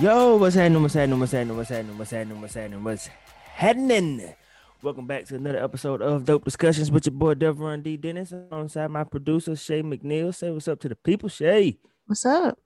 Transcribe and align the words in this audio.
Yo, 0.00 0.38
what's 0.38 0.54
happening? 0.54 0.80
What's 0.80 0.94
happening? 0.94 1.20
What's 1.20 1.32
happening? 1.32 1.58
What's 1.58 1.68
happening? 1.70 1.98
What's 1.98 2.10
happening? 2.10 2.40
What's 2.40 2.54
happening? 2.54 2.84
What's 2.84 3.10
happening? 3.44 4.34
Welcome 4.80 5.06
back 5.06 5.26
to 5.26 5.34
another 5.34 5.62
episode 5.62 6.00
of 6.00 6.24
Dope 6.24 6.42
Discussions 6.42 6.90
with 6.90 7.04
your 7.04 7.12
boy 7.12 7.34
Devon 7.34 7.82
D. 7.82 7.98
Dennis 7.98 8.32
alongside 8.32 8.90
my 8.90 9.04
producer 9.04 9.54
Shay 9.54 9.82
McNeil. 9.82 10.34
Say 10.34 10.50
what's 10.52 10.68
up 10.68 10.80
to 10.80 10.88
the 10.88 10.96
people, 10.96 11.28
Shay. 11.28 11.76
What's 12.06 12.24
up? 12.24 12.58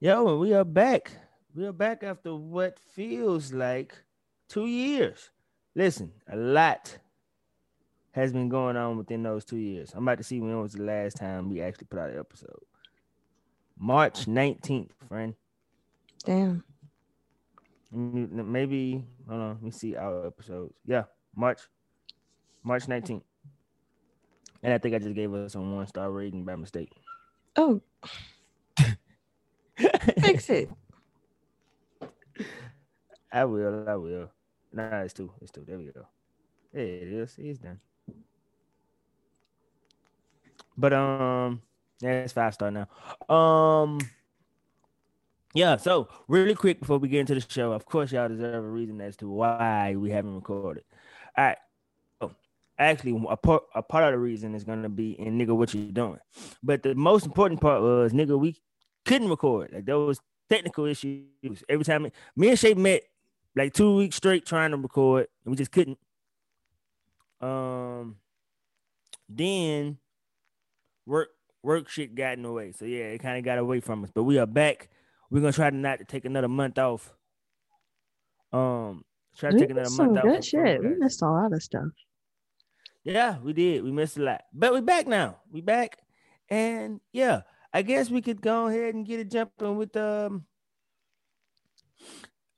Yo, 0.00 0.36
we 0.36 0.52
are 0.52 0.66
back. 0.66 1.12
We 1.54 1.64
are 1.64 1.72
back 1.72 2.02
after 2.02 2.34
what 2.34 2.78
feels 2.78 3.54
like 3.54 3.94
two 4.50 4.66
years. 4.66 5.30
Listen, 5.74 6.12
a 6.30 6.36
lot 6.36 6.98
has 8.10 8.34
been 8.34 8.50
going 8.50 8.76
on 8.76 8.98
within 8.98 9.22
those 9.22 9.46
two 9.46 9.56
years. 9.56 9.92
I'm 9.94 10.06
about 10.06 10.18
to 10.18 10.24
see 10.24 10.40
when 10.40 10.60
was 10.60 10.74
the 10.74 10.82
last 10.82 11.16
time 11.16 11.48
we 11.48 11.62
actually 11.62 11.86
put 11.86 12.00
out 12.00 12.10
an 12.10 12.18
episode. 12.18 12.60
March 13.78 14.26
19th, 14.26 14.90
friend. 15.08 15.32
Damn. 16.24 16.64
Maybe 17.92 19.04
hold 19.28 19.40
on. 19.40 19.48
Let 19.54 19.62
me 19.62 19.70
see 19.70 19.96
our 19.96 20.26
episodes. 20.26 20.74
Yeah, 20.86 21.04
March, 21.34 21.60
March 22.62 22.86
19th. 22.86 23.22
And 24.62 24.74
I 24.74 24.78
think 24.78 24.94
I 24.94 24.98
just 24.98 25.14
gave 25.14 25.32
us 25.34 25.54
a 25.54 25.60
one 25.60 25.86
star 25.86 26.10
rating 26.10 26.44
by 26.44 26.54
mistake. 26.56 26.92
Oh, 27.56 27.80
fix 30.20 30.50
it. 30.50 30.70
I 33.32 33.44
will. 33.44 33.88
I 33.88 33.96
will. 33.96 34.30
Nah, 34.72 35.00
it's 35.00 35.14
two. 35.14 35.32
It's 35.40 35.50
two. 35.50 35.64
There 35.66 35.78
we 35.78 35.86
go. 35.86 36.06
There 36.72 36.84
it 36.84 37.08
is. 37.08 37.34
It's 37.38 37.58
done. 37.58 37.80
But 40.76 40.92
um, 40.92 41.62
yeah, 42.00 42.22
it's 42.22 42.32
five 42.32 42.54
star 42.54 42.70
now. 42.70 42.88
Um, 43.34 43.98
yeah. 45.54 45.76
So 45.76 46.08
really 46.28 46.54
quick 46.54 46.80
before 46.80 46.98
we 46.98 47.08
get 47.08 47.20
into 47.20 47.34
the 47.34 47.46
show, 47.48 47.72
of 47.72 47.86
course, 47.86 48.12
y'all 48.12 48.28
deserve 48.28 48.64
a 48.64 48.68
reason 48.68 49.00
as 49.00 49.16
to 49.16 49.28
why 49.28 49.94
we 49.96 50.10
haven't 50.10 50.34
recorded. 50.34 50.84
All 51.36 51.44
right. 51.44 51.58
Actually, 52.78 53.22
a 53.28 53.36
part 53.36 53.62
a 53.74 53.82
part 53.82 54.04
of 54.04 54.12
the 54.12 54.18
reason 54.18 54.54
is 54.54 54.64
gonna 54.64 54.88
be 54.88 55.12
in 55.20 55.38
nigga 55.38 55.54
what 55.54 55.74
you 55.74 55.92
doing, 55.92 56.18
but 56.62 56.82
the 56.82 56.94
most 56.94 57.26
important 57.26 57.60
part 57.60 57.82
was 57.82 58.12
nigga 58.12 58.38
we 58.38 58.56
couldn't 59.04 59.28
record. 59.28 59.70
Like 59.72 59.84
there 59.84 59.98
was 59.98 60.18
technical 60.48 60.86
issues 60.86 61.26
every 61.68 61.84
time. 61.84 62.10
Me 62.36 62.48
and 62.48 62.58
Shay 62.58 62.72
met 62.72 63.02
like 63.54 63.74
two 63.74 63.96
weeks 63.96 64.16
straight 64.16 64.46
trying 64.46 64.70
to 64.70 64.78
record, 64.78 65.28
and 65.44 65.52
we 65.52 65.56
just 65.56 65.72
couldn't. 65.72 65.98
Um, 67.40 68.16
then 69.28 69.98
work 71.06 71.30
work 71.62 71.88
shit 71.88 72.14
got 72.14 72.34
in 72.34 72.42
the 72.42 72.52
way, 72.52 72.72
so 72.72 72.84
yeah, 72.84 73.04
it 73.04 73.18
kind 73.18 73.38
of 73.38 73.44
got 73.44 73.58
away 73.58 73.80
from 73.80 74.04
us. 74.04 74.10
But 74.14 74.24
we 74.24 74.38
are 74.38 74.46
back. 74.46 74.88
We're 75.30 75.40
gonna 75.40 75.52
try 75.52 75.70
to 75.70 75.76
not 75.76 75.98
to 75.98 76.04
take 76.04 76.24
another 76.24 76.48
month 76.48 76.78
off. 76.78 77.12
Um, 78.52 79.04
try 79.36 79.50
to 79.50 79.54
We 79.54 79.60
take 79.60 79.70
another 79.70 79.90
month 79.90 80.18
off. 80.18 80.24
good 80.24 80.44
shit. 80.44 80.82
We 80.82 80.94
missed 80.96 81.22
a 81.22 81.26
lot 81.26 81.52
of 81.52 81.62
stuff. 81.62 81.86
Yeah, 83.04 83.38
we 83.38 83.52
did. 83.52 83.82
We 83.84 83.92
missed 83.92 84.18
a 84.18 84.22
lot, 84.22 84.42
but 84.52 84.72
we're 84.72 84.82
back 84.82 85.06
now. 85.06 85.38
We 85.50 85.60
back, 85.60 85.98
and 86.48 87.00
yeah, 87.12 87.42
I 87.72 87.82
guess 87.82 88.10
we 88.10 88.20
could 88.20 88.42
go 88.42 88.66
ahead 88.66 88.94
and 88.94 89.06
get 89.06 89.20
it 89.20 89.30
jumping 89.30 89.76
with 89.76 89.96
um, 89.96 90.44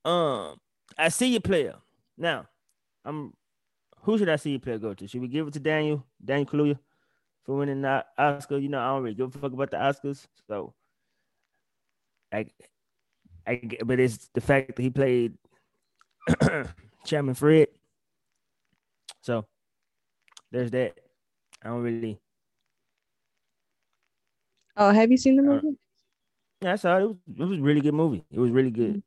um, 0.04 0.56
I 0.98 1.08
see 1.10 1.28
you 1.32 1.40
player. 1.40 1.76
Now, 2.16 2.46
I'm. 3.04 3.34
Who 4.02 4.18
should 4.18 4.28
I 4.28 4.36
see 4.36 4.50
you 4.50 4.58
player 4.58 4.78
go 4.78 4.94
to? 4.94 5.06
Should 5.06 5.20
we 5.20 5.28
give 5.28 5.46
it 5.46 5.52
to 5.52 5.60
Daniel 5.60 6.04
Daniel 6.24 6.46
Kaluuya 6.46 6.78
for 7.44 7.56
winning 7.56 7.82
the 7.82 8.04
Oscar? 8.18 8.58
You 8.58 8.68
know, 8.68 8.80
I 8.80 8.88
don't 8.88 9.02
really 9.04 9.14
give 9.14 9.34
a 9.34 9.38
fuck 9.38 9.52
about 9.52 9.70
the 9.70 9.76
Oscars, 9.76 10.26
so 10.48 10.74
I, 12.32 12.46
I, 13.46 13.60
but 13.84 14.00
it's 14.00 14.28
the 14.34 14.40
fact 14.40 14.76
that 14.76 14.82
he 14.82 14.90
played 14.90 15.34
Chairman 17.06 17.34
Fred. 17.34 17.68
So 19.22 19.46
there's 20.50 20.70
that. 20.72 20.98
I 21.62 21.68
don't 21.68 21.82
really. 21.82 22.20
Oh, 24.76 24.90
have 24.92 25.10
you 25.10 25.16
seen 25.16 25.36
the 25.36 25.42
Uh, 25.42 25.60
movie? 25.62 25.78
Yeah, 26.62 26.72
I 26.72 26.76
saw 26.76 26.96
it. 26.98 27.02
It 27.02 27.06
was, 27.06 27.16
it 27.38 27.44
was 27.44 27.58
a 27.58 27.62
really 27.62 27.80
good 27.80 27.94
movie. 27.94 28.24
It 28.30 28.38
was 28.38 28.50
really 28.50 28.70
good. 28.70 29.02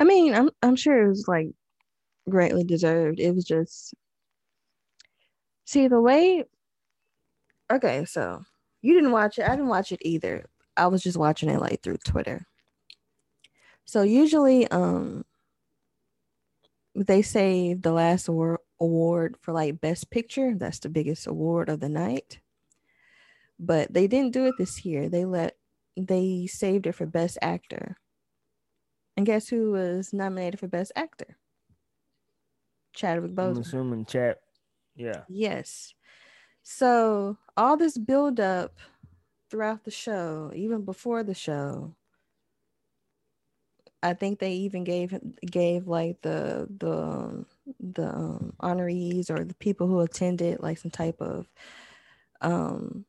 I 0.00 0.04
mean, 0.04 0.34
I'm 0.34 0.50
I'm 0.62 0.76
sure 0.76 1.04
it 1.04 1.08
was 1.08 1.28
like 1.28 1.48
greatly 2.28 2.64
deserved. 2.64 3.20
It 3.20 3.32
was 3.34 3.44
just 3.44 3.94
see 5.66 5.88
the 5.88 6.00
way. 6.00 6.44
Okay, 7.70 8.04
so 8.04 8.42
you 8.82 8.94
didn't 8.94 9.12
watch 9.12 9.38
it. 9.38 9.44
I 9.48 9.50
didn't 9.50 9.68
watch 9.68 9.92
it 9.92 10.00
either. 10.02 10.46
I 10.76 10.86
was 10.88 11.02
just 11.02 11.16
watching 11.16 11.48
it 11.48 11.60
like 11.60 11.82
through 11.82 11.98
Twitter. 11.98 12.46
So 13.84 14.02
usually, 14.02 14.68
um, 14.68 15.24
they 16.94 17.22
say 17.22 17.74
the 17.74 17.92
last 17.92 18.28
award 18.28 18.60
award 18.80 19.36
for 19.40 19.52
like 19.52 19.80
best 19.80 20.10
picture. 20.10 20.54
That's 20.54 20.80
the 20.80 20.88
biggest 20.88 21.26
award 21.26 21.68
of 21.68 21.80
the 21.80 21.88
night. 21.88 22.40
But 23.58 23.92
they 23.92 24.06
didn't 24.06 24.32
do 24.32 24.46
it 24.46 24.56
this 24.58 24.84
year. 24.84 25.08
They 25.08 25.24
let 25.24 25.56
they 25.96 26.46
saved 26.46 26.86
it 26.86 26.92
for 26.92 27.06
best 27.06 27.38
actor. 27.40 27.96
And 29.16 29.26
guess 29.26 29.48
who 29.48 29.72
was 29.72 30.12
nominated 30.12 30.60
for 30.60 30.68
best 30.68 30.92
actor? 30.94 31.38
Chadwick 32.92 33.32
I'm 33.40 33.54
Boseman. 33.54 33.60
assuming 33.60 34.04
chat. 34.06 34.40
Yeah. 34.94 35.24
Yes. 35.28 35.94
So 36.62 37.38
all 37.56 37.76
this 37.76 37.98
build 37.98 38.40
up 38.40 38.78
throughout 39.50 39.84
the 39.84 39.90
show, 39.90 40.50
even 40.54 40.82
before 40.82 41.22
the 41.22 41.34
show, 41.34 41.94
I 44.02 44.14
think 44.14 44.38
they 44.38 44.52
even 44.52 44.84
gave 44.84 45.18
gave 45.40 45.88
like 45.88 46.20
the 46.22 46.68
the 46.78 47.44
the 47.80 48.08
um, 48.08 48.52
honorees 48.60 49.30
or 49.30 49.44
the 49.44 49.54
people 49.54 49.86
who 49.86 50.00
attended 50.00 50.60
like 50.60 50.78
some 50.78 50.90
type 50.90 51.20
of 51.20 51.48
um 52.40 53.04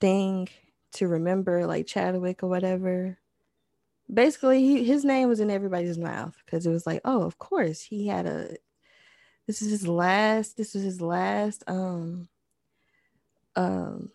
thing 0.00 0.48
to 0.92 1.08
remember 1.08 1.66
like 1.66 1.86
Chadwick 1.86 2.42
or 2.42 2.48
whatever. 2.48 3.18
Basically, 4.12 4.60
he, 4.60 4.84
his 4.84 5.04
name 5.04 5.28
was 5.28 5.40
in 5.40 5.50
everybody's 5.50 5.96
mouth 5.96 6.36
because 6.44 6.66
it 6.66 6.70
was 6.70 6.86
like, 6.86 7.00
oh, 7.04 7.22
of 7.22 7.38
course, 7.38 7.80
he 7.80 8.08
had 8.08 8.26
a 8.26 8.56
this 9.46 9.62
is 9.62 9.70
his 9.70 9.88
last 9.88 10.56
this 10.56 10.74
was 10.74 10.82
his 10.82 11.00
last 11.00 11.64
um 11.66 12.28
um 13.56 14.10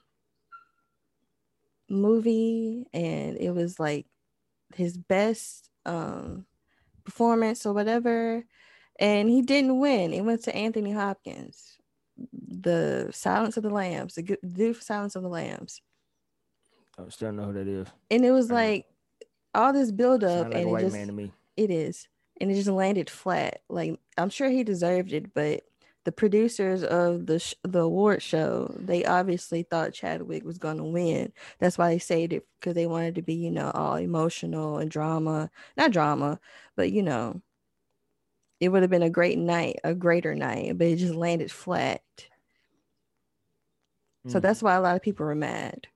movie 1.90 2.86
and 2.94 3.38
it 3.38 3.52
was 3.52 3.80
like 3.80 4.06
his 4.76 4.98
best 4.98 5.70
um 5.86 6.46
performance 7.06 7.66
or 7.66 7.74
whatever 7.74 8.44
and 9.00 9.30
he 9.30 9.42
didn't 9.42 9.80
win 9.80 10.14
it 10.14 10.22
went 10.22 10.44
to 10.44 10.56
anthony 10.56 10.92
hopkins 10.92 11.78
the 12.34 13.10
silence 13.14 13.58
of 13.58 13.64
the 13.64 13.70
lambs 13.70 14.16
the 14.16 14.74
for 14.74 14.82
silence 14.82 15.16
of 15.16 15.24
the 15.24 15.30
lambs 15.30 15.82
I 16.98 17.10
still 17.10 17.28
don't 17.30 17.38
know 17.38 17.46
who 17.46 17.54
that 17.54 17.68
is. 17.68 17.88
and 18.10 18.26
it 18.26 18.32
was 18.32 18.52
like 18.52 18.86
all 19.54 19.74
this 19.74 19.92
build 19.92 20.24
up 20.24 20.48
like 20.48 20.56
and 20.56 20.70
a 20.70 20.74
it 20.74 20.80
just 20.80 20.96
man 20.96 21.08
to 21.08 21.14
me. 21.14 21.32
it 21.56 21.72
is. 21.72 22.08
And 22.40 22.52
it 22.52 22.56
just 22.56 22.68
landed 22.70 23.10
flat. 23.10 23.62
Like 23.70 24.00
I'm 24.18 24.30
sure 24.30 24.50
he 24.50 24.64
deserved 24.64 25.12
it, 25.14 25.34
but 25.34 25.64
the 26.08 26.14
producers 26.14 26.84
of 26.86 27.28
the 27.28 27.40
sh- 27.40 27.56
the 27.64 27.82
award 27.82 28.24
show, 28.24 28.74
they 28.80 29.06
obviously 29.06 29.64
thought 29.64 29.94
Chadwick 29.94 30.46
was 30.46 30.58
going 30.58 30.78
to 30.80 30.86
win. 30.86 31.34
That's 31.60 31.78
why 31.78 31.90
they 31.92 32.00
saved 32.00 32.34
it 32.34 32.48
because 32.62 32.76
they 32.76 32.88
wanted 32.88 33.16
to 33.18 33.24
be, 33.24 33.36
you 33.36 33.52
know, 33.52 33.72
all 33.76 33.98
emotional 33.98 34.80
and 34.80 34.90
drama. 34.92 35.52
Not 35.78 35.92
drama, 35.92 36.40
but 36.78 36.92
you 36.94 37.04
know, 37.04 37.44
it 38.60 38.70
would 38.70 38.82
have 38.84 38.92
been 38.92 39.04
a 39.04 39.10
great 39.10 39.38
night, 39.38 39.78
a 39.84 39.94
greater 39.96 40.36
night, 40.36 40.78
but 40.78 40.88
it 40.88 40.98
just 40.98 41.16
landed 41.16 41.52
flat. 41.52 42.04
So 44.28 44.40
Mm. 44.40 44.44
that's 44.44 44.62
why 44.64 44.76
a 44.76 44.82
lot 44.82 44.96
of 44.96 45.02
people 45.02 45.26
were 45.26 45.36
mad 45.36 45.88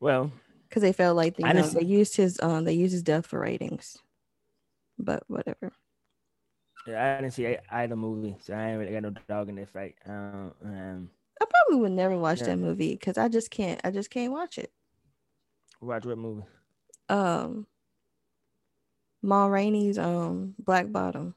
well. 0.00 0.32
because 0.68 0.82
they 0.82 0.92
felt 0.92 1.16
like 1.16 1.36
I 1.42 1.52
know, 1.52 1.68
they 1.68 1.84
used 1.84 2.16
his 2.16 2.40
um 2.40 2.64
they 2.64 2.72
used 2.72 2.92
his 2.92 3.02
death 3.02 3.26
for 3.26 3.40
ratings. 3.40 3.98
But 4.98 5.24
whatever. 5.28 5.72
Yeah, 6.86 7.16
I 7.16 7.20
didn't 7.20 7.34
see 7.34 7.56
either 7.70 7.96
movie, 7.96 8.36
so 8.40 8.54
I 8.54 8.70
ain't 8.70 8.78
really 8.80 8.92
got 8.92 9.02
no 9.02 9.10
dog 9.10 9.48
in 9.48 9.54
that 9.56 9.68
fight. 9.68 9.94
Um, 10.06 10.52
um 10.64 11.10
I 11.40 11.44
probably 11.44 11.80
would 11.82 11.92
never 11.92 12.16
watch 12.16 12.40
Yeah. 12.40 12.46
that 12.46 12.58
movie 12.58 12.92
because 12.94 13.18
I 13.18 13.28
just 13.28 13.50
can't. 13.50 13.80
I 13.84 13.90
just 13.90 14.10
can't 14.10 14.32
watch 14.32 14.58
it. 14.58 14.72
watch 15.80 16.06
what 16.06 16.18
movie? 16.18 16.44
Um, 17.08 17.66
Ma 19.22 19.46
Rainey's 19.46 19.98
um 19.98 20.54
Black 20.58 20.92
Bottom. 20.92 21.34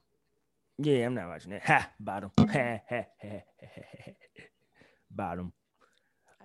Yeah, 0.78 1.06
I'm 1.06 1.14
not 1.14 1.30
watching 1.30 1.52
that. 1.52 1.64
Ha, 1.64 1.90
bottom. 2.00 2.32
Ha, 2.38 2.46
ha, 2.48 2.80
ha, 2.90 3.06
ha, 3.22 3.82
ha. 4.06 4.12
bottom. 5.10 5.54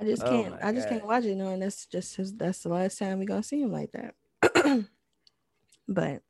I 0.00 0.04
just 0.04 0.24
Oh 0.24 0.30
can't. 0.30 0.54
my 0.54 0.58
I 0.62 0.72
just 0.72 0.88
God. 0.88 0.88
can't 0.88 1.06
watch 1.06 1.24
it 1.24 1.36
knowing 1.36 1.60
that's 1.60 1.86
just 1.86 2.16
his, 2.16 2.34
that's 2.36 2.62
the 2.62 2.68
last 2.70 2.98
time 2.98 3.18
we 3.18 3.26
gonna 3.26 3.42
see 3.42 3.60
him 3.60 3.72
like 3.72 3.92
that. 3.92 4.14
but, 5.88 6.22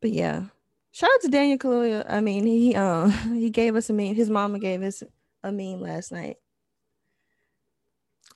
but 0.00 0.10
yeah, 0.10 0.46
shout 0.92 1.10
out 1.12 1.20
to 1.22 1.28
Daniel 1.28 1.58
Kaluuya. 1.58 2.04
I 2.08 2.20
mean, 2.20 2.46
he 2.46 2.74
um 2.74 3.10
he 3.34 3.50
gave 3.50 3.76
us 3.76 3.90
a 3.90 3.92
meme. 3.92 4.14
His 4.14 4.30
mama 4.30 4.58
gave 4.58 4.82
us 4.82 5.02
a 5.42 5.52
meme 5.52 5.80
last 5.80 6.12
night. 6.12 6.36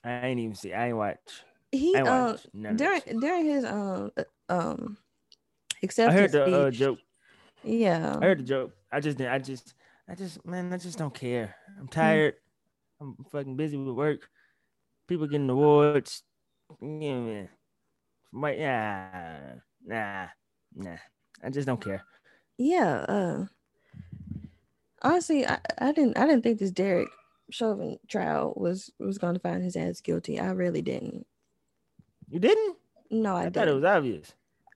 I 0.03 0.27
ain't 0.27 0.39
even 0.39 0.55
see. 0.55 0.73
I 0.73 0.87
ain't 0.87 0.97
watch. 0.97 1.43
He 1.71 1.95
ain't 1.95 2.07
um 2.07 2.31
watch 2.31 2.47
none 2.53 2.71
of 2.73 2.77
that 2.77 3.05
during 3.05 3.19
during 3.19 3.45
his 3.45 3.65
um 3.65 4.11
uh, 4.17 4.23
um 4.49 4.97
I 5.99 6.11
heard 6.11 6.31
the 6.31 6.45
uh, 6.45 6.71
joke. 6.71 6.99
Yeah. 7.63 8.17
I 8.21 8.25
heard 8.25 8.39
the 8.39 8.43
joke. 8.43 8.71
I 8.91 8.99
just 8.99 9.17
didn't. 9.17 9.33
I 9.33 9.39
just. 9.39 9.73
I 10.07 10.15
just. 10.15 10.45
Man, 10.45 10.71
I 10.71 10.77
just 10.77 10.97
don't 10.97 11.13
care. 11.13 11.55
Hmm. 11.75 11.81
I'm 11.81 11.87
tired. 11.87 12.33
I'm 13.01 13.15
fucking 13.31 13.55
busy 13.55 13.77
with 13.77 13.95
work. 13.95 14.29
People 15.07 15.27
getting 15.27 15.49
awards. 15.49 16.23
Yeah, 16.81 17.19
man. 17.19 17.49
Yeah, 18.33 19.55
nah, 19.85 20.27
nah. 20.75 20.97
I 21.43 21.49
just 21.49 21.67
don't 21.67 21.81
care. 21.81 22.03
Yeah. 22.57 23.05
Uh 23.07 23.45
honestly, 25.01 25.45
I, 25.45 25.59
I 25.79 25.91
didn't 25.91 26.17
I 26.17 26.25
didn't 26.27 26.43
think 26.43 26.59
this 26.59 26.71
Derek 26.71 27.09
Chauvin 27.49 27.99
trial 28.07 28.53
was 28.55 28.91
was 28.99 29.17
gonna 29.17 29.39
find 29.39 29.63
his 29.63 29.75
ass 29.75 30.01
guilty. 30.01 30.39
I 30.39 30.51
really 30.51 30.81
didn't. 30.81 31.25
You 32.29 32.39
didn't? 32.39 32.77
No, 33.11 33.35
I, 33.35 33.41
I, 33.41 33.43
thought 33.45 33.53
didn't. 33.53 33.69
it 33.69 33.73
was 33.75 33.83
obvious. 33.83 34.33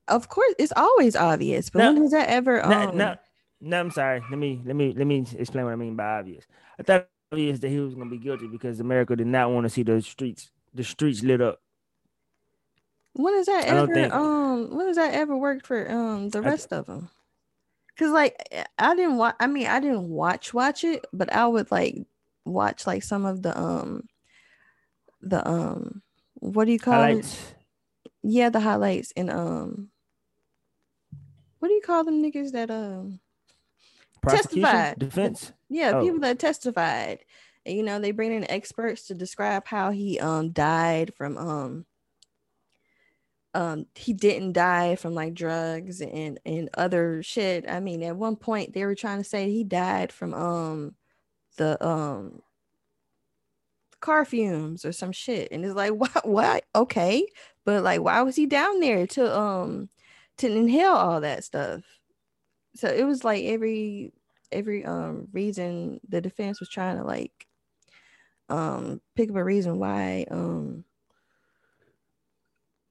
Of 0.07 0.29
course, 0.29 0.53
it's 0.59 0.73
always 0.75 1.15
obvious, 1.15 1.69
but 1.69 1.79
No. 1.79 1.93
when 1.93 2.01
has 2.03 2.11
that 2.11 2.29
ever 2.29 2.61
No, 2.67 2.89
um 2.89 2.97
no, 2.97 3.15
no. 3.61 3.79
I'm 3.79 3.91
sorry. 3.91 4.21
Let 4.29 4.37
me 4.39 4.61
let 4.65 4.75
me 4.75 4.93
let 4.93 5.07
me 5.07 5.25
explain 5.37 5.65
what 5.65 5.73
I 5.73 5.75
mean 5.77 5.95
by 5.95 6.19
obvious. 6.19 6.45
I 6.79 6.83
thought 6.83 7.01
it 7.01 7.07
was 7.31 7.37
obvious 7.37 7.59
that 7.59 7.69
he 7.69 7.79
was 7.79 7.95
gonna 7.95 8.09
be 8.09 8.17
guilty 8.17 8.47
because 8.47 8.79
America 8.79 9.15
did 9.15 9.27
not 9.27 9.51
want 9.51 9.65
to 9.65 9.69
see 9.69 9.83
the 9.83 10.01
streets 10.01 10.51
the 10.73 10.83
streets 10.83 11.23
lit 11.23 11.41
up. 11.41 11.61
when 13.13 13.33
has 13.35 13.47
that 13.47 13.65
I 13.65 13.67
ever 13.67 13.93
think- 13.93 14.13
um 14.13 14.75
when 14.75 14.87
has 14.87 14.95
that 14.97 15.13
ever 15.13 15.35
worked 15.35 15.65
for 15.65 15.89
um 15.91 16.29
the 16.29 16.39
I- 16.39 16.41
rest 16.41 16.71
of 16.73 16.85
them? 16.85 17.09
Cause 17.99 18.11
like 18.11 18.65
I 18.77 18.95
didn't 18.95 19.17
watch. 19.17 19.35
I 19.41 19.47
mean, 19.47 19.67
I 19.67 19.81
didn't 19.81 20.07
watch 20.07 20.53
watch 20.53 20.85
it, 20.85 21.05
but 21.11 21.33
I 21.33 21.45
would 21.45 21.69
like 21.69 21.97
watch 22.45 22.87
like 22.87 23.03
some 23.03 23.25
of 23.25 23.41
the 23.41 23.59
um 23.59 24.07
the 25.21 25.45
um 25.45 26.01
what 26.35 26.63
do 26.63 26.71
you 26.71 26.79
call 26.79 27.03
it? 27.03 27.55
Yeah, 28.23 28.47
the 28.47 28.61
highlights 28.61 29.11
and 29.17 29.29
um 29.29 29.89
what 31.59 31.67
do 31.67 31.73
you 31.73 31.81
call 31.81 32.05
them 32.05 32.23
niggas 32.23 32.53
that 32.53 32.71
um 32.71 33.19
Testified. 34.25 34.99
defense. 34.99 35.51
yeah, 35.67 35.91
Oh. 35.95 36.01
people 36.01 36.19
that 36.21 36.39
testified. 36.39 37.19
And, 37.65 37.75
you 37.75 37.83
know, 37.83 37.99
they 37.99 38.11
bring 38.11 38.31
in 38.31 38.49
experts 38.49 39.07
to 39.07 39.13
describe 39.13 39.67
how 39.67 39.91
he 39.91 40.19
um 40.21 40.51
died 40.51 41.13
from 41.15 41.37
um 41.37 41.85
um 43.53 43.85
he 43.95 44.13
didn't 44.13 44.53
die 44.53 44.95
from 44.95 45.13
like 45.15 45.33
drugs 45.33 46.01
and 46.01 46.39
and 46.45 46.69
other 46.75 47.23
shit. 47.23 47.65
I 47.69 47.79
mean, 47.79 48.03
at 48.03 48.15
one 48.15 48.35
point 48.35 48.73
they 48.73 48.85
were 48.85 48.95
trying 48.95 49.19
to 49.19 49.23
say 49.23 49.49
he 49.51 49.63
died 49.63 50.11
from 50.11 50.33
um 50.33 50.95
the 51.57 51.83
um 51.85 52.41
car 54.01 54.25
fumes 54.25 54.85
or 54.85 54.91
some 54.91 55.11
shit. 55.11 55.51
And 55.51 55.65
it's 55.65 55.75
like 55.75 55.91
what 55.93 56.27
what 56.27 56.65
okay. 56.75 57.25
But 57.65 57.83
like 57.83 58.01
why 58.01 58.21
was 58.21 58.35
he 58.35 58.45
down 58.45 58.79
there 58.79 59.07
to 59.07 59.37
um 59.37 59.89
to 60.37 60.51
inhale 60.51 60.93
all 60.93 61.21
that 61.21 61.43
stuff? 61.43 61.81
So 62.75 62.87
it 62.87 63.03
was 63.05 63.23
like 63.23 63.43
every 63.45 64.13
every 64.51 64.85
um 64.85 65.27
reason 65.33 65.99
the 66.07 66.21
defense 66.21 66.59
was 66.59 66.69
trying 66.69 66.97
to 66.97 67.03
like 67.03 67.47
um 68.49 69.01
pick 69.15 69.29
up 69.29 69.35
a 69.35 69.43
reason 69.43 69.79
why 69.79 70.25
um 70.31 70.83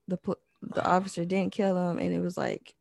the 0.08 0.18
the 0.62 0.84
officer 0.84 1.24
didn't 1.24 1.52
kill 1.52 1.76
him 1.76 1.98
and 1.98 2.12
it 2.12 2.20
was 2.20 2.36
like 2.36 2.74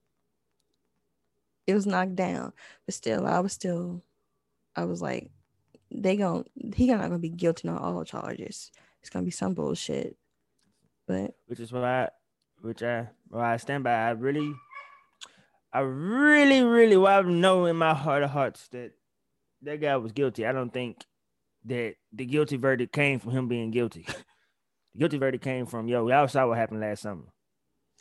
it 1.66 1.74
was 1.74 1.86
knocked 1.86 2.16
down 2.16 2.52
but 2.86 2.96
still 2.96 3.26
i 3.26 3.40
was 3.40 3.54
still 3.54 4.02
i 4.76 4.84
was 4.84 5.02
like 5.02 5.30
they 5.92 6.18
gon' 6.18 6.46
he 6.76 6.88
not 6.88 7.02
gonna 7.02 7.18
be 7.18 7.30
guilty 7.30 7.68
on 7.68 7.78
all 7.78 8.04
charges 8.04 8.72
it's 9.02 9.10
gonna 9.10 9.26
be 9.26 9.32
some 9.32 9.54
bullshit 9.54 10.18
but 11.08 11.34
which 11.48 11.60
is 11.60 11.72
why, 11.72 12.10
which 12.62 12.84
I, 12.84 13.08
why 13.30 13.54
I 13.54 13.58
stand 13.58 13.86
by. 13.86 13.94
I 13.94 14.10
really, 14.12 14.54
I 15.72 15.80
really, 15.80 16.64
really, 16.64 16.98
well, 16.98 17.20
I 17.20 17.22
know 17.24 17.66
in 17.66 17.78
my 17.78 17.94
heart 17.94 18.24
of 18.24 18.30
hearts 18.30 18.68
that 18.70 18.92
that 19.62 19.82
guy 19.82 19.96
was 19.98 20.12
guilty. 20.12 20.46
I 20.46 20.52
don't 20.52 20.72
think 20.72 21.04
that 21.66 21.96
the 22.12 22.26
guilty 22.26 22.58
verdict 22.58 22.94
came 22.94 23.20
from 23.20 23.32
him 23.32 23.48
being 23.48 23.72
guilty. 23.72 24.06
the 24.94 25.00
guilty 25.00 25.18
verdict 25.18 25.44
came 25.44 25.66
from 25.66 25.88
yo. 25.88 26.04
We 26.04 26.12
all 26.12 26.28
saw 26.28 26.46
what 26.48 26.58
happened 26.58 26.82
last 26.82 27.04
summer, 27.04 27.24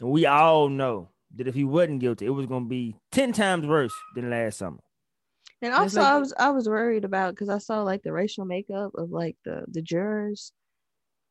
and 0.01 0.11
we 0.11 0.27
all 0.27 0.69
know 0.69 1.11
that 1.37 1.49
if 1.49 1.55
he 1.55 1.65
wasn't 1.65 2.01
guilty, 2.01 2.27
it 2.27 2.31
was 2.31 2.47
gonna 2.47 2.65
be 2.67 2.97
ten 3.13 3.33
times 3.33 3.67
worse 3.67 3.95
than 4.15 4.31
last 4.31 4.59
summer. 4.59 4.81
And 5.63 5.73
And 5.73 5.83
also, 5.83 6.01
like- 6.01 6.13
I 6.13 6.19
was 6.19 6.33
I 6.39 6.51
was 6.51 6.69
worried 6.69 7.05
about 7.05 7.35
because 7.35 7.49
I 7.49 7.59
saw 7.59 7.83
like 7.83 8.03
the 8.03 8.13
racial 8.13 8.45
makeup 8.45 8.93
of 8.95 9.11
like 9.11 9.37
the 9.45 9.65
the 9.69 9.83
jurors, 9.83 10.53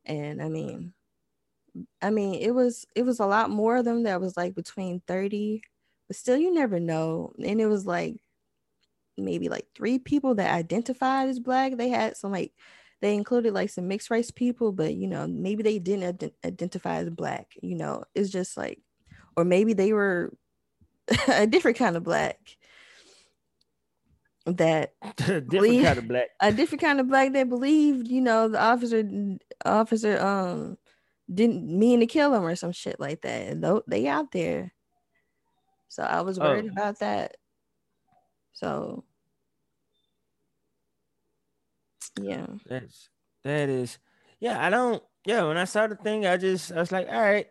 and 0.06 0.42
I 0.42 0.50
mean, 0.50 0.94
I 2.02 2.10
mean 2.10 2.36
it 2.36 2.52
was 2.52 2.86
it 2.96 3.04
was 3.04 3.20
a 3.20 3.26
lot 3.26 3.50
more 3.50 3.78
of 3.78 3.86
them 3.86 4.04
that 4.04 4.22
was 4.22 4.36
like 4.38 4.56
between 4.56 5.02
thirty, 5.08 5.62
but 6.08 6.16
still 6.18 6.38
you 6.38 6.54
never 6.54 6.80
know. 6.80 7.34
And 7.44 7.62
it 7.62 7.68
was 7.68 7.86
like 7.86 8.18
maybe 9.18 9.48
like 9.50 9.68
three 9.76 10.00
people 10.00 10.36
that 10.36 10.54
identified 10.54 11.30
as 11.30 11.40
black. 11.40 11.78
They 11.78 11.90
had 11.90 12.18
some 12.18 12.32
like 12.32 12.54
they 13.06 13.14
included 13.16 13.54
like 13.54 13.70
some 13.70 13.88
mixed 13.88 14.10
race 14.10 14.32
people, 14.32 14.72
but 14.72 14.96
you 14.96 15.08
know 15.08 15.28
maybe 15.28 15.62
they 15.64 15.80
didn't 15.80 16.18
ident- 16.18 16.34
identify 16.44 16.98
as 16.98 17.10
black. 17.10 17.54
You 17.62 17.76
know, 17.76 18.04
it's 18.16 18.30
just 18.32 18.58
like, 18.58 18.82
or 19.38 19.46
maybe 19.46 19.74
they 19.74 19.94
were 19.94 20.34
a 21.28 21.46
different 21.48 21.78
kind 21.78 21.96
of 21.96 22.04
black 22.04 22.38
that 24.46 24.94
Different 25.18 25.50
Believe- 25.50 25.84
kind 25.84 25.98
of 26.00 26.08
black. 26.08 26.28
a 26.40 26.52
different 26.52 26.82
kind 26.82 27.00
of 27.00 27.08
black 27.08 27.34
that 27.34 27.50
believed, 27.50 28.08
you 28.08 28.22
know, 28.22 28.48
the 28.48 28.62
officer 28.62 29.04
officer 29.66 30.20
um 30.20 30.78
didn't 31.34 31.66
mean 31.66 32.00
to 32.02 32.06
kill 32.06 32.34
him 32.34 32.44
or 32.44 32.56
some 32.56 32.72
shit 32.72 33.00
like 33.00 33.22
that. 33.22 33.48
And 33.48 33.64
tho- 33.64 33.84
they 33.88 34.08
out 34.08 34.32
there. 34.32 34.74
So 35.88 36.04
I 36.04 36.22
was 36.22 36.40
worried 36.40 36.66
Oh. 36.70 36.72
about 36.72 37.00
that. 37.00 37.38
So 38.54 39.04
yeah. 42.20 42.48
That's 42.68 43.10
that 43.44 43.70
is 43.70 43.98
yeah, 44.40 44.64
I 44.66 44.70
don't 44.70 45.02
yeah, 45.26 45.44
when 45.44 45.58
I 45.58 45.66
saw 45.66 45.88
the 45.88 45.96
thing, 45.96 46.26
I 46.26 46.38
just 46.38 46.72
I 46.72 46.80
was 46.80 46.92
like, 46.92 47.08
all 47.08 47.22
right. 47.22 47.48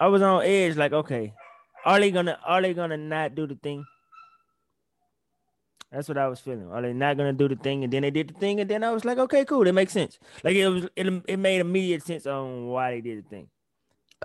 I 0.00 0.06
was 0.06 0.22
on 0.22 0.44
edge, 0.44 0.76
like, 0.76 0.92
okay, 0.92 1.34
are 1.84 1.98
they 1.98 2.10
gonna 2.12 2.38
are 2.44 2.62
they 2.62 2.72
gonna 2.74 2.96
not 2.96 3.34
do 3.34 3.46
the 3.46 3.56
thing? 3.56 3.84
That's 5.90 6.06
what 6.08 6.18
I 6.18 6.28
was 6.28 6.38
feeling. 6.38 6.70
Are 6.70 6.82
they 6.82 6.92
not 6.92 7.16
gonna 7.16 7.32
do 7.32 7.48
the 7.48 7.56
thing? 7.56 7.82
And 7.82 7.92
then 7.92 8.02
they 8.02 8.10
did 8.10 8.28
the 8.28 8.34
thing, 8.34 8.60
and 8.60 8.68
then 8.70 8.84
I 8.84 8.90
was 8.92 9.04
like, 9.04 9.18
okay, 9.18 9.44
cool, 9.44 9.64
that 9.64 9.72
makes 9.72 9.92
sense. 9.92 10.18
Like 10.44 10.54
it 10.54 10.68
was 10.68 10.84
it, 10.96 11.06
it 11.26 11.38
made 11.38 11.60
immediate 11.60 12.02
sense 12.04 12.26
on 12.26 12.66
why 12.68 12.92
they 12.92 13.00
did 13.00 13.24
the 13.24 13.28
thing. 13.28 13.48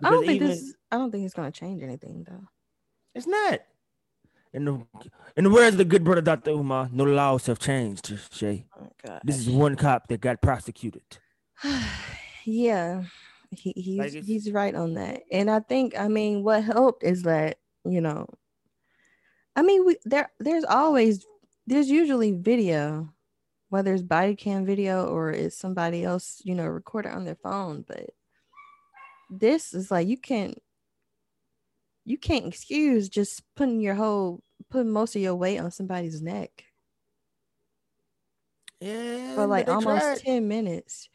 I 0.03 0.10
don't 0.10 0.25
think 0.25 0.36
even- 0.41 0.48
this 0.50 0.74
I 0.91 0.98
don't 0.98 1.12
think 1.12 1.25
it's 1.25 1.34
gonna 1.34 1.51
change 1.51 1.81
anything 1.81 2.25
though. 2.27 2.43
it's 3.15 3.27
not. 3.27 3.62
The 4.53 4.86
in 5.36 5.43
the 5.45 5.72
the 5.72 5.86
good 5.86 6.03
brother 6.03 6.22
Dr. 6.22 6.51
Umar, 6.51 6.89
no 6.91 7.03
laws 7.05 7.48
have 7.48 7.57
changed, 7.57 8.13
Shay. 8.31 8.65
Oh. 8.79 9.19
This 9.24 9.39
is 9.39 9.50
one 9.50 9.75
cop 9.75 10.07
that 10.07 10.22
got 10.22 10.41
prosecuted. 10.41 11.03
yeah 12.45 13.03
he, 13.51 13.74
he's 13.75 13.98
Like 13.98 14.24
he's 14.24 14.51
right 14.51 14.74
on 14.74 14.95
that 14.95 15.24
and 15.31 15.50
i 15.50 15.60
think 15.60 15.98
i 15.98 16.07
mean 16.07 16.43
what 16.43 16.63
helped 16.63 17.03
is 17.03 17.24
that 17.24 17.57
you 17.86 18.01
know 18.01 18.27
i 19.55 19.62
mean 19.62 19.86
we 19.86 19.98
there 20.05 20.31
there's 20.39 20.63
always 20.63 21.25
there's 21.67 21.89
usually 21.89 22.31
video 22.31 23.13
whether 23.69 23.93
it's 23.93 24.03
body 24.03 24.36
cam 24.36 24.65
video 24.65 25.05
or 25.05 25.31
it's 25.31 25.57
somebody 25.57 26.03
else 26.03 26.41
you 26.43 26.55
know 26.55 26.65
recorded 26.65 27.12
on 27.12 27.25
their 27.25 27.36
phone 27.36 27.83
but 27.88 28.10
this 29.29 29.74
is 29.74 29.89
like 29.91 30.07
you 30.07 30.17
can't 30.17 30.62
you 32.05 32.17
can't 32.17 32.45
excuse 32.45 33.10
just 33.10 33.43
putting 33.55 33.79
your 33.79 33.95
whole 33.95 34.41
putting 34.69 34.91
most 34.91 35.15
of 35.15 35.22
your 35.22 35.36
weight 35.36 35.60
on 35.60 35.72
somebody's 35.72 36.22
neck 36.22 36.65
Yeah, 38.79 39.36
for 39.36 39.48
like 39.48 39.67
almost 39.67 40.01
tried. 40.01 40.17
10 40.19 40.48
minutes 40.48 41.10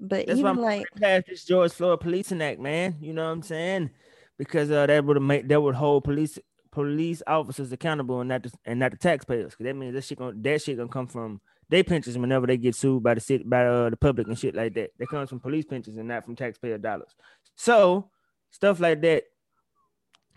but 0.00 0.26
That's 0.26 0.38
even 0.38 0.56
like 0.56 0.86
past 1.00 1.26
this 1.28 1.44
George 1.44 1.72
Floyd 1.72 2.00
Policing 2.00 2.40
Act, 2.40 2.60
man. 2.60 2.96
You 3.00 3.12
know 3.12 3.24
what 3.24 3.32
I'm 3.32 3.42
saying? 3.42 3.90
Because 4.38 4.70
uh, 4.70 4.86
that 4.86 5.04
would 5.04 5.20
make 5.20 5.48
that 5.48 5.60
would 5.60 5.74
hold 5.74 6.04
police 6.04 6.38
police 6.70 7.22
officers 7.26 7.72
accountable 7.72 8.20
and 8.20 8.28
not 8.28 8.44
the, 8.44 8.52
and 8.64 8.78
not 8.78 8.92
the 8.92 8.96
taxpayers. 8.96 9.52
Because 9.52 9.64
that 9.64 9.74
means 9.74 9.94
that 9.94 10.04
shit 10.04 10.18
gonna 10.18 10.36
that 10.36 10.62
shit 10.62 10.76
gonna 10.76 10.88
come 10.88 11.08
from 11.08 11.40
their 11.68 11.82
pensions 11.82 12.16
whenever 12.16 12.46
they 12.46 12.56
get 12.56 12.76
sued 12.76 13.02
by 13.02 13.14
the 13.14 13.20
city 13.20 13.42
by 13.44 13.66
uh, 13.66 13.90
the 13.90 13.96
public 13.96 14.28
and 14.28 14.38
shit 14.38 14.54
like 14.54 14.74
that. 14.74 14.90
That 14.98 15.08
comes 15.08 15.30
from 15.30 15.40
police 15.40 15.64
pensions 15.64 15.96
and 15.96 16.06
not 16.06 16.24
from 16.24 16.36
taxpayer 16.36 16.78
dollars. 16.78 17.16
So 17.56 18.08
stuff 18.50 18.78
like 18.78 19.00
that 19.00 19.24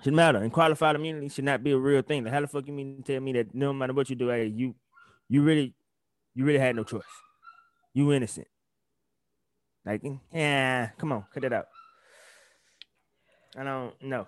should 0.03 0.13
matter. 0.13 0.39
And 0.39 0.51
qualified 0.51 0.96
immunity 0.96 1.29
should 1.29 1.46
not 1.46 1.63
be 1.63 1.72
a 1.72 1.77
real 1.77 2.01
thing. 2.01 2.24
Like, 2.24 2.34
how 2.34 2.41
the 2.41 2.48
fuck 2.48 2.67
you 2.67 2.74
mean 2.74 3.03
to 3.03 3.13
tell 3.13 3.22
me 3.22 3.34
that 3.34 3.53
no 3.53 3.74
matter 3.74 3.93
what 3.93 4.10
you 4.10 4.15
do, 4.15 4.29
hey, 4.29 4.48
you 4.48 4.75
you 5.29 5.41
really 5.41 5.74
you 6.36 6.46
really 6.46 6.60
had 6.60 6.75
no 6.75 6.84
choice. 6.84 7.03
You 7.93 8.12
innocent. 8.13 8.48
Like, 9.86 10.01
yeah, 10.31 10.89
come 10.98 11.12
on, 11.12 11.25
cut 11.34 11.43
it 11.43 11.53
out. 11.53 11.65
I 13.58 13.63
don't 13.63 14.01
know. 14.01 14.27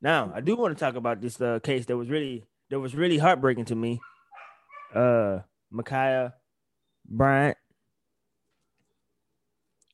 Now, 0.00 0.32
I 0.34 0.40
do 0.40 0.56
want 0.56 0.76
to 0.76 0.84
talk 0.84 0.94
about 0.94 1.20
this 1.20 1.40
uh, 1.40 1.58
case 1.60 1.86
that 1.86 1.96
was 1.96 2.08
really 2.08 2.46
that 2.70 2.80
was 2.80 2.94
really 2.94 3.18
heartbreaking 3.18 3.66
to 3.66 3.74
me. 3.74 4.00
Uh, 4.94 5.40
Ma'Khia 5.72 6.32
Bryant, 7.04 7.56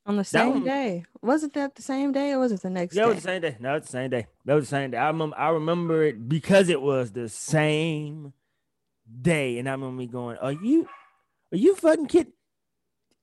On 0.07 0.17
the 0.17 0.25
same 0.25 0.51
one- 0.51 0.65
day. 0.65 1.05
Wasn't 1.23 1.55
that 1.55 1.75
the 1.75 1.83
same 1.83 2.13
day 2.13 2.33
or 2.33 2.41
was 2.41 2.53
it 2.53 2.61
the 2.61 2.71
next 2.71 2.95
day? 2.95 3.01
Yeah, 3.01 3.07
it 3.07 3.15
was 3.15 3.23
the 3.23 3.23
same 3.23 3.41
day. 3.41 3.57
No, 3.59 3.75
it's 3.77 3.87
the 3.87 3.93
same 3.93 4.11
day. 4.11 4.27
That 4.45 4.55
was 4.55 4.65
the 4.65 4.77
same 4.77 4.91
day. 4.91 4.99
I 4.99 5.07
remember. 5.07 5.37
I 5.39 5.49
remember 5.49 6.03
it 6.03 6.29
because 6.29 6.69
it 6.69 6.83
was 6.83 7.13
the 7.13 7.29
same 7.29 8.35
day, 9.23 9.59
and 9.59 9.69
I 9.69 9.73
remember 9.73 9.97
me 9.97 10.07
going, 10.07 10.37
"Are 10.39 10.53
you, 10.53 10.89
are 11.53 11.57
you 11.57 11.75
fucking 11.75 12.09
kid? 12.09 12.33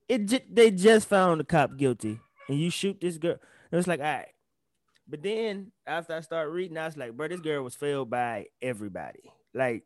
It 0.08 0.54
they 0.54 0.70
just 0.72 1.08
found 1.08 1.40
the 1.40 1.44
cop 1.44 1.76
guilty, 1.76 2.18
and 2.48 2.58
you 2.58 2.70
shoot 2.70 3.00
this 3.00 3.16
girl." 3.16 3.38
It 3.70 3.76
was 3.76 3.86
like, 3.86 4.00
all 4.00 4.06
right. 4.06 4.28
But 5.08 5.22
then 5.22 5.72
after 5.86 6.14
I 6.14 6.20
started 6.20 6.50
reading, 6.50 6.76
I 6.76 6.86
was 6.86 6.96
like, 6.96 7.16
bro, 7.16 7.28
this 7.28 7.40
girl 7.40 7.62
was 7.62 7.74
failed 7.74 8.10
by 8.10 8.46
everybody. 8.60 9.32
Like, 9.54 9.84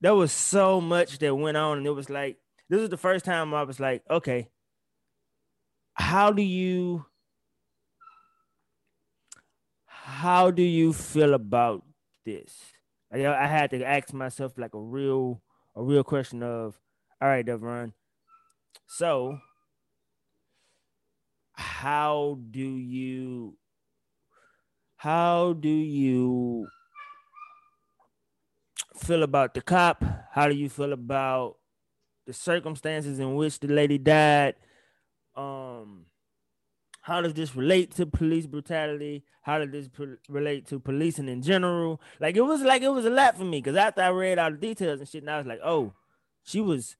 there 0.00 0.14
was 0.14 0.32
so 0.32 0.80
much 0.80 1.18
that 1.18 1.34
went 1.34 1.56
on, 1.56 1.78
and 1.78 1.86
it 1.86 1.90
was 1.90 2.08
like, 2.10 2.38
this 2.68 2.80
was 2.80 2.90
the 2.90 2.96
first 2.96 3.24
time 3.24 3.52
I 3.54 3.64
was 3.64 3.80
like, 3.80 4.02
okay, 4.08 4.48
how 5.94 6.32
do 6.32 6.42
you 6.42 7.04
how 9.86 10.50
do 10.50 10.62
you 10.62 10.92
feel 10.92 11.34
about 11.34 11.84
this? 12.24 12.72
I 13.12 13.26
I 13.26 13.46
had 13.46 13.70
to 13.70 13.84
ask 13.84 14.12
myself 14.12 14.56
like 14.58 14.74
a 14.74 14.80
real 14.80 15.42
a 15.76 15.82
real 15.82 16.04
question 16.04 16.42
of, 16.42 16.78
all 17.20 17.28
right, 17.28 17.44
Devon. 17.44 17.92
So, 18.86 19.38
how 21.54 22.38
do 22.50 22.60
you 22.60 23.56
how 24.96 25.52
do 25.54 25.68
you 25.68 26.68
feel 28.96 29.22
about 29.22 29.54
the 29.54 29.60
cop? 29.60 30.04
How 30.32 30.48
do 30.48 30.54
you 30.54 30.68
feel 30.68 30.92
about 30.92 31.56
the 32.26 32.32
circumstances 32.32 33.18
in 33.18 33.34
which 33.34 33.60
the 33.60 33.68
lady 33.68 33.98
died? 33.98 34.56
Um, 35.40 36.06
how 37.02 37.20
does 37.22 37.34
this 37.34 37.56
relate 37.56 37.94
to 37.96 38.06
police 38.06 38.46
brutality? 38.46 39.24
How 39.42 39.58
does 39.58 39.70
this 39.70 39.88
pr- 39.88 40.14
relate 40.28 40.66
to 40.68 40.78
policing 40.78 41.28
in 41.28 41.40
general? 41.42 42.00
Like 42.20 42.36
it 42.36 42.42
was 42.42 42.60
like 42.62 42.82
it 42.82 42.90
was 42.90 43.06
a 43.06 43.10
lot 43.10 43.36
for 43.36 43.44
me 43.44 43.58
because 43.58 43.76
after 43.76 44.02
I 44.02 44.08
read 44.10 44.38
all 44.38 44.50
the 44.50 44.58
details 44.58 45.00
and 45.00 45.08
shit, 45.08 45.22
and 45.22 45.30
I 45.30 45.38
was 45.38 45.46
like, 45.46 45.60
oh, 45.64 45.92
she 46.44 46.60
was 46.60 46.96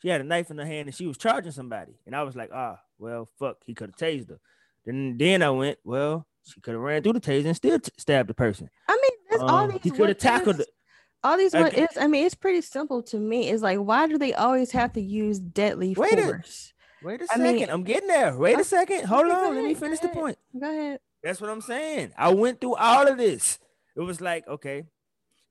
she 0.00 0.08
had 0.08 0.20
a 0.20 0.24
knife 0.24 0.50
in 0.50 0.58
her 0.58 0.64
hand 0.66 0.88
and 0.88 0.94
she 0.94 1.06
was 1.06 1.18
charging 1.18 1.52
somebody, 1.52 1.98
and 2.06 2.14
I 2.14 2.22
was 2.22 2.36
like, 2.36 2.50
ah, 2.54 2.78
well, 2.98 3.28
fuck, 3.38 3.58
he 3.66 3.74
could 3.74 3.90
have 3.90 3.96
tased 3.96 4.28
her. 4.30 4.38
Then 4.84 5.16
then 5.18 5.42
I 5.42 5.50
went, 5.50 5.78
well, 5.84 6.26
she 6.44 6.60
could 6.60 6.74
have 6.74 6.80
ran 6.82 7.02
through 7.02 7.14
the 7.14 7.20
taser 7.20 7.46
and 7.46 7.56
still 7.56 7.78
t- 7.80 7.90
stabbed 7.98 8.28
the 8.28 8.34
person. 8.34 8.68
I 8.88 8.92
mean, 9.00 9.18
that's 9.30 9.42
all 9.42 9.64
Um, 9.64 9.70
these 9.72 9.80
he 9.82 9.90
could 9.90 10.08
have 10.08 10.18
tackled 10.18 10.60
it. 10.60 10.68
all 11.24 11.36
these 11.36 11.54
Okay. 11.54 11.82
ifs. 11.82 11.96
I 11.96 12.06
mean, 12.06 12.26
it's 12.26 12.34
pretty 12.36 12.60
simple 12.60 13.02
to 13.04 13.18
me. 13.18 13.48
It's 13.48 13.62
like, 13.62 13.78
why 13.78 14.06
do 14.06 14.18
they 14.18 14.34
always 14.34 14.70
have 14.72 14.92
to 14.94 15.00
use 15.00 15.38
deadly 15.40 15.94
force? 15.94 16.71
Wait 17.04 17.20
a 17.20 17.24
I 17.24 17.36
second, 17.36 17.42
mean- 17.54 17.70
I'm 17.70 17.82
getting 17.84 18.08
there. 18.08 18.36
Wait 18.36 18.58
a 18.58 18.64
second, 18.64 19.04
hold 19.06 19.26
okay, 19.26 19.34
on, 19.34 19.54
let 19.54 19.64
me 19.64 19.74
finish 19.74 19.98
the 20.00 20.06
ahead. 20.06 20.16
point. 20.18 20.38
Go 20.58 20.68
ahead. 20.70 21.00
That's 21.22 21.40
what 21.40 21.50
I'm 21.50 21.60
saying. 21.60 22.12
I 22.16 22.32
went 22.32 22.60
through 22.60 22.74
all 22.76 23.06
of 23.06 23.16
this. 23.18 23.58
It 23.96 24.00
was 24.00 24.20
like, 24.20 24.46
okay, 24.48 24.84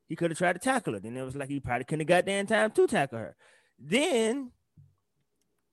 he 0.07 0.15
could 0.15 0.31
have 0.31 0.37
tried 0.37 0.53
to 0.53 0.59
tackle 0.59 0.93
her. 0.93 0.99
Then 0.99 1.15
it 1.15 1.23
was 1.23 1.35
like 1.35 1.49
he 1.49 1.59
probably 1.59 1.85
couldn't 1.85 2.01
have 2.01 2.07
got 2.07 2.25
there 2.25 2.39
in 2.39 2.47
time 2.47 2.71
to 2.71 2.87
tackle 2.87 3.19
her. 3.19 3.35
Then 3.79 4.51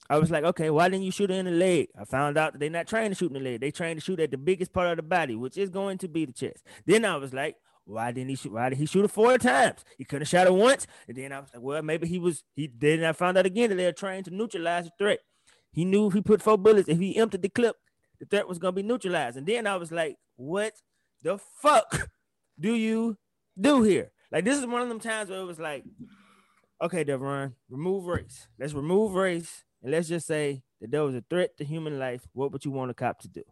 I 0.08 0.18
was 0.18 0.30
like, 0.30 0.44
okay, 0.44 0.70
why 0.70 0.88
didn't 0.88 1.04
you 1.04 1.10
shoot 1.10 1.30
her 1.30 1.36
in 1.36 1.46
the 1.46 1.50
leg? 1.50 1.88
I 1.98 2.04
found 2.04 2.38
out 2.38 2.52
that 2.52 2.58
they're 2.58 2.70
not 2.70 2.86
trained 2.86 3.14
to 3.14 3.18
shoot 3.18 3.32
in 3.32 3.42
the 3.42 3.50
leg. 3.50 3.60
They 3.60 3.70
trained 3.70 3.98
to 4.00 4.04
shoot 4.04 4.20
at 4.20 4.30
the 4.30 4.38
biggest 4.38 4.72
part 4.72 4.88
of 4.88 4.96
the 4.96 5.02
body, 5.02 5.34
which 5.34 5.56
is 5.58 5.68
going 5.70 5.98
to 5.98 6.08
be 6.08 6.24
the 6.24 6.32
chest. 6.32 6.64
Then 6.86 7.04
I 7.04 7.16
was 7.16 7.34
like, 7.34 7.56
why 7.84 8.12
didn't 8.12 8.28
he 8.30 8.36
shoot? 8.36 8.52
Why 8.52 8.68
did 8.68 8.78
he 8.78 8.86
shoot 8.86 9.02
her 9.02 9.08
four 9.08 9.36
times? 9.38 9.84
He 9.96 10.04
could 10.04 10.20
have 10.20 10.28
shot 10.28 10.46
her 10.46 10.52
once. 10.52 10.86
And 11.08 11.16
then 11.16 11.32
I 11.32 11.40
was 11.40 11.48
like, 11.52 11.62
well, 11.62 11.82
maybe 11.82 12.06
he 12.06 12.18
was 12.18 12.44
he 12.54 12.70
then 12.78 13.02
I 13.04 13.12
found 13.12 13.36
out 13.38 13.46
again 13.46 13.70
that 13.70 13.76
they're 13.76 13.92
trained 13.92 14.26
to 14.26 14.30
neutralize 14.34 14.84
the 14.84 14.90
threat. 14.98 15.20
He 15.78 15.84
knew 15.84 16.08
if 16.08 16.12
he 16.12 16.20
put 16.20 16.42
four 16.42 16.58
bullets, 16.58 16.88
if 16.88 16.98
he 16.98 17.16
emptied 17.16 17.42
the 17.42 17.48
clip, 17.48 17.76
the 18.18 18.26
threat 18.26 18.48
was 18.48 18.58
gonna 18.58 18.72
be 18.72 18.82
neutralized. 18.82 19.36
And 19.36 19.46
then 19.46 19.64
I 19.64 19.76
was 19.76 19.92
like, 19.92 20.16
what 20.34 20.72
the 21.22 21.38
fuck 21.62 22.10
do 22.58 22.74
you 22.74 23.16
do 23.56 23.84
here? 23.84 24.10
Like 24.32 24.44
this 24.44 24.58
is 24.58 24.66
one 24.66 24.82
of 24.82 24.88
them 24.88 24.98
times 24.98 25.30
where 25.30 25.38
it 25.38 25.44
was 25.44 25.60
like, 25.60 25.84
okay, 26.82 27.04
Devon, 27.04 27.54
remove 27.70 28.06
race. 28.06 28.48
Let's 28.58 28.72
remove 28.72 29.14
race 29.14 29.62
and 29.80 29.92
let's 29.92 30.08
just 30.08 30.26
say 30.26 30.64
that 30.80 30.90
there 30.90 31.04
was 31.04 31.14
a 31.14 31.22
threat 31.30 31.56
to 31.58 31.64
human 31.64 31.96
life. 31.96 32.22
What 32.32 32.50
would 32.50 32.64
you 32.64 32.72
want 32.72 32.90
a 32.90 32.94
cop 32.94 33.20
to 33.20 33.28
do? 33.28 33.44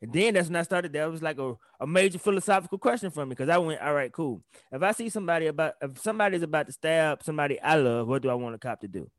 And 0.00 0.12
then 0.12 0.34
that's 0.34 0.46
when 0.46 0.54
I 0.54 0.62
started. 0.62 0.92
That 0.92 1.10
was 1.10 1.22
like 1.22 1.38
a, 1.38 1.54
a 1.80 1.88
major 1.88 2.20
philosophical 2.20 2.78
question 2.78 3.10
for 3.10 3.26
me 3.26 3.30
because 3.30 3.48
I 3.48 3.58
went, 3.58 3.82
all 3.82 3.94
right, 3.94 4.12
cool. 4.12 4.44
If 4.70 4.80
I 4.80 4.92
see 4.92 5.08
somebody 5.08 5.48
about 5.48 5.74
if 5.82 5.98
somebody's 5.98 6.42
about 6.42 6.66
to 6.66 6.72
stab 6.72 7.24
somebody 7.24 7.60
I 7.60 7.74
love, 7.74 8.06
what 8.06 8.22
do 8.22 8.30
I 8.30 8.34
want 8.34 8.54
a 8.54 8.58
cop 8.58 8.78
to 8.82 8.86
do? 8.86 9.10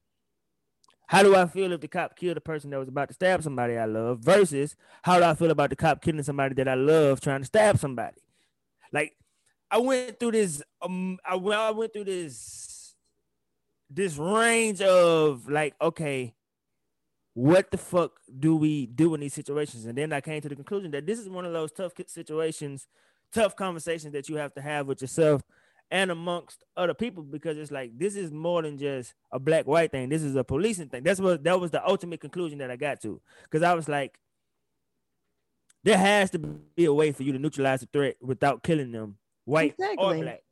How 1.07 1.21
do 1.21 1.35
I 1.35 1.45
feel 1.45 1.71
if 1.71 1.81
the 1.81 1.87
cop 1.87 2.15
killed 2.15 2.37
a 2.37 2.41
person 2.41 2.69
that 2.71 2.79
was 2.79 2.87
about 2.87 3.09
to 3.09 3.13
stab 3.13 3.43
somebody 3.43 3.77
I 3.77 3.85
love 3.85 4.19
versus 4.19 4.75
how 5.03 5.19
do 5.19 5.25
I 5.25 5.35
feel 5.35 5.51
about 5.51 5.69
the 5.69 5.75
cop 5.75 6.01
killing 6.01 6.23
somebody 6.23 6.55
that 6.55 6.67
I 6.67 6.73
love 6.73 7.21
trying 7.21 7.41
to 7.41 7.45
stab 7.45 7.77
somebody? 7.77 8.21
Like 8.91 9.15
I 9.69 9.77
went 9.77 10.19
through 10.19 10.31
this 10.31 10.61
um 10.81 11.19
I, 11.25 11.35
I 11.35 11.71
went 11.71 11.93
through 11.93 12.05
this 12.05 12.95
this 13.89 14.17
range 14.17 14.81
of 14.81 15.47
like 15.49 15.75
okay 15.81 16.33
what 17.33 17.69
the 17.69 17.77
fuck 17.77 18.13
do 18.39 18.55
we 18.55 18.85
do 18.85 19.13
in 19.13 19.21
these 19.21 19.33
situations 19.33 19.85
and 19.85 19.97
then 19.97 20.13
I 20.13 20.21
came 20.21 20.41
to 20.41 20.49
the 20.49 20.55
conclusion 20.55 20.91
that 20.91 21.05
this 21.05 21.19
is 21.19 21.29
one 21.29 21.45
of 21.45 21.53
those 21.53 21.71
tough 21.71 21.93
situations 22.07 22.87
tough 23.31 23.55
conversations 23.55 24.13
that 24.13 24.29
you 24.29 24.37
have 24.37 24.53
to 24.53 24.61
have 24.61 24.87
with 24.87 25.01
yourself 25.01 25.41
and 25.91 26.09
amongst 26.11 26.63
other 26.75 26.93
people 26.93 27.23
because 27.23 27.57
it's 27.57 27.71
like 27.71 27.97
this 27.97 28.15
is 28.15 28.31
more 28.31 28.61
than 28.61 28.77
just 28.77 29.13
a 29.31 29.39
black 29.39 29.67
white 29.67 29.91
thing. 29.91 30.09
This 30.09 30.23
is 30.23 30.35
a 30.35 30.43
policing 30.43 30.89
thing. 30.89 31.03
That's 31.03 31.19
what 31.19 31.43
that 31.43 31.59
was 31.59 31.71
the 31.71 31.85
ultimate 31.87 32.19
conclusion 32.21 32.57
that 32.59 32.71
I 32.71 32.75
got 32.75 33.01
to 33.01 33.21
because 33.43 33.63
I 33.63 33.73
was 33.73 33.87
like, 33.87 34.17
there 35.83 35.97
has 35.97 36.31
to 36.31 36.39
be 36.39 36.85
a 36.85 36.93
way 36.93 37.11
for 37.11 37.23
you 37.23 37.31
to 37.33 37.39
neutralize 37.39 37.81
the 37.81 37.87
threat 37.91 38.15
without 38.21 38.63
killing 38.63 38.91
them, 38.91 39.17
white 39.45 39.75
or 39.79 39.85
Exactly. 39.85 40.21
black. 40.21 40.43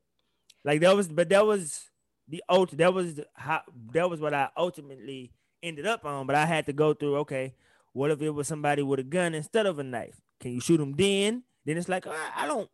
Like 0.64 0.82
that 0.82 0.96
was, 0.96 1.08
but 1.08 1.30
that 1.30 1.46
was 1.46 1.90
the 2.28 2.44
ult. 2.48 2.78
That 2.78 2.94
was 2.94 3.16
the- 3.16 3.28
how. 3.34 3.62
That 3.94 4.10
was 4.10 4.20
what 4.22 4.34
I 4.34 4.50
ultimately 4.56 5.34
ended 5.62 5.86
up 5.88 6.06
on. 6.06 6.28
But 6.28 6.36
I 6.36 6.46
had 6.46 6.68
to 6.68 6.74
go 6.74 6.94
through. 6.94 7.18
Okay, 7.18 7.56
what 7.94 8.12
if 8.12 8.22
it 8.22 8.30
was 8.30 8.48
somebody 8.48 8.82
with 8.84 9.00
a 9.00 9.04
gun 9.04 9.34
instead 9.34 9.66
of 9.66 9.80
a 9.80 9.84
knife? 9.84 10.22
Can 10.40 10.52
you 10.54 10.62
shoot 10.62 10.78
them 10.78 10.94
then? 10.94 11.44
Then 11.66 11.78
it's 11.78 11.90
like 11.90 12.06
I, 12.08 12.16
I 12.36 12.48
don't. 12.48 12.70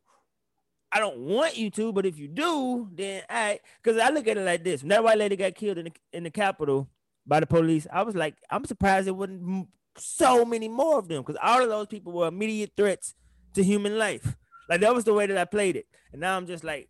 I 0.91 0.99
don't 0.99 1.19
want 1.19 1.57
you 1.57 1.69
to, 1.71 1.93
but 1.93 2.05
if 2.05 2.17
you 2.17 2.27
do, 2.27 2.89
then 2.91 3.23
I 3.29 3.59
because 3.81 3.99
I 4.01 4.09
look 4.09 4.27
at 4.27 4.37
it 4.37 4.45
like 4.45 4.63
this: 4.63 4.81
when 4.81 4.89
that 4.89 5.03
white 5.03 5.17
lady 5.17 5.35
got 5.35 5.55
killed 5.55 5.77
in 5.77 5.85
the 5.85 5.91
in 6.13 6.23
the 6.23 6.31
Capitol 6.31 6.87
by 7.27 7.39
the 7.39 7.45
police, 7.47 7.85
I 7.91 8.01
was 8.01 8.15
like, 8.15 8.35
I'm 8.49 8.65
surprised 8.65 9.05
there 9.07 9.13
wasn't 9.13 9.67
so 9.97 10.45
many 10.45 10.67
more 10.67 10.97
of 10.97 11.07
them 11.07 11.21
because 11.21 11.39
all 11.43 11.61
of 11.61 11.69
those 11.69 11.87
people 11.87 12.11
were 12.13 12.27
immediate 12.27 12.71
threats 12.75 13.13
to 13.53 13.63
human 13.63 13.97
life. 13.97 14.35
Like 14.67 14.81
that 14.81 14.93
was 14.93 15.03
the 15.03 15.13
way 15.13 15.27
that 15.27 15.37
I 15.37 15.45
played 15.45 15.75
it, 15.75 15.85
and 16.11 16.21
now 16.21 16.35
I'm 16.35 16.47
just 16.47 16.63
like, 16.63 16.89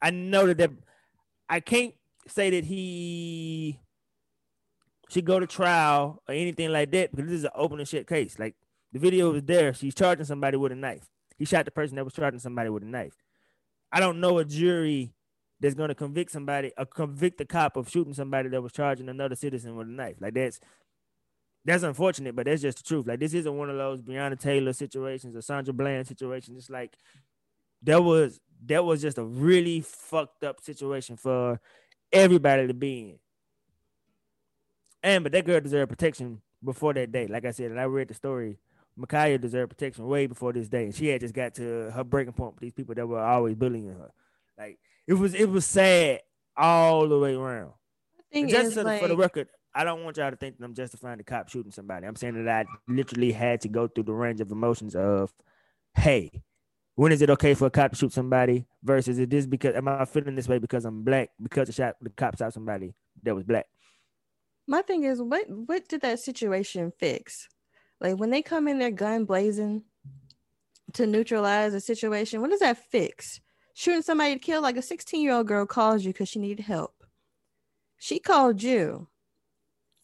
I 0.00 0.10
know 0.10 0.46
that 0.46 0.58
that 0.58 0.70
I 1.48 1.60
can't 1.60 1.94
say 2.28 2.50
that 2.50 2.64
he 2.64 3.78
should 5.10 5.24
go 5.26 5.38
to 5.38 5.46
trial 5.46 6.22
or 6.28 6.34
anything 6.34 6.70
like 6.72 6.90
that 6.92 7.10
because 7.10 7.26
this 7.26 7.38
is 7.38 7.44
an 7.44 7.50
open 7.54 7.78
and 7.78 7.88
shut 7.88 8.06
case. 8.06 8.38
Like 8.38 8.54
the 8.92 8.98
video 8.98 9.30
was 9.30 9.42
there; 9.42 9.74
she's 9.74 9.94
charging 9.94 10.24
somebody 10.24 10.56
with 10.56 10.72
a 10.72 10.76
knife. 10.76 11.06
He 11.38 11.44
shot 11.44 11.66
the 11.66 11.70
person 11.70 11.96
that 11.96 12.04
was 12.04 12.14
charging 12.14 12.40
somebody 12.40 12.70
with 12.70 12.82
a 12.82 12.86
knife. 12.86 13.14
I 13.92 14.00
don't 14.00 14.20
know 14.20 14.38
a 14.38 14.44
jury 14.44 15.14
that's 15.60 15.74
going 15.74 15.88
to 15.88 15.94
convict 15.94 16.30
somebody 16.30 16.72
or 16.76 16.84
convict 16.86 17.40
a 17.40 17.44
cop 17.44 17.76
of 17.76 17.88
shooting 17.88 18.14
somebody 18.14 18.48
that 18.50 18.62
was 18.62 18.72
charging 18.72 19.08
another 19.08 19.34
citizen 19.36 19.76
with 19.76 19.88
a 19.88 19.90
knife. 19.90 20.16
Like 20.20 20.34
that's 20.34 20.60
that's 21.64 21.82
unfortunate, 21.82 22.36
but 22.36 22.46
that's 22.46 22.62
just 22.62 22.78
the 22.78 22.84
truth. 22.84 23.06
Like 23.06 23.20
this 23.20 23.34
isn't 23.34 23.56
one 23.56 23.70
of 23.70 23.76
those 23.76 24.00
Breonna 24.00 24.38
Taylor 24.38 24.72
situations 24.72 25.34
or 25.34 25.42
Sandra 25.42 25.74
Bland 25.74 26.06
situations. 26.06 26.58
It's 26.58 26.70
like 26.70 26.96
that 27.82 28.02
was 28.02 28.40
that 28.66 28.84
was 28.84 29.02
just 29.02 29.18
a 29.18 29.24
really 29.24 29.80
fucked 29.80 30.44
up 30.44 30.60
situation 30.60 31.16
for 31.16 31.60
everybody 32.12 32.66
to 32.66 32.74
be 32.74 33.00
in. 33.00 33.18
And 35.02 35.24
but 35.24 35.32
that 35.32 35.44
girl 35.44 35.60
deserved 35.60 35.90
protection 35.90 36.40
before 36.62 36.94
that 36.94 37.12
day. 37.12 37.26
Like 37.26 37.44
I 37.44 37.50
said, 37.50 37.70
and 37.70 37.80
I 37.80 37.84
read 37.84 38.08
the 38.08 38.14
story. 38.14 38.58
Ma'Khia 38.98 39.40
deserved 39.40 39.70
protection 39.70 40.06
way 40.06 40.26
before 40.26 40.52
this 40.52 40.68
day. 40.68 40.84
And 40.84 40.94
she 40.94 41.08
had 41.08 41.20
just 41.20 41.34
got 41.34 41.54
to 41.54 41.90
her 41.90 42.04
breaking 42.04 42.32
point 42.32 42.54
with 42.54 42.60
these 42.60 42.72
people 42.72 42.94
that 42.94 43.06
were 43.06 43.22
always 43.22 43.54
bullying 43.54 43.88
her. 43.88 44.12
Like 44.58 44.78
it 45.06 45.14
was 45.14 45.34
it 45.34 45.48
was 45.48 45.66
sad 45.66 46.20
all 46.56 47.08
the 47.08 47.18
way 47.18 47.34
around. 47.34 47.72
And 48.32 48.48
just 48.48 48.68
is, 48.68 48.74
for, 48.74 48.80
the, 48.80 48.84
like, 48.84 49.02
for 49.02 49.08
the 49.08 49.16
record, 49.16 49.48
I 49.74 49.84
don't 49.84 50.04
want 50.04 50.16
y'all 50.16 50.30
to 50.30 50.36
think 50.36 50.58
that 50.58 50.64
I'm 50.64 50.74
justifying 50.74 51.18
the 51.18 51.24
cop 51.24 51.48
shooting 51.48 51.72
somebody. 51.72 52.06
I'm 52.06 52.16
saying 52.16 52.42
that 52.44 52.66
I 52.66 52.92
literally 52.92 53.32
had 53.32 53.60
to 53.62 53.68
go 53.68 53.86
through 53.86 54.04
the 54.04 54.12
range 54.12 54.40
of 54.40 54.50
emotions 54.50 54.96
of, 54.96 55.32
hey, 55.94 56.42
when 56.94 57.12
is 57.12 57.22
it 57.22 57.30
okay 57.30 57.54
for 57.54 57.66
a 57.66 57.70
cop 57.70 57.92
to 57.92 57.96
shoot 57.96 58.12
somebody? 58.12 58.66
Versus 58.82 59.18
is 59.18 59.28
this 59.28 59.46
because 59.46 59.74
am 59.74 59.88
I 59.88 60.04
feeling 60.06 60.34
this 60.34 60.48
way 60.48 60.58
because 60.58 60.84
I'm 60.84 61.02
black 61.02 61.30
because 61.42 61.66
the 61.68 61.72
shot 61.72 61.96
the 62.00 62.10
cop 62.10 62.38
shot 62.38 62.52
somebody 62.52 62.94
that 63.22 63.34
was 63.34 63.44
black? 63.44 63.66
my 64.66 64.82
thing 64.82 65.04
is, 65.04 65.22
what 65.22 65.48
what 65.48 65.88
did 65.88 66.00
that 66.02 66.18
situation 66.18 66.92
fix? 66.98 67.48
Like 68.00 68.16
when 68.18 68.30
they 68.30 68.42
come 68.42 68.68
in 68.68 68.78
there 68.78 68.90
gun 68.90 69.24
blazing 69.24 69.84
to 70.94 71.06
neutralize 71.06 71.74
a 71.74 71.80
situation, 71.80 72.40
what 72.40 72.50
does 72.50 72.60
that 72.60 72.78
fix? 72.90 73.40
Shooting 73.74 74.02
somebody 74.02 74.34
to 74.34 74.40
kill, 74.40 74.62
like 74.62 74.76
a 74.76 74.82
16 74.82 75.22
year 75.22 75.32
old 75.34 75.46
girl 75.48 75.66
calls 75.66 76.04
you 76.04 76.12
because 76.12 76.28
she 76.28 76.38
needed 76.38 76.64
help. 76.64 77.04
She 77.98 78.18
called 78.18 78.62
you. 78.62 79.08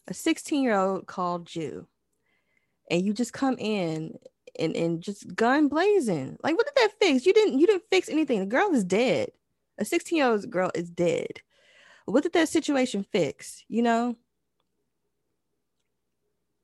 A 0.07 0.13
16 0.13 0.63
year 0.63 0.75
old 0.75 1.07
called 1.07 1.55
you. 1.55 1.87
and 2.89 3.03
you 3.05 3.13
just 3.13 3.33
come 3.33 3.55
in 3.59 4.17
and, 4.59 4.75
and 4.75 5.01
just 5.01 5.35
gun 5.35 5.67
blazing. 5.67 6.37
Like, 6.43 6.57
what 6.57 6.65
did 6.67 6.75
that 6.75 6.93
fix? 7.01 7.25
You 7.25 7.33
didn't 7.33 7.59
you 7.59 7.67
didn't 7.67 7.83
fix 7.89 8.09
anything. 8.09 8.39
The 8.39 8.45
girl 8.45 8.73
is 8.73 8.83
dead. 8.83 9.31
A 9.79 9.85
16 9.85 10.17
year 10.17 10.27
old 10.27 10.49
girl 10.49 10.71
is 10.75 10.89
dead. 10.89 11.41
What 12.05 12.23
did 12.23 12.33
that 12.33 12.49
situation 12.49 13.03
fix? 13.11 13.63
You 13.69 13.81
know? 13.83 14.15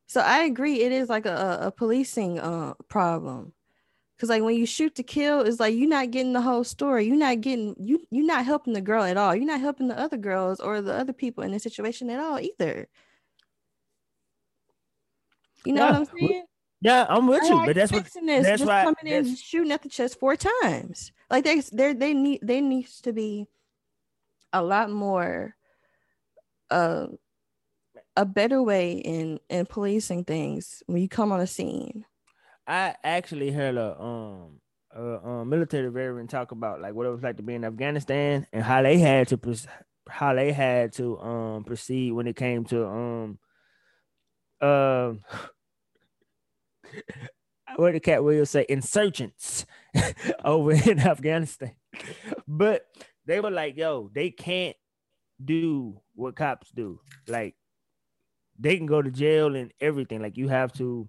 So 0.09 0.21
I 0.21 0.39
agree, 0.45 0.81
it 0.81 0.91
is 0.91 1.07
like 1.07 1.27
a, 1.27 1.59
a 1.61 1.71
policing 1.71 2.39
uh 2.39 2.73
problem. 2.87 3.53
Cause 4.19 4.27
like 4.27 4.41
when 4.43 4.55
you 4.55 4.65
shoot 4.65 4.95
to 4.95 5.03
kill, 5.03 5.41
it's 5.41 5.59
like 5.61 5.75
you're 5.75 5.87
not 5.87 6.09
getting 6.11 6.33
the 6.33 6.41
whole 6.41 6.63
story. 6.65 7.05
You're 7.05 7.15
not 7.15 7.41
getting 7.41 7.75
you 7.79 8.01
you're 8.09 8.25
not 8.25 8.43
helping 8.43 8.73
the 8.73 8.81
girl 8.81 9.03
at 9.03 9.17
all. 9.17 9.35
You're 9.35 9.45
not 9.45 9.61
helping 9.61 9.87
the 9.87 9.97
other 9.99 10.17
girls 10.17 10.59
or 10.59 10.81
the 10.81 10.93
other 10.93 11.13
people 11.13 11.43
in 11.43 11.51
the 11.51 11.59
situation 11.59 12.09
at 12.09 12.19
all 12.19 12.39
either. 12.39 12.87
You 15.65 15.73
know 15.73 15.85
Yeah. 15.85 15.91
what 15.99 16.09
I'm 16.11 16.17
saying? 16.19 16.45
Yeah, 16.81 17.05
I'm 17.07 17.27
with 17.27 17.43
you, 17.43 17.61
but 17.65 17.75
that's 17.75 17.91
what 17.91 18.05
this? 18.05 18.13
that's 18.45 18.47
just 18.61 18.65
why- 18.65 18.83
coming 18.83 18.95
in 19.05 19.09
that's- 19.11 19.27
and 19.27 19.37
shooting 19.37 19.71
at 19.71 19.83
the 19.83 19.89
chest 19.89 20.19
four 20.19 20.35
times. 20.35 21.11
Like 21.29 21.43
they 21.43 21.59
they 21.61 21.93
they 21.93 22.13
need 22.13 22.39
there 22.41 22.61
needs 22.61 23.01
to 23.01 23.13
be 23.13 23.45
a 24.53 24.63
lot 24.63 24.89
more 24.89 25.55
uh 26.71 27.07
a 28.19 28.25
better 28.25 28.61
way 28.61 28.91
in 28.91 29.39
in 29.49 29.65
policing 29.65 30.25
things 30.25 30.83
when 30.87 31.01
you 31.01 31.07
come 31.07 31.31
on 31.31 31.39
a 31.39 31.47
scene. 31.47 32.03
I 32.67 32.95
actually 33.01 33.49
heard 33.49 33.77
a 33.77 33.99
um 33.99 34.59
a, 34.93 35.25
um 35.25 35.49
military 35.49 35.89
veteran 35.89 36.27
talk 36.27 36.51
about 36.51 36.81
like 36.81 36.93
what 36.93 37.05
it 37.05 37.11
was 37.11 37.23
like 37.23 37.37
to 37.37 37.43
be 37.43 37.55
in 37.55 37.63
Afghanistan 37.63 38.45
and 38.51 38.61
how 38.61 38.81
they 38.81 38.97
had 38.97 39.29
to 39.29 39.39
how 40.09 40.33
they 40.33 40.51
had 40.51 40.91
to 40.93 41.17
um 41.19 41.63
proceed 41.63 42.11
when 42.11 42.27
it 42.27 42.35
came 42.35 42.65
to 42.65 42.85
um 42.85 43.39
um 44.59 45.21
what 47.77 47.93
the 47.93 48.01
cat 48.01 48.21
will 48.21 48.45
say 48.45 48.65
insurgents 48.67 49.65
over 50.43 50.73
in 50.73 50.99
Afghanistan. 50.99 51.71
But 52.45 52.85
they 53.25 53.39
were 53.39 53.51
like, 53.51 53.77
yo, 53.77 54.09
they 54.13 54.31
can't 54.31 54.75
do 55.41 56.01
what 56.15 56.35
cops 56.35 56.69
do. 56.71 56.99
Like 57.25 57.55
they 58.59 58.77
can 58.77 58.85
go 58.85 59.01
to 59.01 59.09
jail 59.09 59.55
and 59.55 59.71
everything. 59.79 60.21
Like 60.21 60.37
you 60.37 60.49
have 60.49 60.73
to 60.73 61.07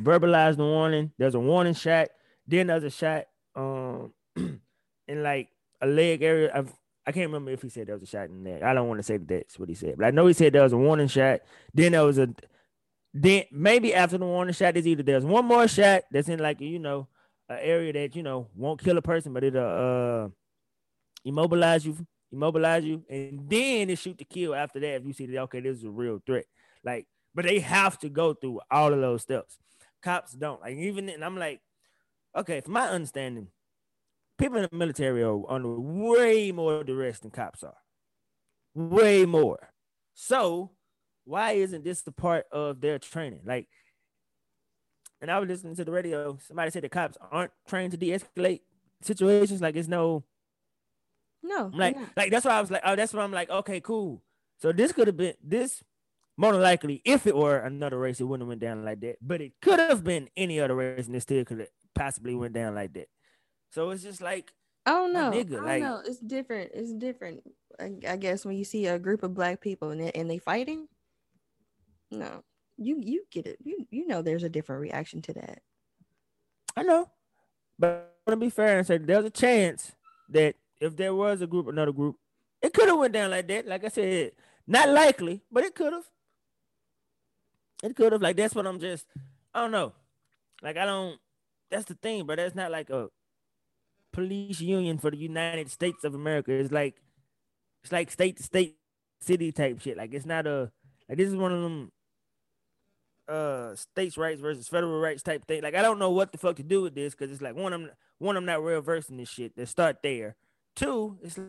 verbalize 0.00 0.56
the 0.56 0.64
warning. 0.64 1.12
There's 1.18 1.34
a 1.34 1.40
warning 1.40 1.74
shot. 1.74 2.08
Then 2.46 2.68
there's 2.68 2.84
a 2.84 2.90
shot 2.90 3.26
um 3.54 4.12
in 4.36 5.22
like 5.22 5.50
a 5.80 5.86
leg 5.86 6.22
area. 6.22 6.50
I've, 6.54 6.72
I 7.06 7.12
can't 7.12 7.26
remember 7.26 7.52
if 7.52 7.62
he 7.62 7.68
said 7.68 7.86
there 7.86 7.94
was 7.94 8.02
a 8.02 8.06
shot 8.06 8.28
in 8.28 8.44
there. 8.44 8.64
I 8.64 8.74
don't 8.74 8.88
want 8.88 8.98
to 8.98 9.02
say 9.02 9.16
that 9.16 9.28
that's 9.28 9.58
what 9.58 9.68
he 9.68 9.74
said, 9.74 9.96
but 9.96 10.06
I 10.06 10.10
know 10.10 10.26
he 10.26 10.32
said 10.32 10.52
there 10.52 10.62
was 10.62 10.72
a 10.72 10.78
warning 10.78 11.08
shot. 11.08 11.40
Then 11.72 11.92
there 11.92 12.04
was 12.04 12.18
a 12.18 12.28
then 13.14 13.44
maybe 13.50 13.94
after 13.94 14.18
the 14.18 14.26
warning 14.26 14.52
shot 14.52 14.76
is 14.76 14.86
either 14.86 15.02
there's 15.02 15.24
one 15.24 15.46
more 15.46 15.66
shot 15.68 16.02
that's 16.10 16.28
in 16.28 16.38
like 16.38 16.60
you 16.60 16.78
know 16.78 17.08
an 17.48 17.58
area 17.60 17.92
that 17.92 18.16
you 18.16 18.22
know 18.22 18.48
won't 18.54 18.82
kill 18.82 18.98
a 18.98 19.02
person, 19.02 19.32
but 19.32 19.44
it'll 19.44 20.26
uh 20.26 20.28
immobilize 21.24 21.86
you, 21.86 21.96
immobilize 22.32 22.84
you, 22.84 23.04
and 23.08 23.48
then 23.48 23.90
it 23.90 23.98
shoot 23.98 24.18
to 24.18 24.24
kill 24.24 24.54
after 24.54 24.80
that 24.80 24.96
if 24.96 25.04
you 25.04 25.12
see 25.12 25.26
that 25.26 25.42
okay, 25.42 25.60
this 25.60 25.78
is 25.78 25.84
a 25.84 25.90
real 25.90 26.20
threat. 26.24 26.46
Like, 26.84 27.06
but 27.34 27.44
they 27.44 27.58
have 27.60 27.98
to 28.00 28.08
go 28.08 28.34
through 28.34 28.60
all 28.70 28.92
of 28.92 29.00
those 29.00 29.22
steps. 29.22 29.58
Cops 30.02 30.32
don't. 30.32 30.60
Like 30.60 30.76
even 30.76 31.08
and 31.08 31.24
I'm 31.24 31.36
like, 31.36 31.60
okay, 32.36 32.60
from 32.60 32.74
my 32.74 32.88
understanding, 32.88 33.48
people 34.38 34.58
in 34.58 34.68
the 34.70 34.76
military 34.76 35.22
are 35.22 35.50
under 35.50 35.78
way 35.78 36.52
more 36.52 36.84
duress 36.84 37.20
than 37.20 37.30
cops 37.30 37.62
are. 37.62 37.76
Way 38.74 39.24
more. 39.24 39.70
So 40.14 40.72
why 41.24 41.52
isn't 41.52 41.84
this 41.84 42.02
the 42.02 42.12
part 42.12 42.46
of 42.52 42.80
their 42.80 42.98
training? 42.98 43.40
Like, 43.44 43.68
and 45.20 45.30
I 45.30 45.38
was 45.38 45.48
listening 45.48 45.76
to 45.76 45.84
the 45.84 45.92
radio. 45.92 46.38
Somebody 46.46 46.70
said 46.70 46.84
the 46.84 46.88
cops 46.88 47.16
aren't 47.30 47.52
trained 47.66 47.92
to 47.92 47.96
de-escalate 47.96 48.60
situations. 49.02 49.60
Like 49.60 49.76
it's 49.76 49.88
no 49.88 50.24
No, 51.46 51.66
I'm 51.72 51.78
like, 51.78 51.96
like 52.16 52.30
that's 52.30 52.44
why 52.44 52.52
I 52.52 52.60
was 52.60 52.70
like, 52.70 52.82
oh, 52.84 52.96
that's 52.96 53.12
why 53.14 53.22
I'm 53.22 53.32
like, 53.32 53.50
okay, 53.50 53.80
cool. 53.80 54.22
So 54.58 54.72
this 54.72 54.92
could 54.92 55.06
have 55.06 55.16
been 55.16 55.34
this 55.42 55.82
more 56.36 56.52
than 56.52 56.60
likely, 56.62 57.00
if 57.04 57.26
it 57.26 57.36
were 57.36 57.58
another 57.58 57.98
race, 57.98 58.20
it 58.20 58.24
wouldn't 58.24 58.42
have 58.44 58.48
went 58.48 58.60
down 58.60 58.84
like 58.84 59.00
that. 59.00 59.16
But 59.22 59.40
it 59.40 59.52
could 59.62 59.78
have 59.78 60.04
been 60.04 60.28
any 60.36 60.60
other 60.60 60.74
race, 60.74 61.06
and 61.06 61.16
it 61.16 61.20
still 61.22 61.44
could 61.44 61.60
have 61.60 61.68
possibly 61.94 62.34
went 62.34 62.52
down 62.52 62.74
like 62.74 62.92
that. 62.94 63.08
So 63.70 63.90
it's 63.90 64.02
just 64.02 64.20
like, 64.20 64.52
I 64.84 64.90
don't 64.92 65.12
know. 65.12 65.30
nigga, 65.30 65.52
I 65.52 65.56
don't 65.56 65.64
like- 65.64 65.82
know. 65.82 66.02
It's 66.04 66.18
different. 66.20 66.72
It's 66.74 66.92
different. 66.92 67.42
I, 67.80 67.92
I 68.08 68.16
guess 68.16 68.44
when 68.44 68.56
you 68.56 68.64
see 68.64 68.86
a 68.86 68.98
group 68.98 69.22
of 69.22 69.34
black 69.34 69.60
people 69.60 69.90
and 69.90 70.00
they, 70.00 70.10
and 70.12 70.30
they 70.30 70.38
fighting, 70.38 70.88
no, 72.10 72.42
you 72.76 72.98
you 73.02 73.24
get 73.30 73.46
it. 73.46 73.58
You 73.62 73.86
you 73.90 74.06
know 74.06 74.22
there's 74.22 74.44
a 74.44 74.48
different 74.48 74.82
reaction 74.82 75.22
to 75.22 75.32
that. 75.34 75.60
I 76.76 76.82
know, 76.82 77.10
but 77.78 77.88
I 78.26 78.30
want 78.30 78.40
to 78.40 78.46
be 78.46 78.50
fair 78.50 78.78
and 78.78 78.86
say 78.86 78.98
there's 78.98 79.24
a 79.24 79.30
chance 79.30 79.92
that 80.30 80.56
if 80.80 80.96
there 80.96 81.14
was 81.14 81.40
a 81.40 81.46
group, 81.46 81.68
another 81.68 81.92
group, 81.92 82.16
it 82.62 82.72
could 82.72 82.88
have 82.88 82.98
went 82.98 83.12
down 83.12 83.30
like 83.30 83.48
that. 83.48 83.66
Like 83.66 83.84
I 83.84 83.88
said, 83.88 84.32
not 84.66 84.88
likely, 84.88 85.42
but 85.50 85.64
it 85.64 85.74
could 85.74 85.92
have. 85.92 86.04
It 87.82 87.94
could 87.94 88.12
have. 88.12 88.22
Like 88.22 88.36
that's 88.36 88.54
what 88.54 88.66
I'm 88.66 88.80
just. 88.80 89.06
I 89.54 89.60
don't 89.60 89.70
know. 89.70 89.92
Like 90.62 90.76
I 90.76 90.84
don't. 90.84 91.18
That's 91.70 91.84
the 91.84 91.94
thing, 91.94 92.26
but 92.26 92.36
that's 92.36 92.54
not 92.54 92.70
like 92.70 92.90
a 92.90 93.08
police 94.12 94.60
union 94.60 94.98
for 94.98 95.10
the 95.10 95.16
United 95.16 95.70
States 95.70 96.04
of 96.04 96.14
America. 96.14 96.52
It's 96.52 96.72
like 96.72 96.96
it's 97.82 97.92
like 97.92 98.10
state 98.10 98.38
to 98.38 98.42
state, 98.42 98.76
city 99.20 99.52
type 99.52 99.80
shit. 99.80 99.96
Like 99.96 100.14
it's 100.14 100.26
not 100.26 100.46
a 100.46 100.70
like 101.08 101.18
this 101.18 101.28
is 101.28 101.36
one 101.36 101.52
of 101.52 101.62
them 101.62 101.92
uh 103.28 103.74
states' 103.74 104.16
rights 104.16 104.40
versus 104.40 104.68
federal 104.68 105.00
rights 105.00 105.22
type 105.22 105.46
thing. 105.46 105.62
Like 105.62 105.74
I 105.74 105.82
don't 105.82 105.98
know 105.98 106.10
what 106.10 106.32
the 106.32 106.38
fuck 106.38 106.56
to 106.56 106.62
do 106.62 106.82
with 106.82 106.94
this 106.94 107.14
because 107.14 107.30
it's 107.30 107.42
like 107.42 107.54
one 107.54 107.72
I'm 107.72 107.90
one 108.18 108.36
I'm 108.36 108.46
not 108.46 108.64
real 108.64 108.80
versed 108.80 109.10
in 109.10 109.18
this 109.18 109.28
shit. 109.28 109.52
Let's 109.56 109.70
start 109.70 109.98
there. 110.02 110.36
Two, 110.76 111.18
it's 111.22 111.38
like, 111.38 111.48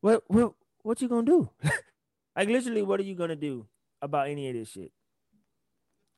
what 0.00 0.22
what 0.28 0.54
what 0.82 1.02
you 1.02 1.08
gonna 1.08 1.26
do? 1.26 1.50
like 2.36 2.48
literally, 2.48 2.82
what 2.82 3.00
are 3.00 3.04
you 3.04 3.16
gonna 3.16 3.36
do 3.36 3.66
about 4.00 4.28
any 4.28 4.48
of 4.48 4.54
this 4.54 4.70
shit? 4.70 4.92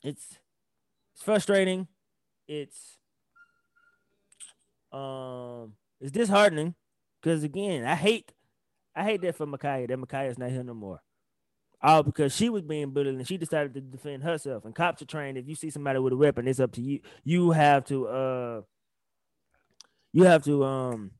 It's 0.02 0.38
it's 1.14 1.22
frustrating. 1.22 1.88
It's 2.46 2.98
um 4.92 5.72
it's 6.00 6.12
disheartening 6.12 6.74
because 7.20 7.42
again, 7.42 7.84
I 7.84 7.94
hate 7.94 8.32
I 8.94 9.02
hate 9.02 9.22
that 9.22 9.36
for 9.36 9.46
Ma'Khia 9.46 9.88
that 9.88 9.98
Ma'Khia's 9.98 10.38
not 10.38 10.50
here 10.50 10.62
no 10.62 10.74
more. 10.74 11.00
All 11.82 12.02
because 12.02 12.34
she 12.34 12.48
was 12.48 12.62
being 12.62 12.90
bullied 12.90 13.14
and 13.14 13.26
she 13.26 13.36
decided 13.36 13.74
to 13.74 13.80
defend 13.80 14.22
herself. 14.22 14.64
And 14.64 14.74
cops 14.74 15.02
are 15.02 15.06
trained 15.06 15.38
if 15.38 15.48
you 15.48 15.54
see 15.54 15.70
somebody 15.70 15.98
with 15.98 16.12
a 16.12 16.16
weapon, 16.16 16.46
it's 16.48 16.60
up 16.60 16.72
to 16.72 16.82
you. 16.82 17.00
You 17.24 17.52
have 17.52 17.84
to 17.86 18.06
uh 18.08 18.62
you 20.12 20.24
have 20.24 20.44
to 20.44 20.64
um 20.64 21.12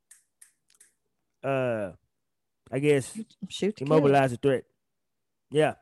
uh 1.45 1.93
I 2.71 2.79
guess 2.79 3.17
Shoot, 3.49 3.81
immobilize 3.81 4.33
the 4.33 4.37
threat. 4.37 4.65
Yeah. 5.51 5.75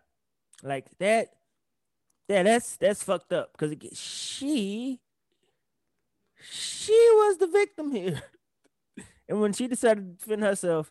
Like 0.63 0.87
that. 0.99 1.29
Yeah, 2.29 2.43
that's 2.43 2.77
that's 2.77 3.03
fucked 3.03 3.33
up 3.33 3.53
because 3.57 3.99
she 3.99 5.01
she 6.51 6.93
was 6.93 7.39
the 7.39 7.47
victim 7.47 7.91
here. 7.91 8.23
and 9.29 9.41
when 9.41 9.53
she 9.53 9.67
decided 9.67 10.19
to 10.19 10.25
defend 10.25 10.43
herself, 10.43 10.91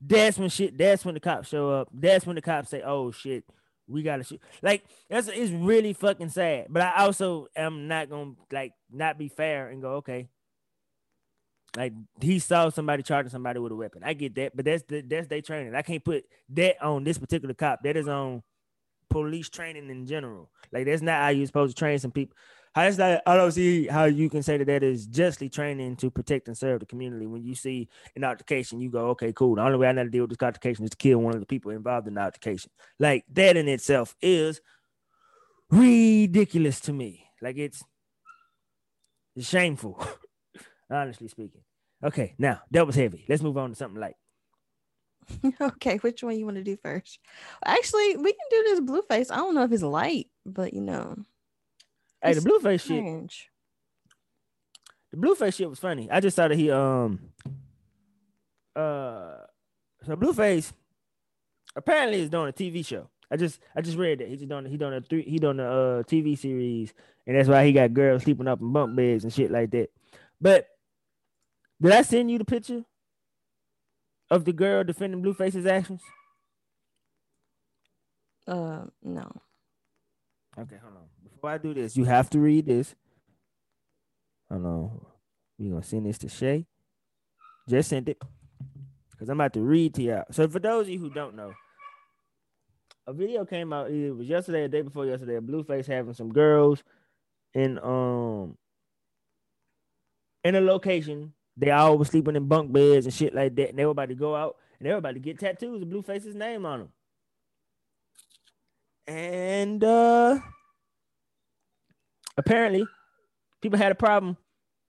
that's 0.00 0.38
when 0.38 0.48
shit, 0.48 0.76
that's 0.76 1.04
when 1.04 1.14
the 1.14 1.20
cops 1.20 1.48
show 1.48 1.70
up. 1.70 1.88
That's 1.92 2.26
when 2.26 2.36
the 2.36 2.42
cops 2.42 2.70
say, 2.70 2.82
Oh 2.82 3.10
shit, 3.10 3.44
we 3.86 4.02
gotta 4.02 4.24
shoot. 4.24 4.40
Like 4.62 4.84
that's 5.08 5.28
it's 5.28 5.50
really 5.50 5.92
fucking 5.92 6.30
sad. 6.30 6.66
But 6.70 6.82
I 6.82 7.04
also 7.04 7.48
am 7.56 7.88
not 7.88 8.10
gonna 8.10 8.32
like 8.52 8.72
not 8.90 9.18
be 9.18 9.28
fair 9.28 9.68
and 9.68 9.82
go, 9.82 9.94
okay. 9.96 10.28
Like 11.76 11.92
he 12.20 12.38
saw 12.38 12.70
somebody 12.70 13.02
charging 13.02 13.30
somebody 13.30 13.60
with 13.60 13.72
a 13.72 13.76
weapon. 13.76 14.02
I 14.04 14.14
get 14.14 14.34
that, 14.36 14.56
but 14.56 14.64
that's 14.64 14.82
the, 14.84 15.02
that's 15.02 15.28
their 15.28 15.42
training. 15.42 15.74
I 15.74 15.82
can't 15.82 16.04
put 16.04 16.24
that 16.50 16.82
on 16.82 17.04
this 17.04 17.18
particular 17.18 17.54
cop. 17.54 17.82
That 17.82 17.96
is 17.96 18.08
on 18.08 18.42
police 19.10 19.48
training 19.48 19.90
in 19.90 20.06
general. 20.06 20.50
Like 20.72 20.86
that's 20.86 21.02
not 21.02 21.22
how 21.22 21.28
you're 21.28 21.46
supposed 21.46 21.76
to 21.76 21.78
train 21.78 21.98
some 21.98 22.10
people. 22.10 22.36
How 22.74 22.82
that's 22.82 22.98
not, 22.98 23.22
I 23.26 23.36
don't 23.36 23.52
see 23.52 23.86
how 23.86 24.04
you 24.04 24.28
can 24.28 24.42
say 24.42 24.56
that 24.58 24.66
that 24.66 24.82
is 24.82 25.06
justly 25.06 25.48
training 25.48 25.96
to 25.96 26.10
protect 26.10 26.48
and 26.48 26.56
serve 26.56 26.80
the 26.80 26.86
community. 26.86 27.26
When 27.26 27.42
you 27.42 27.54
see 27.54 27.88
an 28.14 28.24
altercation, 28.24 28.80
you 28.80 28.90
go, 28.90 29.08
okay, 29.08 29.32
cool. 29.32 29.56
The 29.56 29.62
only 29.62 29.78
way 29.78 29.88
I 29.88 29.92
know 29.92 30.04
to 30.04 30.10
deal 30.10 30.24
with 30.24 30.30
this 30.30 30.44
altercation 30.44 30.84
is 30.84 30.90
to 30.90 30.96
kill 30.96 31.18
one 31.18 31.34
of 31.34 31.40
the 31.40 31.46
people 31.46 31.70
involved 31.70 32.06
in 32.06 32.14
the 32.14 32.20
altercation. 32.20 32.70
Like 32.98 33.24
that 33.32 33.56
in 33.56 33.68
itself 33.68 34.14
is 34.20 34.60
ridiculous 35.70 36.80
to 36.80 36.92
me. 36.92 37.24
Like 37.40 37.56
it's, 37.56 37.82
it's 39.34 39.48
shameful, 39.48 40.04
honestly 40.90 41.28
speaking. 41.28 41.62
Okay, 42.02 42.34
now 42.38 42.60
that 42.70 42.86
was 42.86 42.96
heavy. 42.96 43.24
Let's 43.28 43.42
move 43.42 43.58
on 43.58 43.70
to 43.70 43.76
something 43.76 44.00
light. 44.00 44.16
okay, 45.60 45.96
which 45.98 46.22
one 46.22 46.38
you 46.38 46.44
want 46.44 46.56
to 46.56 46.64
do 46.64 46.76
first? 46.76 47.18
Actually, 47.64 48.16
we 48.16 48.32
can 48.32 48.46
do 48.50 48.62
this 48.64 48.80
blueface. 48.80 49.30
I 49.30 49.36
don't 49.36 49.54
know 49.54 49.64
if 49.64 49.72
it's 49.72 49.82
light, 49.82 50.28
but 50.46 50.72
you 50.72 50.80
know, 50.80 51.16
Hey, 52.22 52.32
the 52.32 52.38
It's 52.38 52.46
blueface 52.46 52.86
shit. 52.86 53.48
The 55.10 55.16
Blueface 55.16 55.54
shit 55.54 55.70
was 55.70 55.78
funny. 55.78 56.10
I 56.10 56.20
just 56.20 56.36
saw 56.36 56.48
that 56.48 56.56
he 56.56 56.70
um 56.70 57.20
uh 58.76 59.38
so 60.04 60.16
Blueface 60.16 60.72
apparently 61.74 62.20
is 62.20 62.30
doing 62.30 62.48
a 62.48 62.52
TV 62.52 62.84
show. 62.84 63.08
I 63.30 63.36
just 63.36 63.60
I 63.74 63.80
just 63.80 63.96
read 63.96 64.18
that 64.18 64.28
he's 64.28 64.42
doing 64.42 64.66
he 64.66 64.76
done 64.76 64.94
a 64.94 65.00
three 65.00 65.22
he 65.22 65.38
done 65.38 65.60
a 65.60 65.64
uh, 65.64 66.02
TV 66.02 66.36
series, 66.36 66.92
and 67.26 67.36
that's 67.36 67.48
why 67.48 67.64
he 67.64 67.72
got 67.72 67.94
girls 67.94 68.24
sleeping 68.24 68.48
up 68.48 68.60
in 68.60 68.72
bunk 68.72 68.96
beds 68.96 69.24
and 69.24 69.32
shit 69.32 69.50
like 69.50 69.70
that. 69.70 69.90
But 70.40 70.66
did 71.80 71.92
I 71.92 72.02
send 72.02 72.30
you 72.30 72.38
the 72.38 72.44
picture 72.44 72.84
of 74.30 74.44
the 74.44 74.52
girl 74.52 74.84
defending 74.84 75.22
Blueface's 75.22 75.66
actions? 75.66 76.02
Uh, 78.46 78.86
no. 79.02 79.30
Okay, 80.58 80.76
hold 80.82 80.96
on. 80.96 81.04
Before 81.22 81.50
I 81.50 81.58
do 81.58 81.74
this, 81.74 81.96
you 81.96 82.04
have 82.04 82.30
to 82.30 82.38
read 82.40 82.66
this. 82.66 82.94
Hold 84.50 84.64
on. 84.64 85.00
We're 85.58 85.70
gonna 85.70 85.82
send 85.82 86.06
this 86.06 86.18
to 86.18 86.28
Shay. 86.28 86.66
Just 87.68 87.90
sent 87.90 88.08
it. 88.08 88.20
Because 89.10 89.28
I'm 89.28 89.40
about 89.40 89.52
to 89.54 89.60
read 89.60 89.94
to 89.94 90.02
y'all. 90.02 90.24
So 90.30 90.48
for 90.48 90.58
those 90.58 90.86
of 90.86 90.90
you 90.90 90.98
who 90.98 91.10
don't 91.10 91.34
know, 91.34 91.52
a 93.06 93.12
video 93.12 93.44
came 93.44 93.72
out 93.72 93.90
it 93.90 94.12
was 94.12 94.28
yesterday, 94.28 94.64
a 94.64 94.68
day 94.68 94.82
before 94.82 95.06
yesterday, 95.06 95.38
Blueface 95.38 95.86
having 95.86 96.14
some 96.14 96.32
girls 96.32 96.82
in 97.54 97.78
um 97.78 98.56
in 100.44 100.54
a 100.54 100.60
location. 100.60 101.32
They 101.58 101.72
all 101.72 101.98
were 101.98 102.04
sleeping 102.04 102.36
in 102.36 102.46
bunk 102.46 102.72
beds 102.72 103.04
and 103.04 103.12
shit 103.12 103.34
like 103.34 103.56
that. 103.56 103.70
And 103.70 103.78
they 103.78 103.84
were 103.84 103.90
about 103.90 104.08
to 104.10 104.14
go 104.14 104.36
out 104.36 104.56
and 104.78 104.86
they 104.86 104.92
were 104.92 104.98
about 104.98 105.14
to 105.14 105.20
get 105.20 105.40
tattoos 105.40 105.82
of 105.82 105.90
Blueface's 105.90 106.36
name 106.36 106.64
on 106.64 106.78
them. 106.78 106.88
And 109.08 109.82
uh 109.82 110.38
apparently 112.36 112.86
people 113.60 113.78
had 113.78 113.90
a 113.90 113.96
problem 113.96 114.36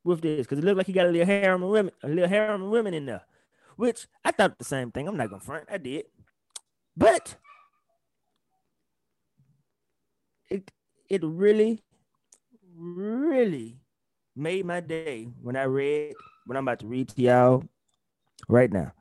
with 0.03 0.21
this 0.21 0.45
because 0.45 0.59
it 0.59 0.63
looked 0.63 0.77
like 0.77 0.87
he 0.87 0.93
got 0.93 1.07
a 1.07 1.09
little 1.09 1.25
harem 1.25 1.63
of 1.63 1.69
women, 1.69 1.93
a 2.03 2.07
little 2.07 2.27
harem 2.27 2.61
of 2.61 2.69
women 2.69 2.93
in 2.93 3.07
there. 3.07 3.23
Which 3.75 4.07
I 4.23 4.31
thought 4.31 4.59
the 4.59 4.65
same 4.65 4.91
thing. 4.91 5.07
I'm 5.07 5.17
not 5.17 5.29
gonna 5.29 5.41
front, 5.41 5.65
I 5.71 5.77
did. 5.77 6.05
But 6.95 7.35
it 10.49 10.69
it 11.09 11.23
really, 11.23 11.81
really 12.75 13.79
made 14.35 14.65
my 14.65 14.81
day 14.81 15.29
when 15.41 15.55
I 15.55 15.63
read 15.63 16.13
what 16.49 16.57
I'm 16.57 16.63
about 16.67 16.79
to 16.79 16.87
read 16.87 17.07
to 17.09 17.21
y'all 17.21 17.63
right 18.47 18.71
now. 18.73 18.91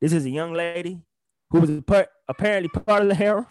This 0.00 0.12
is 0.12 0.24
a 0.24 0.30
young 0.30 0.52
lady 0.52 1.02
who 1.50 1.60
was 1.60 1.82
part, 1.84 2.08
apparently 2.28 2.68
part 2.68 3.02
of 3.02 3.08
the 3.08 3.16
harem. 3.16 3.46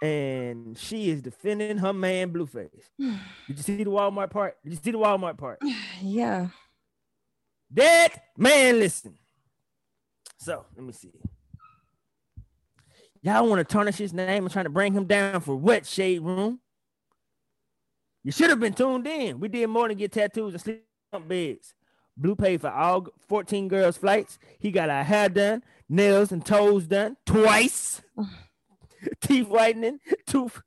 And 0.00 0.78
she 0.78 1.10
is 1.10 1.22
defending 1.22 1.78
her 1.78 1.92
man 1.92 2.32
Blueface. 2.32 2.84
Did 2.98 3.18
you 3.48 3.56
see 3.56 3.82
the 3.82 3.90
Walmart 3.90 4.30
part? 4.30 4.56
Did 4.62 4.74
you 4.74 4.78
see 4.80 4.92
the 4.92 4.98
Walmart 4.98 5.36
part? 5.36 5.58
Yeah. 6.00 6.48
That 7.72 8.10
man, 8.38 8.78
listen. 8.78 9.18
So 10.38 10.66
let 10.76 10.84
me 10.86 10.92
see. 10.92 11.10
Y'all 13.22 13.48
want 13.48 13.58
to 13.58 13.64
tarnish 13.64 13.96
his 13.96 14.12
name 14.12 14.44
and 14.44 14.52
trying 14.52 14.66
to 14.66 14.70
bring 14.70 14.92
him 14.92 15.06
down 15.06 15.40
for 15.40 15.56
what 15.56 15.84
shade 15.84 16.22
room? 16.22 16.60
You 18.24 18.32
should 18.32 18.48
have 18.48 18.58
been 18.58 18.72
tuned 18.72 19.06
in. 19.06 19.38
We 19.38 19.48
did 19.48 19.68
more 19.68 19.86
than 19.86 19.98
get 19.98 20.12
tattoos 20.12 20.54
and 20.54 20.62
sleep 20.62 20.84
on 21.12 21.28
beds. 21.28 21.74
Blue 22.16 22.34
paid 22.34 22.60
for 22.62 22.70
all 22.70 23.06
14 23.28 23.68
girls' 23.68 23.98
flights. 23.98 24.38
He 24.58 24.70
got 24.70 24.88
our 24.88 25.04
hair 25.04 25.28
done, 25.28 25.62
nails 25.90 26.32
and 26.32 26.44
toes 26.44 26.86
done 26.86 27.18
twice, 27.26 28.00
teeth 29.20 29.46
whitening, 29.46 29.98
tooth, 30.26 30.62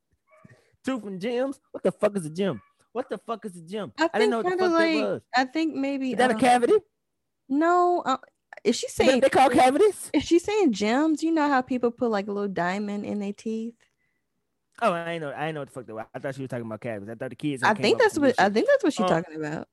tooth 0.85 1.03
and 1.03 1.19
gems. 1.19 1.59
What 1.71 1.83
the 1.83 1.91
fuck 1.91 2.15
is 2.15 2.25
a 2.27 2.29
gem? 2.29 2.61
What 2.91 3.09
the 3.09 3.17
fuck 3.17 3.43
is 3.45 3.57
a 3.57 3.61
gem? 3.61 3.91
I, 3.97 4.09
I 4.13 4.19
didn't 4.19 4.31
know 4.31 4.41
what 4.41 4.57
the 4.57 4.63
fuck 4.63 4.71
like, 4.73 4.95
that 4.95 5.01
was. 5.01 5.21
I 5.35 5.45
think 5.45 5.73
maybe 5.73 6.11
Is 6.11 6.17
that 6.17 6.31
a 6.31 6.35
um, 6.35 6.39
cavity? 6.39 6.73
No, 7.49 8.03
uh, 8.05 8.17
is 8.63 8.75
she 8.75 8.87
saying 8.89 9.21
they 9.21 9.29
call 9.29 9.49
cavities? 9.49 10.11
Is 10.13 10.23
she 10.23 10.37
saying 10.37 10.73
gems? 10.73 11.23
You 11.23 11.31
know 11.31 11.47
how 11.47 11.61
people 11.61 11.89
put 11.89 12.11
like 12.11 12.27
a 12.27 12.31
little 12.31 12.49
diamond 12.49 13.05
in 13.05 13.19
their 13.19 13.33
teeth? 13.33 13.73
Oh, 14.81 14.91
I 14.91 15.11
ain't 15.11 15.21
know. 15.21 15.31
I 15.31 15.47
ain't 15.47 15.55
know 15.55 15.61
what 15.61 15.69
the 15.69 15.73
fuck 15.73 15.85
that 15.87 15.95
was. 15.95 16.05
I 16.13 16.19
thought 16.19 16.35
she 16.35 16.41
was 16.41 16.49
talking 16.49 16.65
about 16.65 16.81
cavities. 16.81 17.09
I 17.09 17.15
thought 17.15 17.29
the 17.29 17.35
kids. 17.35 17.63
I 17.63 17.73
think 17.73 17.99
that's 17.99 18.17
what 18.17 18.39
I 18.39 18.49
think 18.49 18.67
that's 18.67 18.83
what 18.83 18.93
she's 18.93 19.05
Uh, 19.05 19.07
talking 19.07 19.35
about. 19.43 19.67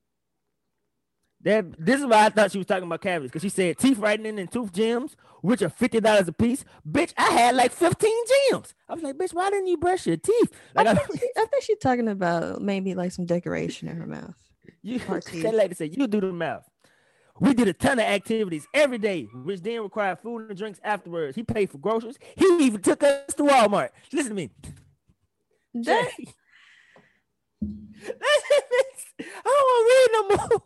That 1.43 1.67
this 1.79 2.01
is 2.01 2.07
why 2.07 2.25
I 2.25 2.29
thought 2.31 2.53
she 2.53 2.59
was 2.59 2.67
talking 2.67 2.85
about 2.85 3.03
cavities 3.03 3.31
because 3.31 3.43
she 3.43 3.51
said 3.51 3.79
teeth 3.79 3.99
whitening 3.99 4.39
and 4.39 4.51
tooth 4.51 4.73
gems, 4.73 5.15
which 5.43 5.61
are 5.61 5.69
fifty 5.69 6.01
dollars 6.01 6.27
a 6.27 6.33
piece. 6.33 6.65
Bitch, 6.91 7.13
I 7.19 7.31
had 7.33 7.55
like 7.55 7.71
fifteen 7.71 8.17
gems. 8.51 8.75
I 8.89 8.95
was 8.95 9.03
like, 9.03 9.17
bitch, 9.17 9.35
why 9.35 9.51
didn't 9.51 9.67
you 9.67 9.77
brush 9.77 10.07
your 10.07 10.17
teeth? 10.17 10.51
Like, 10.75 10.87
I 10.87 10.93
I, 10.93 10.95
think, 10.95 11.21
she, 11.21 11.29
I 11.37 11.45
think 11.45 11.63
she's 11.63 11.79
talking 11.79 12.09
about 12.09 12.63
maybe 12.63 12.95
like 12.95 13.13
some 13.13 13.27
decoration 13.27 13.89
in 13.89 13.97
her 13.97 14.07
mouth. 14.07 14.35
you 14.83 14.99
that 15.01 15.55
lady 15.55 15.75
said 15.75 15.95
you 15.95 16.07
do 16.07 16.21
the 16.23 16.33
mouth. 16.33 16.65
We 17.41 17.53
did 17.53 17.69
a 17.69 17.73
ton 17.73 17.99
of 17.99 18.07
activities 18.07 18.67
every 18.73 18.99
day, 18.99 19.25
which 19.25 19.61
then 19.61 19.83
required 19.83 20.21
food 20.21 20.49
and 20.49 20.57
drinks 20.57 20.81
afterwards. 20.85 21.35
He 21.35 21.43
paid 21.43 21.69
for 21.69 21.79
groceries. 21.79 22.17
He 22.37 22.47
even 22.61 22.81
took 22.81 23.03
us 23.03 23.35
to 23.35 23.43
Walmart. 23.43 23.91
Listen 24.13 24.31
to 24.31 24.35
me. 24.37 24.51
That. 25.75 26.11
I 29.19 29.41
don't 29.45 29.65
want 29.69 29.81
to 29.81 29.91
read 29.91 30.09
no 30.13 30.23
more. 30.49 30.63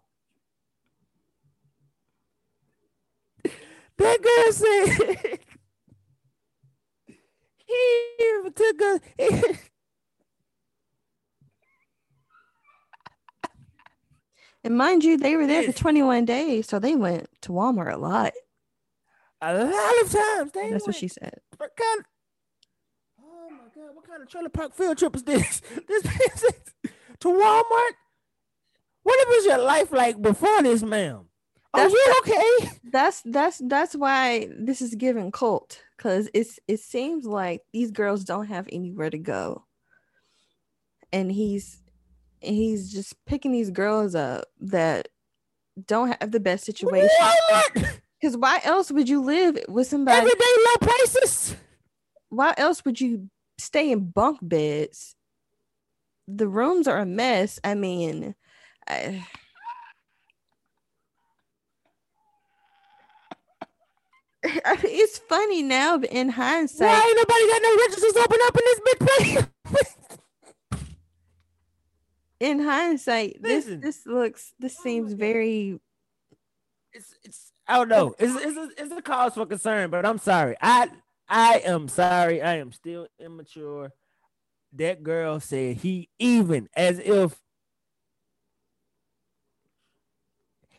That 3.99 4.23
girl 4.23 4.53
said 4.53 4.87
he 7.67 8.51
took 8.55 8.83
us. 8.83 9.01
and 14.65 14.79
mind 14.79 15.03
you, 15.03 15.17
they 15.17 15.35
were 15.37 15.49
there 15.49 15.65
for 15.65 15.73
21 15.73 16.25
days, 16.27 16.69
so 16.69 16.79
they 16.79 16.95
went 16.95 17.27
to 17.43 17.51
Walmart 17.51 17.93
a 17.93 17.99
lot. 17.99 18.33
a 19.43 19.53
lot 19.53 20.03
of 20.03 20.13
times. 20.13 20.53
They 20.53 20.71
That's 20.71 20.87
what 20.87 20.95
she 20.97 21.09
said. 21.09 21.41
What 21.57 21.73
kind? 21.77 22.05
Oh 23.21 23.51
my 23.51 23.68
god! 23.79 23.95
What 23.95 24.07
kind 24.07 24.23
of 24.23 24.29
trailer 24.29 24.49
park 24.49 24.75
field 24.75 24.99
trip 24.99 25.17
is 25.17 25.23
this? 25.25 25.63
This 25.89 26.05
is 26.05 26.55
to 27.21 27.29
Walmart. 27.29 27.95
What 29.03 29.29
was 29.29 29.47
your 29.47 29.59
life 29.59 29.93
like 29.93 30.21
before 30.21 30.63
this, 30.63 30.83
ma'am? 30.83 31.27
Are 31.75 31.89
you 31.89 32.15
okay? 32.21 32.71
That's 32.85 33.23
that's 33.25 33.61
that's 33.65 33.95
why 33.95 34.49
this 34.59 34.81
is 34.83 34.95
given 34.95 35.31
cult 35.31 35.83
because 35.97 36.29
it's 36.35 36.59
it 36.67 36.81
seems 36.81 37.25
like 37.25 37.63
these 37.73 37.91
girls 37.91 38.25
don't 38.25 38.47
have 38.47 38.69
anywhere 38.73 39.11
to 39.11 39.19
go, 39.19 39.65
and 41.13 41.31
he's 41.31 41.83
he's 42.41 42.93
just 42.93 43.15
picking 43.27 43.53
these 43.53 43.71
girls 43.71 44.15
up 44.15 44.47
that 44.61 45.09
don't 45.87 46.17
have 46.21 46.33
the 46.33 46.41
best 46.41 46.65
situation. 46.65 47.09
Because 48.21 48.37
why 48.37 48.61
else 48.65 48.91
would 48.91 49.09
you 49.09 49.23
live 49.23 49.59
with 49.69 49.87
somebody? 49.87 50.19
Everyday 50.19 50.45
low 50.67 50.77
prices. 50.81 51.57
why 52.31 52.55
else 52.57 52.85
would 52.85 53.01
you 53.01 53.29
stay 53.59 53.91
in 53.91 54.11
bunk 54.11 54.39
beds? 54.43 55.15
The 56.27 56.49
rooms 56.49 56.87
are 56.89 56.99
a 56.99 57.07
mess. 57.07 57.59
I 57.65 57.75
mean, 57.75 58.35
I, 58.89 59.27
it's 64.45 65.19
funny 65.19 65.63
now, 65.63 65.99
but 65.99 66.11
in 66.11 66.29
hindsight, 66.29 66.89
Why 66.89 67.07
ain't 67.07 67.17
nobody 67.17 67.49
got 67.49 67.63
no 67.63 67.77
registers 67.87 68.17
open 68.17 68.39
up 68.47 68.57
in 68.57 68.63
this 68.65 68.81
big 68.85 68.99
place? 69.09 69.47
in 72.41 72.61
hindsight, 72.61 73.39
Listen. 73.43 73.81
this 73.81 73.97
this 73.99 74.07
looks 74.07 74.53
this 74.59 74.77
seems 74.77 75.13
very 75.13 75.81
it's 76.93 77.15
it's 77.25 77.53
I 77.67 77.77
don't 77.77 77.89
know. 77.89 78.15
It's 78.19 78.35
it's 78.35 78.57
a, 78.57 78.83
it's 78.83 78.93
a 78.93 79.03
cause 79.03 79.35
for 79.35 79.45
concern, 79.45 79.91
but 79.91 80.07
I'm 80.07 80.19
sorry. 80.19 80.57
I 80.61 80.89
I 81.29 81.63
am 81.65 81.89
sorry. 81.89 82.41
I 82.43 82.57
am 82.57 82.73
still 82.73 83.09
immature. 83.19 83.93
That 84.73 85.03
girl 85.03 85.41
said 85.41 85.77
he 85.77 86.09
even 86.19 86.69
as 86.77 86.99
if 86.99 87.37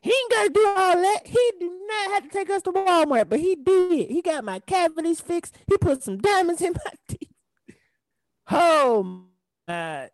he 0.01 0.12
ain't 0.12 0.31
gotta 0.31 0.49
do 0.49 0.65
all 0.77 0.95
that. 0.95 1.21
He 1.25 1.51
did 1.59 1.71
not 1.88 2.12
have 2.12 2.23
to 2.23 2.29
take 2.29 2.49
us 2.49 2.62
to 2.63 2.71
Walmart, 2.71 3.29
but 3.29 3.39
he 3.39 3.55
did. 3.55 4.09
He 4.09 4.21
got 4.21 4.43
my 4.43 4.59
cavities 4.59 5.19
fixed. 5.19 5.55
He 5.67 5.77
put 5.77 6.03
some 6.03 6.17
diamonds 6.17 6.62
in 6.62 6.73
my 6.73 6.91
teeth. 7.07 7.31
Oh 8.49 9.23
my 9.67 10.09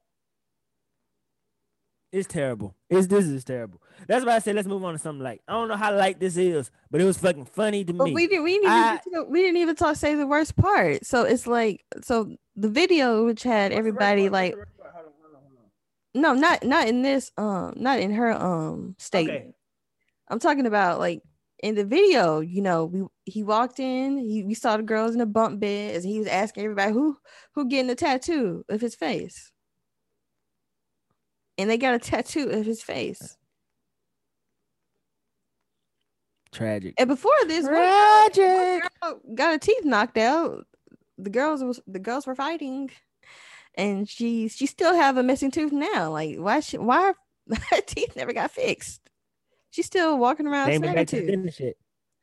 it's 2.16 2.28
terrible. 2.28 2.76
It's 2.90 3.08
this 3.08 3.26
is 3.26 3.44
terrible. 3.44 3.82
That's 4.08 4.26
why 4.26 4.36
I 4.36 4.40
said 4.40 4.56
let's 4.56 4.68
move 4.68 4.84
on 4.84 4.94
to 4.94 5.00
something 5.00 5.24
like 5.24 5.42
I 5.48 5.54
don't 5.54 5.68
know 5.68 5.76
how 5.76 5.96
light 5.96 6.20
this 6.20 6.38
is, 6.38 6.72
but 6.92 7.02
it 7.02 7.06
was 7.06 7.18
fucking 7.18 7.46
funny 7.46 7.84
to 7.86 7.94
But 7.94 8.06
me. 8.06 8.14
we 8.14 8.28
didn't 8.28 8.44
we 8.44 8.54
didn't 8.60 8.70
I- 8.72 9.00
even 9.08 9.30
we 9.32 9.42
didn't 9.42 9.58
even 9.58 9.76
talk 9.76 9.96
say 9.96 10.16
the 10.16 10.28
worst 10.28 10.56
part. 10.56 11.06
So 11.06 11.24
it's 11.24 11.46
like 11.48 11.84
so 12.02 12.36
the 12.56 12.70
video 12.70 13.26
which 13.26 13.44
had 13.44 13.72
everybody 13.72 14.30
like 14.30 14.56
no 16.14 16.34
not 16.34 16.64
not 16.64 16.88
in 16.88 17.02
this 17.02 17.32
um 17.38 17.74
not 17.76 18.00
in 18.00 18.12
her 18.12 18.32
um 18.32 18.96
statement. 18.98 19.40
Okay. 19.40 19.52
I'm 20.30 20.40
talking 20.40 20.66
about 20.66 21.00
like 21.00 21.22
in 21.64 21.76
the 21.76 21.86
video, 21.86 22.42
you 22.42 22.62
know, 22.62 22.86
we 22.86 23.04
he 23.26 23.42
walked 23.44 23.80
in, 23.80 24.18
he, 24.18 24.44
we 24.44 24.54
saw 24.54 24.78
the 24.78 24.84
girls 24.84 25.14
in 25.14 25.20
the 25.20 25.26
bunk 25.26 25.60
beds, 25.60 26.04
and 26.04 26.12
he 26.14 26.20
was 26.20 26.28
asking 26.28 26.64
everybody 26.64 26.92
who 26.94 27.18
who 27.54 27.68
getting 27.68 27.88
the 27.88 27.96
tattoo 27.96 28.64
of 28.70 28.82
his 28.82 28.96
face. 28.96 29.52
And 31.58 31.70
they 31.70 31.78
got 31.78 31.94
a 31.96 32.00
tattoo 32.00 32.50
of 32.50 32.66
his 32.66 32.82
face. 32.82 33.38
Tragic. 36.52 36.94
And 36.98 37.08
before 37.08 37.32
this, 37.48 37.66
Tragic. 37.66 38.84
got 39.36 39.52
her 39.52 39.58
teeth 39.58 39.84
knocked 39.84 40.18
out. 40.18 40.66
The 41.18 41.30
girls 41.30 41.64
was 41.64 41.82
the 41.88 42.00
girls 42.00 42.28
were 42.28 42.36
fighting, 42.36 42.92
and 43.76 44.08
she 44.08 44.48
she 44.48 44.66
still 44.66 44.94
have 44.96 45.18
a 45.18 45.24
missing 45.24 45.52
tooth 45.52 45.72
now. 45.72 46.12
Like 46.12 46.38
why 46.38 46.60
she 46.62 46.78
why 46.78 47.14
her 47.72 47.82
teeth 47.86 48.16
never 48.16 48.34
got 48.34 48.52
fixed? 48.52 49.02
She's 49.72 49.86
still 49.86 50.18
walking 50.18 50.48
around 50.48 50.68
They 50.68 50.74
ain't 50.76 50.82
been 50.84 50.96
back 50.96 51.08
to 51.08 51.16
the 51.18 51.22
tooth. 51.24 51.32
dentist. 51.32 51.62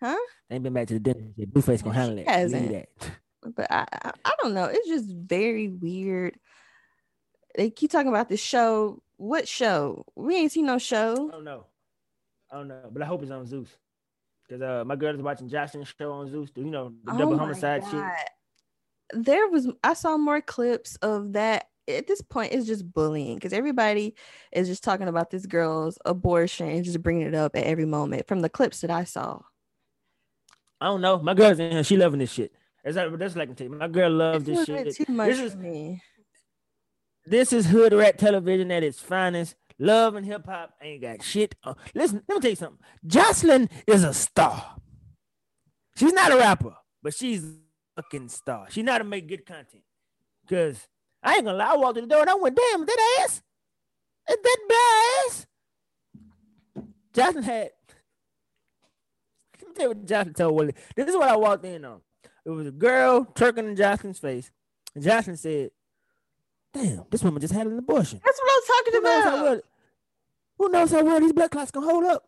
Huh? 0.02 0.16
They 0.48 0.54
ain't 0.56 0.62
been 0.64 0.72
back 0.72 0.88
to 0.88 0.94
the 0.94 1.00
dentist 1.00 1.34
yet. 1.36 1.52
Blueface 1.52 1.82
gonna 1.82 1.94
handle 1.94 2.16
that. 2.16 2.28
Hasn't. 2.28 2.70
that. 2.72 2.88
But 3.56 3.66
I, 3.72 3.84
I 3.90 4.12
I 4.24 4.32
don't 4.40 4.54
know. 4.54 4.66
It's 4.66 4.86
just 4.86 5.06
very 5.10 5.66
weird. 5.68 6.38
They 7.56 7.70
keep 7.70 7.90
talking 7.90 8.08
about 8.08 8.28
this 8.28 8.40
show. 8.40 9.02
What 9.22 9.46
show? 9.46 10.04
We 10.16 10.34
ain't 10.34 10.50
seen 10.50 10.66
no 10.66 10.78
show. 10.78 11.12
I 11.12 11.30
don't 11.30 11.44
know. 11.44 11.66
I 12.50 12.56
don't 12.56 12.66
know, 12.66 12.90
but 12.90 13.02
I 13.02 13.06
hope 13.06 13.22
it's 13.22 13.30
on 13.30 13.46
Zeus. 13.46 13.68
Cause 14.50 14.60
uh, 14.60 14.82
my 14.84 14.96
girl 14.96 15.14
is 15.14 15.22
watching 15.22 15.48
Joseline's 15.48 15.94
show 15.96 16.10
on 16.10 16.28
Zeus. 16.28 16.50
You 16.56 16.64
know 16.64 16.92
the 17.04 17.12
double 17.12 17.34
Oh 17.34 17.36
my 17.36 17.42
homicide 17.44 17.84
shit. 17.88 18.02
There 19.12 19.46
was 19.46 19.68
I 19.84 19.94
saw 19.94 20.16
more 20.16 20.40
clips 20.40 20.96
of 20.96 21.34
that. 21.34 21.68
At 21.86 22.08
this 22.08 22.20
point, 22.20 22.52
it's 22.52 22.66
just 22.66 22.92
bullying 22.92 23.36
because 23.36 23.52
everybody 23.52 24.16
is 24.50 24.66
just 24.66 24.82
talking 24.82 25.06
about 25.06 25.30
this 25.30 25.46
girl's 25.46 25.98
abortion 26.04 26.68
and 26.68 26.84
just 26.84 27.00
bringing 27.00 27.28
it 27.28 27.34
up 27.34 27.54
at 27.54 27.62
every 27.62 27.86
moment 27.86 28.26
from 28.26 28.40
the 28.40 28.48
clips 28.48 28.80
that 28.80 28.90
I 28.90 29.04
saw. 29.04 29.38
I 30.80 30.86
don't 30.86 31.00
know. 31.00 31.20
My 31.20 31.34
girl's 31.34 31.60
in 31.60 31.70
here. 31.70 31.84
She 31.84 31.96
loving 31.96 32.18
this 32.18 32.32
shit. 32.32 32.52
That's 32.82 32.96
like, 32.96 33.16
that's 33.18 33.36
like 33.36 33.42
I 33.42 33.46
can 33.46 33.54
tell 33.54 33.66
you. 33.68 33.76
My 33.76 33.86
girl 33.86 34.10
loves 34.10 34.44
this 34.44 34.56
a 34.56 34.72
little 34.72 34.84
bit 34.84 34.96
shit. 34.96 35.06
too 35.06 35.12
much 35.12 35.28
This 35.28 35.40
is 35.40 35.56
me. 35.56 36.02
This 37.24 37.52
is 37.52 37.66
hood 37.66 37.92
rat 37.92 38.18
television 38.18 38.70
at 38.70 38.82
its 38.82 38.98
finest. 39.00 39.54
Love 39.78 40.14
and 40.14 40.26
hip 40.26 40.46
hop 40.46 40.74
ain't 40.82 41.02
got 41.02 41.22
shit. 41.22 41.54
Listen, 41.94 42.22
let 42.28 42.36
me 42.36 42.40
tell 42.40 42.50
you 42.50 42.56
something. 42.56 42.78
Joseline 43.06 43.70
is 43.86 44.04
a 44.04 44.14
star. 44.14 44.76
She's 45.96 46.12
not 46.12 46.32
a 46.32 46.36
rapper, 46.36 46.74
but 47.02 47.14
she's 47.14 47.44
a 47.44 48.02
fucking 48.02 48.28
star. 48.28 48.66
She 48.70 48.82
know 48.82 48.92
how 48.92 48.98
to 48.98 49.04
make 49.04 49.28
good 49.28 49.46
content. 49.46 49.82
Cause 50.48 50.86
I 51.22 51.34
ain't 51.34 51.44
gonna 51.44 51.58
lie, 51.58 51.72
I 51.72 51.76
walked 51.76 51.98
in 51.98 52.04
the 52.04 52.14
door 52.14 52.22
and 52.22 52.30
I 52.30 52.34
went, 52.34 52.56
damn, 52.56 52.84
that 52.84 53.18
ass? 53.20 53.42
Is 54.30 54.36
that 54.42 55.26
ass? 55.26 55.46
Joseline 57.14 57.44
had. 57.44 57.70
Let 59.60 59.68
me 59.68 59.74
tell 59.74 59.84
you 59.84 59.88
what 59.88 60.06
Joseline 60.06 60.36
told 60.36 60.54
Willie. 60.54 60.74
This 60.96 61.08
is 61.08 61.16
what 61.16 61.28
I 61.28 61.36
walked 61.36 61.64
in 61.64 61.84
on. 61.84 62.00
It 62.44 62.50
was 62.50 62.66
a 62.66 62.72
girl 62.72 63.24
twerking 63.24 63.68
in 63.68 63.76
Joseline's 63.76 64.18
face. 64.18 64.50
And 64.94 65.04
Joseline 65.04 65.38
said, 65.38 65.70
Damn, 66.72 67.04
this 67.10 67.22
woman 67.22 67.40
just 67.40 67.52
had 67.52 67.66
an 67.66 67.78
abortion. 67.78 68.20
That's 68.24 68.38
what 68.40 68.50
I 68.50 68.60
was 68.60 68.66
talking 68.66 68.92
Who 68.94 69.00
knows 69.02 69.24
how 69.24 69.34
about. 69.34 69.44
well, 69.44 69.60
who 70.58 70.68
knows 70.70 70.90
how 70.90 71.04
well 71.04 71.20
these 71.20 71.32
blood 71.32 71.50
clots 71.50 71.70
can 71.70 71.82
hold 71.82 72.04
up? 72.04 72.24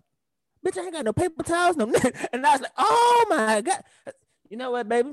Bitch, 0.64 0.78
I 0.78 0.82
ain't 0.84 0.92
got 0.92 1.04
no 1.04 1.12
paper 1.12 1.42
towels, 1.42 1.76
no 1.76 1.84
nothing. 1.86 2.12
And 2.32 2.46
I 2.46 2.52
was 2.52 2.60
like, 2.62 2.72
oh 2.76 3.26
my 3.30 3.60
God. 3.60 3.82
You 4.50 4.56
know 4.56 4.70
what, 4.70 4.88
baby? 4.88 5.12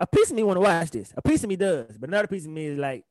A 0.00 0.06
piece 0.06 0.30
of 0.30 0.36
me 0.36 0.42
want 0.42 0.56
to 0.56 0.60
watch 0.60 0.90
this. 0.90 1.12
A 1.16 1.22
piece 1.22 1.42
of 1.44 1.48
me 1.48 1.56
does, 1.56 1.96
but 1.98 2.08
another 2.08 2.26
piece 2.28 2.44
of 2.46 2.50
me 2.50 2.66
is 2.66 2.78
like, 2.78 3.04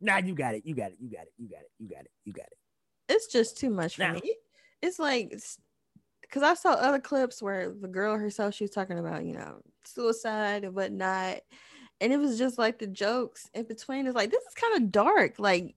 nah, 0.00 0.18
you 0.18 0.34
got 0.34 0.54
it, 0.54 0.64
you 0.64 0.74
got 0.74 0.90
it, 0.92 0.96
you 1.00 1.10
got 1.10 1.22
it, 1.22 1.32
you 1.36 1.48
got 1.48 1.60
it, 1.60 1.70
you 1.78 1.88
got 1.88 2.00
it, 2.04 2.10
you 2.24 2.32
got 2.32 2.46
it. 2.46 2.56
It's 3.08 3.26
just 3.26 3.58
too 3.58 3.70
much 3.70 3.96
for 3.96 4.02
Now- 4.02 4.14
me. 4.14 4.34
It's 4.82 4.98
like 4.98 5.30
because 6.22 6.42
I 6.42 6.54
saw 6.54 6.72
other 6.72 7.00
clips 7.00 7.42
where 7.42 7.70
the 7.70 7.88
girl 7.88 8.16
herself 8.16 8.54
she 8.54 8.64
was 8.64 8.70
talking 8.70 8.98
about, 8.98 9.24
you 9.24 9.34
know, 9.34 9.60
suicide 9.84 10.64
and 10.64 10.74
whatnot. 10.74 11.40
And 12.00 12.12
it 12.12 12.18
was 12.18 12.38
just 12.38 12.58
like 12.58 12.78
the 12.78 12.86
jokes 12.86 13.48
in 13.54 13.64
between. 13.64 14.06
It's 14.06 14.16
like 14.16 14.30
this 14.30 14.42
is 14.44 14.54
kind 14.54 14.76
of 14.82 14.90
dark. 14.90 15.34
Like 15.38 15.74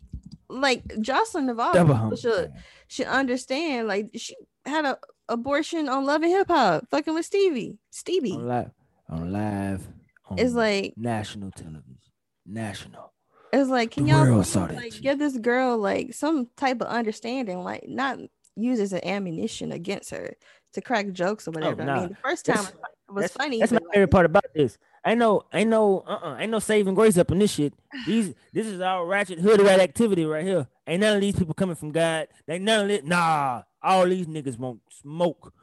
like 0.49 0.85
Joseline 0.87 1.45
Navarro 1.45 2.15
should 2.15 2.53
should 2.87 3.07
understand. 3.07 3.87
Like 3.87 4.09
she 4.15 4.35
had 4.65 4.85
a 4.85 4.97
abortion 5.29 5.89
on 5.89 6.05
Love 6.05 6.21
and 6.23 6.31
Hip 6.31 6.47
Hop, 6.47 6.87
fucking 6.91 7.13
with 7.13 7.25
Stevie. 7.25 7.77
Stevie. 7.91 8.33
On 8.33 8.47
live, 8.47 8.71
on 9.09 9.31
live, 9.31 9.87
on 10.29 10.39
It's 10.39 10.53
like 10.53 10.93
national 10.97 11.51
television. 11.51 11.97
National. 12.45 13.13
it's 13.53 13.69
like 13.69 13.91
can 13.91 14.03
The 14.03 14.11
y'all 14.11 14.23
world 14.23 14.43
please, 14.43 14.49
saw 14.49 14.67
that 14.67 14.75
like 14.75 15.01
give 15.01 15.17
this 15.17 15.37
girl 15.37 15.77
like 15.77 16.13
some 16.13 16.49
type 16.57 16.81
of 16.81 16.87
understanding, 16.87 17.63
like 17.63 17.87
not 17.87 18.19
use 18.55 18.79
as 18.79 18.93
an 18.93 19.03
ammunition 19.05 19.71
against 19.71 20.09
her 20.11 20.35
to 20.73 20.81
crack 20.81 21.11
jokes 21.11 21.47
or 21.47 21.51
oh, 21.51 21.53
whatever. 21.59 21.81
I 21.83 21.85
Oh, 21.85 21.87
nah. 21.87 21.99
mean, 22.01 22.09
the 22.09 22.15
first 22.15 22.45
time 22.45 22.57
That's- 22.57 22.73
was 23.09 23.23
that's, 23.23 23.33
funny. 23.35 23.59
That's 23.59 23.71
my 23.71 23.77
like, 23.79 23.93
favorite 23.93 24.11
part 24.11 24.25
about 24.25 24.45
this. 24.53 24.77
I 25.05 25.15
know, 25.15 25.43
I 25.51 25.63
know, 25.65 26.03
uh-uh, 26.07 26.37
ain't 26.39 26.51
no 26.51 26.59
saving 26.59 26.93
grace 26.93 27.17
up 27.17 27.31
in 27.31 27.39
this 27.39 27.51
shit. 27.51 27.73
These, 28.05 28.33
this 28.53 28.67
is 28.67 28.79
all 28.79 29.05
ratchet 29.05 29.39
hood 29.39 29.61
rat 29.61 29.81
activity 29.81 30.25
right 30.25 30.45
here. 30.45 30.67
Ain't 30.87 31.01
none 31.01 31.15
of 31.15 31.21
these 31.21 31.35
people 31.35 31.53
coming 31.53 31.75
from 31.75 31.91
God. 31.91 32.27
They 32.47 32.59
none 32.59 32.85
of 32.85 32.89
it. 32.89 33.05
Nah, 33.05 33.63
all 33.81 34.05
these 34.05 34.27
niggas 34.27 34.57
won't 34.57 34.81
smoke, 34.89 35.53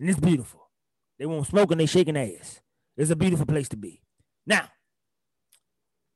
and 0.00 0.08
it's 0.08 0.18
beautiful. 0.18 0.70
They 1.18 1.26
won't 1.26 1.46
smoke 1.46 1.70
and 1.72 1.80
they 1.80 1.86
shaking 1.86 2.16
ass. 2.16 2.60
It's 2.96 3.10
a 3.10 3.16
beautiful 3.16 3.46
place 3.46 3.68
to 3.70 3.76
be. 3.76 4.00
Now, 4.46 4.68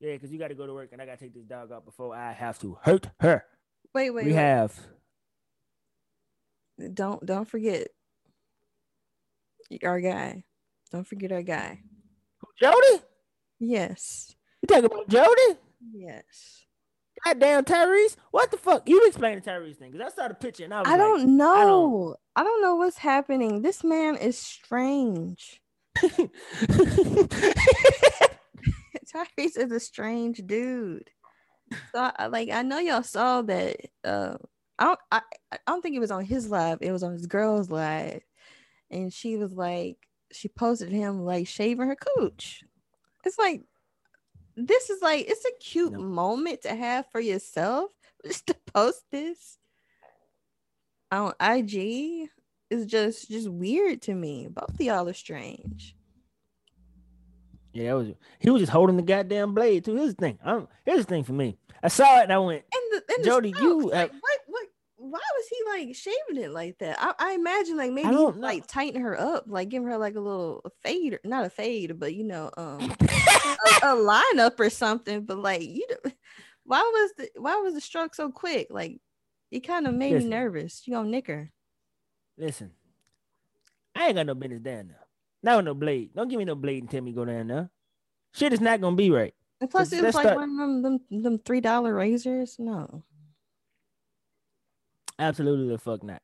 yeah, 0.01 0.14
because 0.14 0.31
you 0.33 0.38
got 0.38 0.49
to 0.49 0.55
go 0.55 0.66
to 0.66 0.73
work 0.73 0.90
and 0.92 1.03
I 1.03 1.07
got 1.07 1.18
to 1.18 1.25
take 1.25 1.35
this 1.35 1.45
dog 1.45 1.71
out 1.71 1.85
before 1.85 2.14
I 2.14 2.33
have 2.33 2.59
to 2.61 2.79
hurt 2.83 3.09
her. 3.21 3.45
wait, 3.95 4.11
wait, 4.11 4.25
we 4.25 4.33
wait. 4.33 4.38
have 4.38 4.79
don't 6.95 7.25
don't 7.25 7.49
forget 7.49 7.88
our 9.85 10.01
guy. 10.01 10.45
Don't 10.90 11.07
forget 11.07 11.33
our 11.33 11.42
guy. 11.42 11.81
Jody. 12.61 13.03
Yes. 13.61 14.35
You 14.62 14.67
talking 14.69 14.85
about 14.87 15.09
Jody? 15.09 15.59
Yes. 15.95 16.65
Goddamn 17.25 17.65
Tyrese. 17.65 18.17
What 18.31 18.51
the 18.51 18.57
fuck? 18.57 18.88
You 18.88 19.07
explain 19.07 19.41
the 19.41 19.49
Tyrese 19.51 19.77
thing 19.77 19.93
because 19.93 20.12
I 20.12 20.17
saw 20.17 20.29
the 20.29 20.35
picture 20.35 20.65
and 20.65 20.75
I 20.75 20.81
was 20.81 20.88
I 20.88 20.93
like, 20.93 20.99
don't 20.99 21.37
know. 21.37 22.17
I 22.35 22.43
don't 22.43 22.62
know 22.62 22.77
what's 22.77 22.99
happening. 22.99 23.62
This 23.62 23.85
man 23.85 24.17
is 24.17 24.37
strange. 24.38 25.61
Tyrese 29.12 29.57
is 29.57 29.73
a 29.73 29.81
strange 29.81 30.43
dude. 30.47 31.11
So 31.93 31.99
I, 32.01 32.12
I- 32.19 32.27
like 32.27 32.51
I 32.51 32.62
know 32.62 32.79
y'all 32.79 33.03
saw 33.03 33.43
that 33.43 33.77
uh 34.05 34.37
I 34.79 34.85
don't 34.85 34.99
I, 35.11 35.21
I 35.53 35.59
don't 35.67 35.83
think 35.83 35.95
it 35.97 36.01
was 36.01 36.11
on 36.11 36.25
his 36.25 36.49
live, 36.49 36.79
it 36.81 36.93
was 36.93 37.03
on 37.03 37.12
his 37.12 37.27
girl's 37.27 37.71
live. 37.71 38.23
And 38.91 39.12
she 39.12 39.37
was 39.37 39.53
like 39.53 39.97
she 40.33 40.49
posted 40.49 40.90
him 40.90 41.25
like 41.25 41.47
shaving 41.47 41.87
her 41.88 41.97
cooch. 41.97 42.64
It's 43.25 43.38
like 43.38 43.62
this 44.57 44.90
is 44.90 45.01
like 45.03 45.27
it's 45.29 45.45
a 45.45 45.53
cute 45.61 45.92
No. 45.92 46.01
moment 46.01 46.62
to 46.62 46.75
have 46.75 47.07
for 47.11 47.21
yourself 47.21 47.90
just 48.27 48.47
to 48.49 48.57
post 48.75 49.03
this 49.11 49.59
on 51.11 51.33
IG 51.40 52.29
is 52.71 52.87
just 52.87 53.29
just 53.31 53.49
weird 53.49 54.03
to 54.03 54.14
me. 54.14 54.49
Both 54.51 54.71
of 54.75 54.81
y'all 54.81 55.09
are 55.09 55.12
strange. 55.14 55.95
Yeah, 57.73 57.88
that 57.90 57.95
was 57.97 58.09
he 58.38 58.51
was 58.51 58.61
just 58.62 58.73
holding 58.73 58.97
the 58.97 59.03
goddamn 59.03 59.55
blade 59.55 59.85
too. 59.85 59.97
Here's 59.97 60.14
the 60.14 60.21
thing. 60.21 60.38
I'm, 60.45 60.68
here's 60.85 60.99
the 61.01 61.05
thing 61.05 61.25
for 61.25 61.33
me. 61.33 61.57
I 61.83 61.88
saw 61.88 62.18
it 62.21 62.25
and 62.25 62.33
I 62.33 62.38
went, 62.38 62.64
And 62.73 62.83
the, 63.09 63.14
and 63.16 63.25
Jody, 63.25 63.55
you 63.59 63.88
like, 63.90 64.11
have- 64.12 64.21
why 65.12 65.20
was 65.37 65.46
he 65.48 65.57
like 65.66 65.94
shaving 65.94 66.42
it 66.42 66.53
like 66.53 66.79
that? 66.79 66.96
I, 66.98 67.12
I 67.18 67.33
imagine 67.35 67.77
like 67.77 67.92
maybe 67.92 68.09
he 68.09 68.14
don't 68.14 68.29
was, 68.29 68.37
know. 68.37 68.46
like 68.46 68.66
tighten 68.66 69.03
her 69.03 69.20
up, 69.20 69.44
like 69.46 69.68
give 69.68 69.85
her 69.85 69.98
like 69.98 70.14
a 70.14 70.20
little 70.20 70.64
fade, 70.83 71.12
or 71.12 71.20
not 71.22 71.44
a 71.44 71.51
fade, 71.51 72.01
but 72.01 72.14
you 72.14 72.25
know, 72.25 72.51
um 72.57 72.81
a, 72.81 73.68
a 73.83 73.94
lineup 74.35 74.59
or 74.59 74.70
something. 74.70 75.27
But 75.27 75.38
like 75.38 75.61
you 75.61 75.87
why 76.64 76.81
was 76.81 77.12
the 77.18 77.29
why 77.38 77.57
was 77.57 77.75
the 77.75 77.81
stroke 77.83 78.14
so 78.14 78.31
quick? 78.31 78.68
Like 78.70 79.01
it 79.51 79.61
kind 79.66 79.87
of 79.87 79.92
made 79.92 80.14
Listen. 80.14 80.31
me 80.31 80.37
nervous. 80.37 80.83
You 80.87 80.94
gonna 80.94 81.11
nick 81.11 81.27
her. 81.27 81.53
listen, 82.38 82.70
I 83.94 84.07
ain't 84.07 84.16
got 84.16 84.25
no 84.25 84.35
business 84.35 84.62
down 84.62 84.88
there. 84.88 85.07
Not 85.42 85.57
with 85.59 85.66
no 85.66 85.75
blade. 85.75 86.14
Don't 86.14 86.29
give 86.29 86.38
me 86.38 86.46
no 86.46 86.55
blade 86.55 86.85
and 86.85 86.90
tell 86.90 87.03
me 87.03 87.12
go 87.12 87.27
down 87.27 87.48
there. 87.48 87.68
Shit 88.33 88.55
is 88.55 88.62
not 88.62 88.81
gonna 88.81 88.96
be 88.96 89.11
right. 89.11 89.35
And 89.61 89.68
plus 89.70 89.92
it 89.92 90.03
was 90.03 90.14
like 90.14 90.25
start- 90.25 90.38
one 90.38 90.51
of 90.53 90.57
them 90.57 90.83
them, 90.83 91.22
them 91.22 91.38
three 91.38 91.61
dollar 91.61 91.92
razors. 91.94 92.57
No. 92.59 93.05
Absolutely 95.22 95.68
the 95.68 95.78
fuck 95.78 96.02
not. 96.02 96.20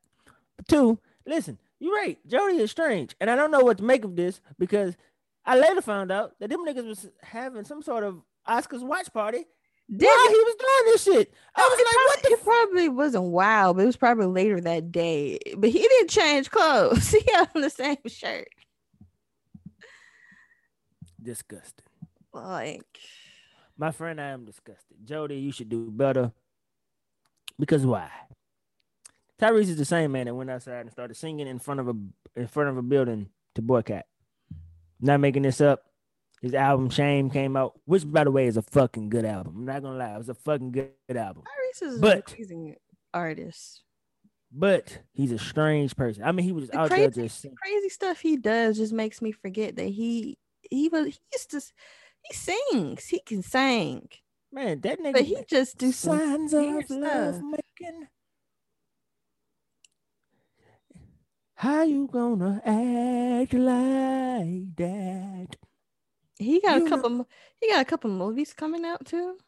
But 0.56 0.66
two, 0.66 0.98
listen, 1.24 1.58
you're 1.78 1.94
right. 1.94 2.18
Jody 2.26 2.56
is 2.58 2.70
strange, 2.72 3.14
and 3.20 3.30
I 3.30 3.36
don't 3.36 3.52
know 3.52 3.60
what 3.60 3.78
to 3.78 3.84
make 3.84 4.04
of 4.04 4.16
this 4.16 4.40
because 4.58 4.96
I 5.44 5.56
later 5.56 5.80
found 5.80 6.10
out 6.10 6.32
that 6.40 6.50
them 6.50 6.66
niggas 6.66 6.86
was 6.86 7.08
having 7.22 7.64
some 7.64 7.80
sort 7.80 8.02
of 8.02 8.20
Oscars 8.48 8.82
watch 8.82 9.12
party 9.12 9.44
Did 9.88 10.06
while 10.06 10.28
he 10.28 10.34
was 10.34 10.56
doing 10.58 10.92
this 10.92 11.04
shit. 11.04 11.34
I 11.54 11.60
oh, 11.62 11.68
was 11.70 11.80
it 11.80 11.86
like, 11.86 12.06
what 12.08 12.22
the 12.22 12.30
it 12.32 12.44
probably 12.44 12.88
wasn't 12.88 13.24
wild, 13.24 13.76
but 13.76 13.84
it 13.84 13.86
was 13.86 13.96
probably 13.96 14.26
later 14.26 14.60
that 14.60 14.90
day. 14.90 15.38
But 15.56 15.70
he 15.70 15.78
didn't 15.78 16.10
change 16.10 16.50
clothes. 16.50 17.10
He 17.24 17.32
had 17.32 17.48
on 17.54 17.62
the 17.62 17.70
same 17.70 17.98
shirt. 18.06 18.48
disgusting. 21.22 21.84
Like 22.32 22.98
My 23.76 23.92
friend, 23.92 24.20
I 24.20 24.30
am 24.30 24.44
disgusted. 24.44 24.96
Jody, 25.04 25.36
you 25.36 25.52
should 25.52 25.68
do 25.68 25.88
better. 25.88 26.32
Because 27.58 27.86
why? 27.86 28.10
Tyrese 29.40 29.68
is 29.68 29.76
the 29.76 29.84
same 29.84 30.12
man 30.12 30.26
that 30.26 30.34
went 30.34 30.50
outside 30.50 30.80
and 30.80 30.90
started 30.90 31.14
singing 31.16 31.46
in 31.46 31.58
front 31.58 31.80
of 31.80 31.88
a 31.88 31.94
in 32.36 32.46
front 32.48 32.70
of 32.70 32.76
a 32.76 32.82
building 32.82 33.28
to 33.54 33.62
boycott. 33.62 34.04
Not 35.00 35.20
making 35.20 35.42
this 35.42 35.60
up. 35.60 35.82
His 36.42 36.54
album 36.54 36.88
Shame 36.90 37.30
came 37.30 37.56
out, 37.56 37.78
which 37.84 38.08
by 38.10 38.24
the 38.24 38.30
way 38.30 38.46
is 38.46 38.56
a 38.56 38.62
fucking 38.62 39.08
good 39.10 39.24
album. 39.24 39.54
I'm 39.58 39.64
not 39.64 39.82
gonna 39.82 39.98
lie, 39.98 40.14
it 40.14 40.18
was 40.18 40.28
a 40.28 40.34
fucking 40.34 40.72
good, 40.72 40.90
good 41.08 41.16
album. 41.16 41.42
Tyrese 41.44 41.86
is 41.88 41.98
But- 42.00 42.16
an 42.30 42.34
amazing 42.36 42.76
artist. 43.14 43.82
but 44.52 44.98
he's 45.12 45.32
a 45.32 45.38
strange 45.38 45.94
person. 45.96 46.22
I 46.24 46.32
mean, 46.32 46.44
he 46.44 46.52
was 46.52 46.68
The 46.68 46.78
out 46.78 46.90
crazy, 46.90 47.02
there 47.08 47.24
just 47.24 47.42
the 47.42 47.50
crazy 47.60 47.88
stuff 47.88 48.20
he 48.20 48.36
does 48.36 48.76
just 48.76 48.92
makes 48.92 49.20
me 49.20 49.32
forget 49.32 49.76
that 49.76 49.88
he 49.88 50.38
he 50.70 50.88
was 50.88 51.06
he 51.06 51.18
used 51.32 51.50
to 51.52 51.60
he 52.22 52.34
sings. 52.34 53.06
He 53.06 53.20
can 53.20 53.42
sing. 53.42 54.08
man. 54.52 54.80
That 54.80 55.00
nigga. 55.00 55.12
But 55.12 55.22
he 55.24 55.38
just 55.48 55.76
do 55.78 55.92
signs 55.92 56.52
of 56.54 56.64
love 56.64 57.34
stuff. 57.34 57.42
making. 57.42 58.08
How 61.58 61.82
you 61.82 62.08
gonna 62.12 62.62
act 62.64 63.52
like 63.52 64.76
that? 64.76 65.56
He 66.38 66.60
got 66.60 66.78
You 66.78 66.86
a 66.86 66.88
couple. 66.88 67.10
mo- 67.10 67.26
He 67.60 67.68
got 67.68 67.80
a 67.82 67.84
couple 67.84 68.10
movies 68.10 68.52
coming 68.52 68.84
out 68.84 69.04
too. 69.04 69.38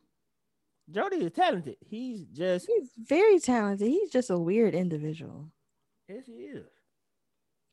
Jody 0.91 1.19
is 1.19 1.31
talented. 1.33 1.77
He's 1.89 2.25
just 2.25 2.67
He's 2.67 2.91
very 2.99 3.39
talented. 3.39 3.87
He's 3.87 4.11
just 4.11 4.29
a 4.31 4.37
weird 4.39 4.75
individual. 4.75 5.51
yes, 6.09 6.25
he 6.27 6.33
is. 6.33 6.67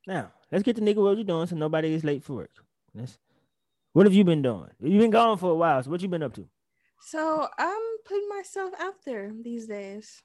Now 0.05 0.31
let's 0.51 0.63
get 0.63 0.75
the 0.75 0.83
nigga 0.83 0.97
what 1.03 1.17
you 1.17 1.23
doing 1.23 1.47
so 1.47 1.55
nobody 1.55 1.93
is 1.93 2.03
late 2.03 2.23
for 2.23 2.33
work. 2.33 2.51
Let's, 2.93 3.17
what 3.93 4.05
have 4.05 4.13
you 4.13 4.23
been 4.23 4.43
doing? 4.43 4.69
You've 4.79 5.01
been 5.01 5.09
gone 5.09 5.37
for 5.39 5.49
a 5.49 5.55
while. 5.55 5.81
So 5.81 5.89
what 5.89 6.01
you 6.01 6.07
been 6.09 6.21
up 6.21 6.35
to? 6.35 6.47
So 7.01 7.47
I'm 7.57 7.81
putting 8.05 8.29
myself 8.29 8.71
out 8.79 9.03
there 9.03 9.31
these 9.41 9.65
days. 9.65 10.21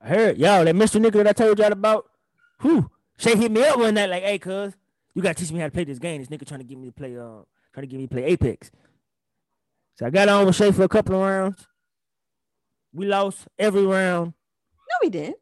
I 0.00 0.08
heard 0.08 0.38
y'all 0.38 0.64
that 0.64 0.74
Mr. 0.76 1.00
Nigga 1.04 1.14
that 1.24 1.26
I 1.28 1.32
told 1.32 1.58
y'all 1.58 1.72
about. 1.72 2.06
Whew. 2.60 2.90
Shay 3.18 3.36
hit 3.36 3.52
me 3.52 3.62
up 3.64 3.78
one 3.78 3.94
night 3.94 4.10
like, 4.10 4.22
hey, 4.22 4.38
cuz, 4.38 4.74
you 5.14 5.22
gotta 5.22 5.34
teach 5.34 5.52
me 5.52 5.60
how 5.60 5.66
to 5.66 5.72
play 5.72 5.84
this 5.84 5.98
game. 5.98 6.20
This 6.20 6.28
nigga 6.28 6.46
trying 6.46 6.60
to 6.60 6.64
get 6.64 6.78
me 6.78 6.86
to 6.88 6.92
play 6.92 7.16
uh 7.16 7.42
trying 7.72 7.82
to 7.82 7.86
get 7.86 7.98
me 7.98 8.06
to 8.06 8.14
play 8.14 8.24
Apex. 8.24 8.70
So 9.96 10.06
I 10.06 10.10
got 10.10 10.28
on 10.28 10.46
with 10.46 10.56
Shay 10.56 10.72
for 10.72 10.84
a 10.84 10.88
couple 10.88 11.14
of 11.14 11.20
rounds. 11.20 11.66
We 12.92 13.06
lost 13.06 13.46
every 13.58 13.84
round. 13.84 14.28
No, 14.28 14.96
we 15.02 15.10
didn't. 15.10 15.36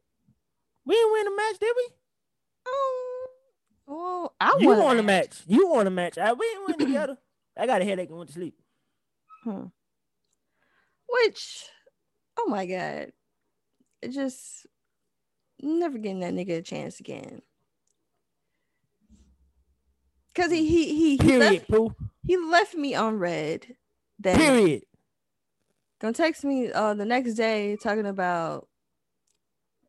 We 0.85 0.95
didn't 0.95 1.11
win 1.11 1.25
the 1.25 1.35
match, 1.35 1.59
did 1.59 1.73
we? 1.75 1.87
Um, 2.67 3.97
well, 3.97 4.35
I 4.39 4.57
you 4.59 4.67
won, 4.67 4.79
won 4.79 4.97
the 4.97 5.03
match. 5.03 5.41
You 5.47 5.69
won 5.69 5.85
the 5.85 5.91
match. 5.91 6.17
I, 6.17 6.33
we 6.33 6.45
didn't 6.45 6.67
win 6.67 6.87
together. 6.87 7.17
I 7.57 7.65
got 7.65 7.81
a 7.81 7.85
headache 7.85 8.09
and 8.09 8.17
went 8.17 8.29
to 8.29 8.33
sleep. 8.33 8.55
Hmm. 9.43 9.65
Which, 11.07 11.65
oh 12.37 12.47
my 12.47 12.65
god, 12.65 13.11
it 14.01 14.09
just 14.11 14.67
never 15.61 15.97
getting 15.97 16.19
that 16.19 16.33
nigga 16.33 16.57
a 16.57 16.61
chance 16.61 16.99
again. 16.99 17.41
Cause 20.35 20.51
he 20.51 20.65
he 20.67 20.95
he 20.95 21.17
he 21.17 21.17
Period, 21.17 21.39
left, 21.39 21.67
Pooh. 21.69 21.93
he 22.25 22.37
left 22.37 22.75
me 22.75 22.95
on 22.95 23.17
read. 23.19 23.75
Then 24.19 24.37
Period. 24.37 24.83
gonna 25.99 26.13
text 26.13 26.43
me 26.43 26.71
uh 26.71 26.93
the 26.93 27.05
next 27.05 27.33
day 27.33 27.75
talking 27.75 28.05
about 28.05 28.67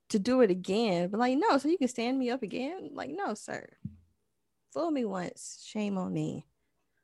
to 0.08 0.18
do 0.18 0.40
it 0.40 0.50
again, 0.50 1.08
but 1.08 1.20
like 1.20 1.38
no, 1.38 1.58
so 1.58 1.68
you 1.68 1.78
can 1.78 1.88
stand 1.88 2.18
me 2.18 2.30
up 2.30 2.42
again. 2.42 2.90
Like 2.94 3.10
no, 3.10 3.34
sir. 3.34 3.68
Fool 4.72 4.90
me 4.90 5.04
once, 5.04 5.62
shame 5.64 5.98
on 5.98 6.12
me. 6.12 6.46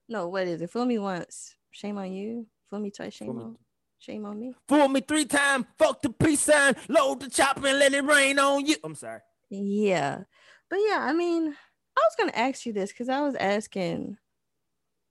No, 0.08 0.28
what 0.28 0.46
is 0.46 0.62
it? 0.62 0.70
Fool 0.70 0.86
me 0.86 0.98
once, 0.98 1.54
shame 1.70 1.98
on 1.98 2.12
you. 2.12 2.46
Fool 2.70 2.80
me 2.80 2.90
twice, 2.90 3.14
shame 3.14 3.36
me- 3.36 3.42
on, 3.42 3.58
shame 3.98 4.24
on 4.24 4.40
me. 4.40 4.54
Fool 4.68 4.88
me 4.88 5.00
three 5.00 5.24
times. 5.24 5.66
Fuck 5.78 6.02
the 6.02 6.10
peace 6.10 6.40
sign. 6.40 6.74
Load 6.88 7.20
the 7.20 7.30
chopper 7.30 7.66
and 7.66 7.78
let 7.78 7.94
it 7.94 8.04
rain 8.04 8.38
on 8.38 8.66
you. 8.66 8.76
I'm 8.84 8.94
sorry. 8.94 9.20
Yeah. 9.50 10.22
But 10.68 10.78
yeah, 10.88 10.98
I 11.00 11.12
mean, 11.12 11.48
I 11.48 12.00
was 12.00 12.16
gonna 12.18 12.32
ask 12.34 12.66
you 12.66 12.72
this 12.72 12.92
because 12.92 13.08
I 13.08 13.20
was 13.20 13.34
asking 13.36 14.18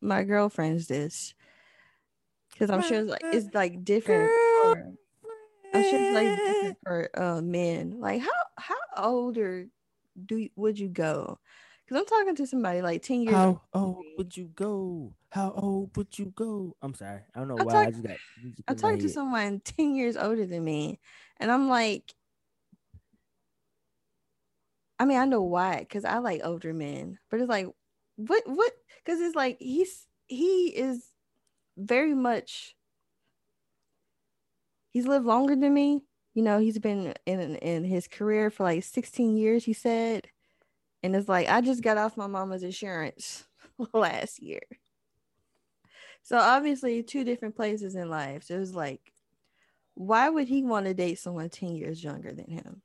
my 0.01 0.23
girlfriends 0.23 0.87
this. 0.87 1.33
Cause 2.57 2.69
I'm 2.69 2.81
sure 2.81 2.99
it's 2.99 3.09
like 3.09 3.21
it's 3.23 3.53
like 3.53 3.83
different 3.83 4.29
for, 4.29 4.93
I'm 5.73 5.83
sure 5.83 5.99
it's 5.99 6.15
like 6.15 6.37
different 6.37 6.77
for 6.85 7.09
uh 7.13 7.41
men. 7.41 7.99
Like 7.99 8.21
how 8.21 8.29
how 8.57 8.75
older 8.95 9.67
do 10.25 10.37
you, 10.37 10.49
would 10.55 10.79
you 10.79 10.87
go? 10.87 11.37
Because 11.85 12.01
I'm 12.01 12.05
talking 12.07 12.35
to 12.35 12.47
somebody 12.47 12.81
like 12.81 13.03
10 13.03 13.21
years 13.21 13.35
How 13.35 13.61
old 13.73 14.05
would 14.17 14.35
you 14.35 14.45
go? 14.55 15.13
How 15.29 15.51
old 15.51 15.95
would 15.97 16.17
you 16.17 16.33
go? 16.35 16.75
I'm 16.81 16.93
sorry. 16.95 17.21
I 17.35 17.39
don't 17.39 17.47
know 17.49 17.57
I'm 17.59 17.65
why. 17.67 17.73
I 17.73 17.85
talk- 17.85 17.93
just 17.93 18.03
got. 18.03 18.17
I'm 18.67 18.75
talking 18.75 18.99
to 18.99 19.09
someone 19.09 19.59
10 19.59 19.95
years 19.95 20.17
older 20.17 20.45
than 20.45 20.63
me, 20.63 20.99
and 21.37 21.51
I'm 21.51 21.69
like, 21.69 22.15
I 24.97 25.05
mean, 25.05 25.17
I 25.19 25.25
know 25.25 25.41
why, 25.43 25.79
because 25.79 26.05
I 26.05 26.17
like 26.19 26.41
older 26.43 26.73
men, 26.73 27.19
but 27.29 27.39
it's 27.39 27.49
like, 27.49 27.67
what, 28.15 28.43
what? 28.45 28.71
Because 29.03 29.19
it's 29.21 29.35
like 29.35 29.57
he's 29.59 30.07
he 30.27 30.67
is 30.75 31.05
very 31.77 32.15
much. 32.15 32.75
He's 34.89 35.05
lived 35.05 35.25
longer 35.25 35.55
than 35.55 35.73
me. 35.73 36.05
You 36.33 36.41
know, 36.43 36.59
he's 36.59 36.79
been 36.79 37.13
in 37.25 37.55
in 37.57 37.83
his 37.83 38.07
career 38.07 38.49
for 38.49 38.63
like 38.63 38.83
16 38.83 39.37
years. 39.37 39.65
He 39.65 39.73
said, 39.73 40.29
and 41.05 41.15
it's 41.15 41.29
like 41.29 41.47
I 41.47 41.61
just 41.61 41.83
got 41.83 41.99
off 41.99 42.17
my 42.17 42.25
mama's 42.25 42.63
insurance 42.63 43.45
last 43.93 44.41
year. 44.41 44.63
So 46.23 46.37
obviously, 46.37 47.03
two 47.03 47.23
different 47.23 47.55
places 47.55 47.95
in 47.95 48.09
life. 48.09 48.45
So 48.45 48.55
it 48.55 48.59
was 48.59 48.73
like, 48.73 49.13
why 49.93 50.27
would 50.27 50.47
he 50.47 50.63
want 50.63 50.87
to 50.87 50.95
date 50.95 51.19
someone 51.19 51.49
10 51.49 51.75
years 51.75 52.03
younger 52.03 52.33
than 52.33 52.49
him? 52.49 52.81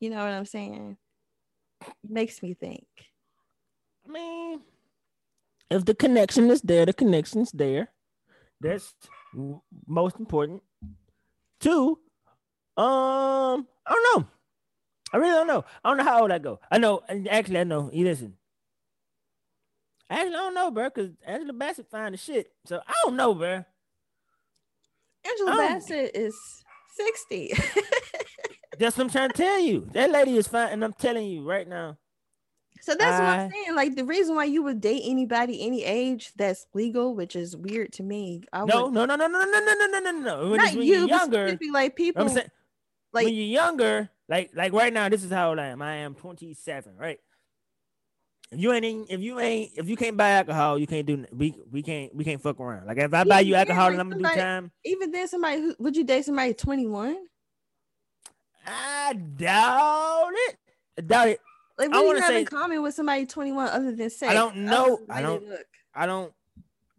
You 0.00 0.10
know 0.10 0.18
what 0.18 0.34
I'm 0.34 0.44
saying? 0.44 0.98
Makes 2.06 2.42
me 2.42 2.52
think. 2.52 2.86
I 4.06 4.12
mean, 4.12 4.60
if 5.70 5.86
the 5.86 5.94
connection 5.94 6.50
is 6.50 6.60
there, 6.60 6.84
the 6.84 6.92
connection's 6.92 7.50
there. 7.52 7.88
That's 8.60 8.92
most 9.86 10.20
important. 10.20 10.62
Two, 11.58 11.98
um, 12.76 13.66
I 13.86 13.94
don't 13.94 14.20
know. 14.20 14.28
I 15.12 15.18
really 15.18 15.32
don't 15.32 15.46
know. 15.46 15.64
I 15.84 15.88
don't 15.88 15.98
know 15.98 16.04
how 16.04 16.22
old 16.22 16.32
I 16.32 16.38
go. 16.38 16.60
I 16.70 16.78
know. 16.78 17.02
Actually, 17.30 17.60
I 17.60 17.64
know. 17.64 17.90
You 17.92 18.04
listen. 18.04 18.34
Actually, 20.10 20.34
I 20.34 20.38
don't 20.38 20.54
know, 20.54 20.70
bro, 20.70 20.84
because 20.88 21.10
Angela 21.24 21.52
Bassett 21.52 21.90
fine 21.90 22.14
as 22.14 22.22
shit. 22.22 22.52
So 22.64 22.80
I 22.86 22.92
don't 23.04 23.16
know, 23.16 23.34
bro. 23.34 23.64
Angela. 25.24 25.56
Bassett 25.56 26.12
is 26.14 26.36
60. 26.96 27.52
That's 28.78 28.96
what 28.96 29.04
I'm 29.04 29.10
trying 29.10 29.30
to 29.30 29.36
tell 29.36 29.58
you. 29.60 29.88
That 29.92 30.10
lady 30.10 30.36
is 30.36 30.46
fine, 30.48 30.68
and 30.72 30.84
I'm 30.84 30.92
telling 30.92 31.26
you 31.26 31.48
right 31.48 31.66
now. 31.66 31.96
so 32.82 32.94
that's 32.94 33.18
what 33.18 33.28
I'm 33.28 33.50
saying. 33.50 33.74
Like 33.74 33.96
the 33.96 34.04
reason 34.04 34.36
why 34.36 34.44
you 34.44 34.62
would 34.64 34.82
date 34.82 35.02
anybody 35.06 35.64
any 35.64 35.82
age 35.82 36.32
that's 36.36 36.66
legal, 36.74 37.14
which 37.14 37.34
is 37.34 37.56
weird 37.56 37.92
to 37.94 38.02
me. 38.02 38.42
I 38.52 38.64
No, 38.66 38.84
would, 38.84 38.92
no, 38.92 39.06
no, 39.06 39.16
no, 39.16 39.26
no, 39.26 39.44
no, 39.44 39.60
no, 39.60 39.74
no, 39.74 39.86
no, 39.86 39.98
no, 39.98 40.10
no. 40.10 40.54
Not 40.56 40.74
when 40.74 40.82
you, 40.82 40.94
you're 40.94 41.08
but 41.08 41.16
younger, 41.16 41.58
like 41.72 41.96
people. 41.96 42.22
I'm 42.22 42.28
saying 42.28 42.50
like 43.14 43.24
when 43.24 43.34
you're 43.34 43.44
younger, 43.44 44.10
like 44.28 44.50
like 44.54 44.72
right 44.72 44.92
now, 44.92 45.08
this 45.08 45.24
is 45.24 45.30
how 45.30 45.50
old 45.50 45.58
I 45.58 45.66
am. 45.68 45.82
I 45.82 45.96
am 45.96 46.14
27, 46.14 46.96
right? 46.96 47.18
If 48.52 48.60
you 48.60 48.72
ain't 48.72 49.10
if 49.10 49.20
you 49.20 49.40
ain't 49.40 49.72
if 49.76 49.88
you 49.88 49.96
can't 49.96 50.16
buy 50.16 50.30
alcohol, 50.30 50.78
you 50.78 50.86
can't 50.86 51.06
do 51.06 51.24
we 51.32 51.54
we 51.70 51.82
can't 51.82 52.14
we 52.14 52.24
can't 52.24 52.40
fuck 52.40 52.60
around. 52.60 52.86
Like 52.86 52.98
if 52.98 53.12
I 53.12 53.24
buy 53.24 53.40
Even 53.40 53.48
you 53.48 53.54
alcohol 53.56 53.88
and 53.88 54.00
I'm 54.00 54.10
gonna 54.10 54.28
do 54.28 54.34
time, 54.36 54.70
even 54.84 55.10
then, 55.10 55.26
somebody 55.28 55.60
who 55.60 55.74
would 55.78 55.96
you 55.96 56.04
date 56.04 56.24
somebody 56.24 56.54
21? 56.54 57.16
I 58.66 59.12
doubt 59.14 60.30
it. 60.32 60.56
I 60.98 61.00
doubt 61.02 61.28
it. 61.28 61.40
Like, 61.78 61.90
I 61.92 62.00
what 62.02 62.12
do 62.12 62.16
you 62.18 62.22
have 62.22 62.30
in 62.34 62.38
say- 62.38 62.44
common 62.44 62.82
with 62.82 62.94
somebody 62.94 63.26
21 63.26 63.68
other 63.68 63.92
than 63.94 64.10
sex? 64.10 64.30
I 64.30 64.34
don't 64.34 64.56
know. 64.58 64.98
than 65.06 65.16
I 65.16 65.22
don't- 65.22 65.48
look? 65.48 65.66
I 65.94 66.06
don't 66.06 66.32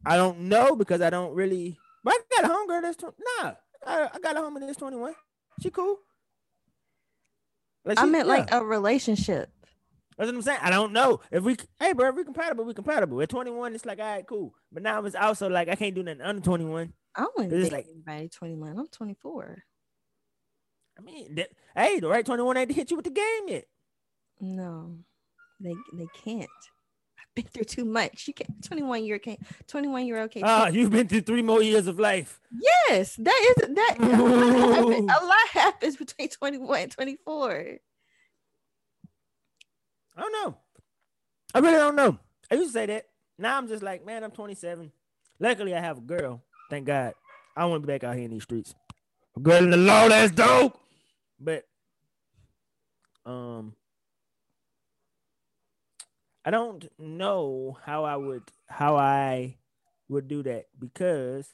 I 0.05 0.15
don't 0.15 0.39
know 0.41 0.75
because 0.75 1.01
I 1.01 1.09
don't 1.09 1.33
really. 1.33 1.77
But 2.03 2.13
I 2.13 2.41
got 2.41 2.45
a 2.45 2.53
homegirl 2.53 2.81
that's 2.81 2.97
tw- 2.97 3.19
nah. 3.41 3.53
I, 3.85 4.09
I 4.13 4.19
got 4.19 4.37
a 4.37 4.39
homie 4.39 4.59
that's 4.61 4.77
21. 4.77 5.13
She 5.61 5.69
cool. 5.69 5.97
Like, 7.87 7.99
I 7.99 8.05
meant 8.05 8.27
yeah. 8.27 8.33
like 8.33 8.51
a 8.51 8.63
relationship. 8.63 9.49
That's 10.17 10.27
what 10.27 10.35
I'm 10.35 10.41
saying. 10.41 10.59
I 10.61 10.71
don't 10.71 10.93
know 10.93 11.21
if 11.31 11.43
we, 11.43 11.57
hey, 11.79 11.93
bro, 11.93 12.09
if 12.09 12.15
we 12.15 12.23
compatible, 12.23 12.65
we 12.65 12.73
compatible. 12.73 13.21
At 13.21 13.29
21, 13.29 13.75
it's 13.75 13.85
like, 13.85 13.99
all 13.99 14.05
right, 14.05 14.25
cool. 14.27 14.53
But 14.71 14.83
now 14.83 15.03
it's 15.05 15.15
also 15.15 15.47
like 15.47 15.69
I 15.69 15.75
can't 15.75 15.93
do 15.93 16.01
nothing 16.03 16.21
under 16.21 16.41
21. 16.41 16.91
I 17.15 17.27
wouldn't 17.35 17.51
date 17.51 17.71
like- 17.71 17.87
anybody 17.89 18.29
21. 18.29 18.77
I'm 18.77 18.87
24. 18.87 19.63
I 20.97 21.01
mean, 21.03 21.35
that, 21.35 21.49
hey, 21.75 21.99
the 21.99 22.07
right 22.07 22.25
21 22.25 22.57
ain't 22.57 22.69
to 22.69 22.75
hit 22.75 22.89
you 22.89 22.97
with 22.97 23.05
the 23.05 23.11
game 23.11 23.47
yet. 23.47 23.65
No, 24.39 24.97
they 25.59 25.75
they 25.93 26.07
can't. 26.23 26.49
Been 27.37 27.45
through 27.45 27.65
too 27.65 27.85
much. 27.85 28.27
You 28.27 28.33
can't. 28.33 28.65
21 28.65 29.05
year 29.05 29.19
can't. 29.19 29.39
21 29.67 30.07
year 30.07 30.19
old 30.19 30.31
can't. 30.31 30.43
Ah, 30.43 30.69
you've 30.69 30.89
been 30.89 31.07
through 31.07 31.21
three 31.21 31.43
more 31.43 31.61
years 31.61 31.85
of 31.85 31.99
life. 31.99 32.41
yes, 32.89 33.15
that 33.17 33.53
is 33.59 33.75
that. 33.75 33.97
A 33.99 34.03
lot, 34.07 34.73
happens, 34.73 35.11
a 35.11 35.25
lot 35.25 35.47
happens 35.51 35.97
between 35.97 36.29
21 36.29 36.79
and 36.79 36.91
24. 36.91 37.77
I 40.17 40.19
don't 40.19 40.31
know. 40.31 40.57
I 41.53 41.59
really 41.59 41.77
don't 41.77 41.95
know. 41.95 42.17
I 42.49 42.55
used 42.55 42.69
to 42.69 42.73
say 42.73 42.87
that. 42.87 43.05
Now 43.37 43.59
I'm 43.59 43.67
just 43.67 43.83
like, 43.83 44.03
man, 44.03 44.23
I'm 44.23 44.31
27. 44.31 44.91
Luckily, 45.39 45.75
I 45.75 45.79
have 45.79 45.99
a 45.99 46.01
girl. 46.01 46.41
Thank 46.71 46.87
God. 46.87 47.13
I 47.55 47.65
want 47.65 47.83
to 47.83 47.87
be 47.87 47.93
back 47.93 48.03
out 48.03 48.15
here 48.15 48.25
in 48.25 48.31
these 48.31 48.41
streets. 48.41 48.73
A 49.35 49.39
girl 49.39 49.63
in 49.63 49.69
the 49.69 49.77
law, 49.77 50.07
that's 50.07 50.31
dope. 50.31 50.79
But, 51.39 51.65
um, 53.27 53.75
I 56.47 56.49
don't 56.49 56.87
know 56.97 57.77
how 57.83 58.05
I 58.05 58.15
would 58.15 58.43
how 58.67 58.95
I 58.95 59.57
would 60.07 60.29
do 60.29 60.43
that 60.43 60.67
because 60.79 61.53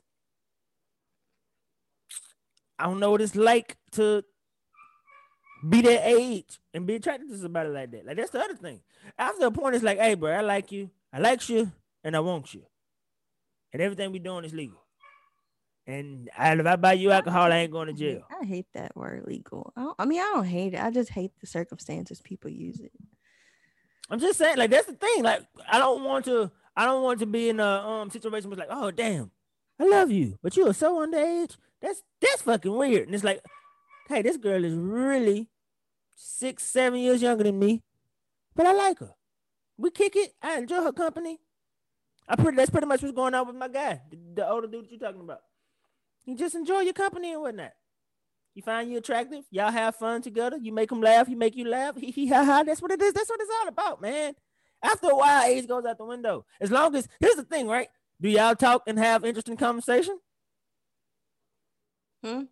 I 2.78 2.84
don't 2.86 3.00
know 3.00 3.10
what 3.10 3.22
it's 3.22 3.36
like 3.36 3.78
to 3.94 4.24
be 5.68 5.82
that 5.82 6.08
age 6.08 6.60
and 6.76 6.86
be 6.86 6.94
attracted 6.94 7.30
to 7.30 7.40
somebody 7.40 7.70
like 7.70 7.90
that. 7.90 8.06
Like 8.06 8.18
that's 8.18 8.30
the 8.30 8.40
other 8.40 8.54
thing. 8.54 8.82
After 9.18 9.48
a 9.48 9.52
point, 9.52 9.74
it's 9.74 9.84
like, 9.84 9.98
hey, 9.98 10.14
bro, 10.14 10.32
I 10.32 10.42
like 10.42 10.72
you, 10.72 10.92
I 11.12 11.18
like 11.18 11.50
you, 11.50 11.72
and 12.04 12.16
I 12.16 12.20
want 12.20 12.54
you, 12.54 12.62
and 13.74 13.82
everything 13.82 14.12
we 14.12 14.20
doing 14.20 14.46
is 14.46 14.54
legal. 14.54 14.86
And 15.88 16.30
I, 16.38 16.54
if 16.54 16.68
I 16.68 16.76
buy 16.76 16.94
you 16.94 17.10
alcohol, 17.10 17.52
I 17.52 17.58
ain't 17.58 17.72
going 17.72 17.88
to 17.88 17.94
jail. 17.94 18.28
I 18.30 18.46
hate 18.46 18.68
that 18.76 18.96
word 18.96 19.24
legal. 19.26 19.74
I, 19.76 19.92
I 19.98 20.06
mean, 20.06 20.22
I 20.22 20.34
don't 20.36 20.46
hate 20.46 20.76
it. 20.76 20.80
I 20.80 20.92
just 20.92 21.10
hate 21.10 21.32
the 21.42 21.48
circumstances 21.48 22.22
people 22.22 22.52
use 22.52 22.80
it. 22.80 22.92
I'm 24.14 24.20
just 24.20 24.38
saying, 24.38 24.58
like 24.58 24.70
that's 24.70 24.86
the 24.86 24.94
thing. 24.94 25.24
Like 25.24 25.42
I 25.68 25.80
don't 25.80 26.04
want 26.04 26.26
to, 26.26 26.52
I 26.76 26.86
don't 26.86 27.02
want 27.02 27.20
to 27.22 27.26
be 27.26 27.50
in 27.50 27.60
a 27.60 27.66
um 27.66 28.12
situation 28.12 28.48
where 28.48 28.60
like, 28.60 28.68
oh 28.70 28.92
damn, 28.92 29.32
I 29.80 29.86
love 29.86 30.12
you, 30.12 30.38
but 30.44 30.56
you 30.56 30.68
are 30.68 30.74
so 30.74 31.04
underage. 31.04 31.58
That's 31.82 32.04
that's 32.22 32.44
fucking 32.44 32.76
weird. 32.76 33.08
And 33.08 33.16
it's 33.16 33.24
like, 33.24 33.44
hey, 34.08 34.22
this 34.22 34.38
girl 34.38 34.64
is 34.64 34.76
really 34.76 35.50
six, 36.16 36.64
seven 36.64 37.00
years 37.00 37.24
younger 37.24 37.44
than 37.44 37.58
me, 37.58 37.82
but 38.56 38.68
I 38.68 38.74
like 38.74 39.00
her. 39.00 39.16
We 39.78 39.90
kick 39.90 40.16
it. 40.16 40.36
I 40.44 40.60
enjoy 40.60 40.84
her 40.84 40.94
company. 40.94 41.40
I 42.30 42.36
pretty 42.36 42.56
that's 42.56 42.70
pretty 42.70 42.86
much 42.86 43.02
what's 43.02 43.16
going 43.16 43.34
on 43.34 43.48
with 43.48 43.56
my 43.56 43.68
guy, 43.68 44.00
the, 44.12 44.18
the 44.36 44.48
older 44.48 44.68
dude 44.68 44.92
you're 44.92 45.00
talking 45.00 45.22
about. 45.22 45.40
You 46.26 46.38
just 46.38 46.54
enjoy 46.54 46.82
your 46.82 46.94
company 46.94 47.34
and 47.34 47.42
whatnot. 47.42 47.72
You 48.56 48.62
find 48.62 48.90
you 48.92 48.98
attractive. 49.00 49.46
Y'all 49.50 49.72
have 49.72 49.96
fun 49.96 50.22
together. 50.22 50.58
You 50.62 50.72
make 50.74 50.90
them 50.90 51.02
laugh. 51.02 51.28
You 51.28 51.36
make 51.36 51.56
you 51.56 51.68
laugh. 51.68 51.96
He 51.98 52.12
hee 52.12 52.28
ha 52.28 52.44
ha. 52.46 52.64
That's 52.64 52.82
what 52.82 52.92
it 52.92 53.02
is. 53.02 53.14
That's 53.14 53.30
what 53.30 53.40
it's 53.42 53.52
all 53.62 53.68
about, 53.68 54.02
man. 54.02 54.36
After 54.84 55.10
a 55.10 55.16
while, 55.16 55.44
age 55.44 55.68
goes 55.68 55.86
out 55.86 55.98
the 55.98 56.06
window. 56.06 56.46
As 56.62 56.70
long 56.72 56.96
as 56.96 57.08
here's 57.20 57.36
the 57.36 57.44
thing, 57.44 57.68
right? 57.68 57.88
Do 58.22 58.30
y'all 58.30 58.56
talk 58.56 58.84
and 58.86 59.00
have 59.00 59.26
interesting 59.26 59.58
conversation? 59.58 60.20
Hmm? 62.24 62.44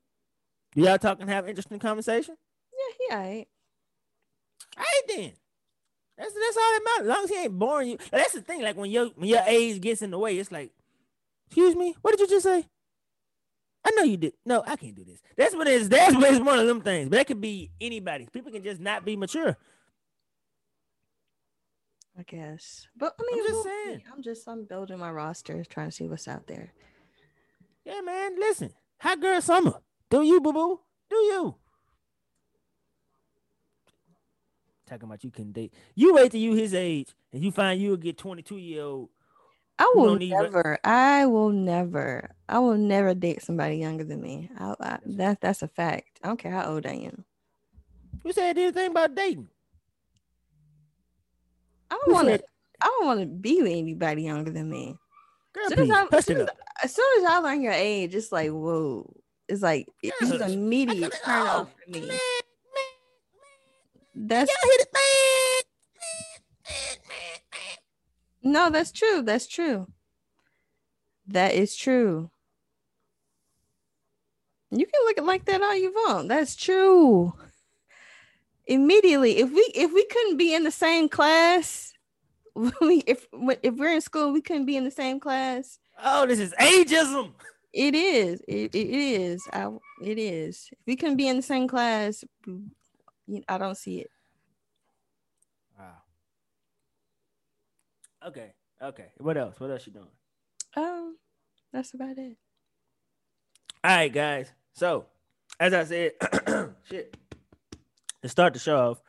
Do 0.73 0.81
y'all 0.81 0.97
talk 0.97 1.19
and 1.21 1.29
have 1.29 1.47
interesting 1.47 1.79
conversation? 1.79 2.35
Yeah, 2.73 2.95
he 2.97 3.15
I- 3.15 3.45
All 4.77 4.83
right 4.83 5.01
then. 5.07 5.31
That's 6.17 6.33
that's 6.33 6.57
all 6.57 6.71
that 6.73 6.81
matters. 6.85 7.09
As 7.09 7.15
long 7.15 7.23
as 7.25 7.29
he 7.29 7.37
ain't 7.37 7.59
boring 7.59 7.89
you. 7.89 7.97
That's 8.11 8.33
the 8.33 8.41
thing. 8.41 8.61
Like 8.61 8.77
when 8.77 8.91
your 8.91 9.07
when 9.15 9.29
your 9.29 9.43
age 9.47 9.81
gets 9.81 10.01
in 10.01 10.11
the 10.11 10.19
way, 10.19 10.37
it's 10.37 10.51
like, 10.51 10.71
excuse 11.47 11.75
me, 11.75 11.95
what 12.01 12.11
did 12.11 12.19
you 12.21 12.27
just 12.27 12.45
say? 12.45 12.65
I 13.83 13.91
know 13.91 14.03
you 14.03 14.17
did. 14.17 14.33
No, 14.45 14.63
I 14.65 14.75
can't 14.75 14.95
do 14.95 15.03
this. 15.03 15.21
That's 15.35 15.55
what 15.55 15.67
it 15.67 15.73
is. 15.73 15.89
That's 15.89 16.15
what 16.15 16.31
it's 16.31 16.39
one 16.39 16.59
of 16.59 16.67
them 16.67 16.81
things. 16.81 17.09
But 17.09 17.17
that 17.17 17.27
could 17.27 17.41
be 17.41 17.71
anybody. 17.81 18.27
People 18.31 18.51
can 18.51 18.63
just 18.63 18.79
not 18.79 19.03
be 19.03 19.15
mature. 19.15 19.57
I 22.17 22.23
guess. 22.23 22.87
But 22.95 23.15
I 23.19 23.23
mean, 23.23 23.39
I'm 23.39 23.47
just 23.47 23.53
we'll 23.53 23.63
saying. 23.63 24.03
I'm 24.13 24.21
just 24.21 24.47
I'm 24.47 24.65
building 24.65 24.99
my 24.99 25.11
roster, 25.11 25.63
trying 25.63 25.89
to 25.89 25.95
see 25.95 26.07
what's 26.07 26.27
out 26.27 26.45
there. 26.47 26.73
Yeah, 27.85 28.01
man. 28.01 28.39
Listen, 28.39 28.73
hot 28.99 29.19
girl 29.19 29.41
summer. 29.41 29.73
Do 30.09 30.21
you, 30.21 30.39
boo 30.41 30.53
boo? 30.53 30.79
Do 31.09 31.15
you? 31.15 31.55
Talking 34.85 35.05
about 35.05 35.23
you 35.23 35.31
can 35.31 35.51
date. 35.51 35.73
You 35.95 36.13
wait 36.13 36.31
till 36.31 36.41
you 36.41 36.53
his 36.53 36.73
age 36.73 37.15
and 37.31 37.41
you 37.41 37.51
find 37.51 37.81
you'll 37.81 37.97
get 37.97 38.17
22 38.17 38.57
year 38.57 38.83
old. 38.83 39.09
I 39.81 39.91
will 39.95 40.05
don't 40.09 40.19
need 40.19 40.33
re- 40.33 40.41
never. 40.43 40.77
I 40.83 41.25
will 41.25 41.49
never. 41.49 42.29
I 42.47 42.59
will 42.59 42.77
never 42.77 43.13
date 43.13 43.41
somebody 43.41 43.77
younger 43.77 44.03
than 44.03 44.21
me. 44.21 44.49
I, 44.59 44.75
I, 44.79 44.99
that 45.05 45.41
that's 45.41 45.61
a 45.63 45.67
fact. 45.67 46.19
I 46.23 46.27
don't 46.27 46.37
care 46.37 46.51
how 46.51 46.71
old 46.71 46.85
I 46.85 46.93
am. 46.93 47.25
Who 48.23 48.31
said 48.31 48.57
anything 48.57 48.91
about 48.91 49.15
dating? 49.15 49.47
I 51.89 51.97
don't 52.05 52.13
want 52.13 52.27
to. 52.27 52.43
I 52.81 52.85
don't 52.85 53.05
want 53.05 53.19
to 53.21 53.25
be 53.25 53.61
with 53.61 53.71
anybody 53.71 54.23
younger 54.23 54.51
than 54.51 54.69
me. 54.69 54.97
Girl, 55.53 55.65
As 55.65 55.69
soon 55.73 55.87
please, 55.87 56.07
as, 56.13 56.25
soon 56.25 56.37
as, 56.41 56.49
as 56.83 56.95
soon 56.95 57.05
as 57.19 57.23
I 57.29 57.37
learn 57.39 57.61
your 57.61 57.73
age, 57.73 58.15
it's 58.15 58.31
like 58.31 58.51
whoa. 58.51 59.11
It's 59.47 59.61
like 59.61 59.87
it- 60.03 60.13
it's 60.21 60.53
immediate 60.53 61.13
turn 61.25 61.47
off 61.47 61.69
for 61.83 61.91
me. 61.91 62.07
man, 62.07 62.19
That's 64.15 64.49
Y'all 64.51 64.71
hit 64.71 64.81
it, 64.81 64.87
man. 64.93 65.63
Man, 66.69 66.97
man, 67.09 67.39
man. 67.51 67.77
No, 68.43 68.69
that's 68.69 68.91
true. 68.91 69.21
That's 69.21 69.47
true. 69.47 69.87
That 71.27 71.53
is 71.53 71.75
true. 71.75 72.31
You 74.71 74.85
can 74.85 75.05
look 75.05 75.17
at 75.17 75.25
like 75.25 75.45
that 75.45 75.61
all 75.61 75.75
you 75.75 75.91
want. 75.91 76.29
That's 76.29 76.55
true. 76.55 77.33
Immediately, 78.65 79.37
if 79.37 79.51
we 79.51 79.69
if 79.75 79.93
we 79.93 80.05
couldn't 80.05 80.37
be 80.37 80.53
in 80.53 80.63
the 80.63 80.71
same 80.71 81.09
class, 81.09 81.93
we 82.55 83.03
if 83.05 83.27
if 83.63 83.75
we're 83.75 83.93
in 83.93 84.01
school, 84.01 84.31
we 84.31 84.41
couldn't 84.41 84.65
be 84.65 84.77
in 84.77 84.85
the 84.85 84.91
same 84.91 85.19
class. 85.19 85.79
Oh, 86.01 86.25
this 86.25 86.39
is 86.39 86.53
ageism. 86.59 87.31
It 87.73 87.95
is. 87.95 88.41
It, 88.47 88.75
it 88.75 88.89
is. 88.89 89.47
I, 89.53 89.69
it 90.03 90.17
is. 90.17 90.67
If 90.71 90.79
we 90.85 90.95
couldn't 90.95 91.17
be 91.17 91.27
in 91.27 91.37
the 91.37 91.41
same 91.41 91.67
class, 91.67 92.23
I 93.47 93.57
don't 93.57 93.77
see 93.77 93.99
it. 93.99 94.11
Okay. 98.25 98.53
Okay. 98.81 99.07
What 99.17 99.37
else? 99.37 99.59
What 99.59 99.71
else 99.71 99.85
you 99.87 99.93
doing? 99.93 100.07
Um, 100.75 101.17
that's 101.73 101.93
about 101.93 102.17
it. 102.17 102.37
All 103.83 103.95
right, 103.95 104.13
guys. 104.13 104.51
So, 104.73 105.05
as 105.59 105.73
I 105.73 105.83
said, 105.85 106.11
shit. 106.89 107.17
To 108.21 108.29
start 108.29 108.53
the 108.53 108.59
show 108.59 108.77
off, 108.77 109.01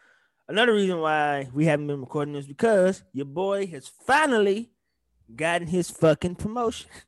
another 0.48 0.72
reason 0.72 0.98
why 0.98 1.48
we 1.52 1.66
haven't 1.66 1.86
been 1.86 2.00
recording 2.00 2.34
is 2.34 2.46
because 2.46 3.04
your 3.12 3.26
boy 3.26 3.66
has 3.66 3.86
finally 3.86 4.70
gotten 5.36 5.68
his 5.68 5.90
fucking 5.90 6.36
promotion. 6.36 6.90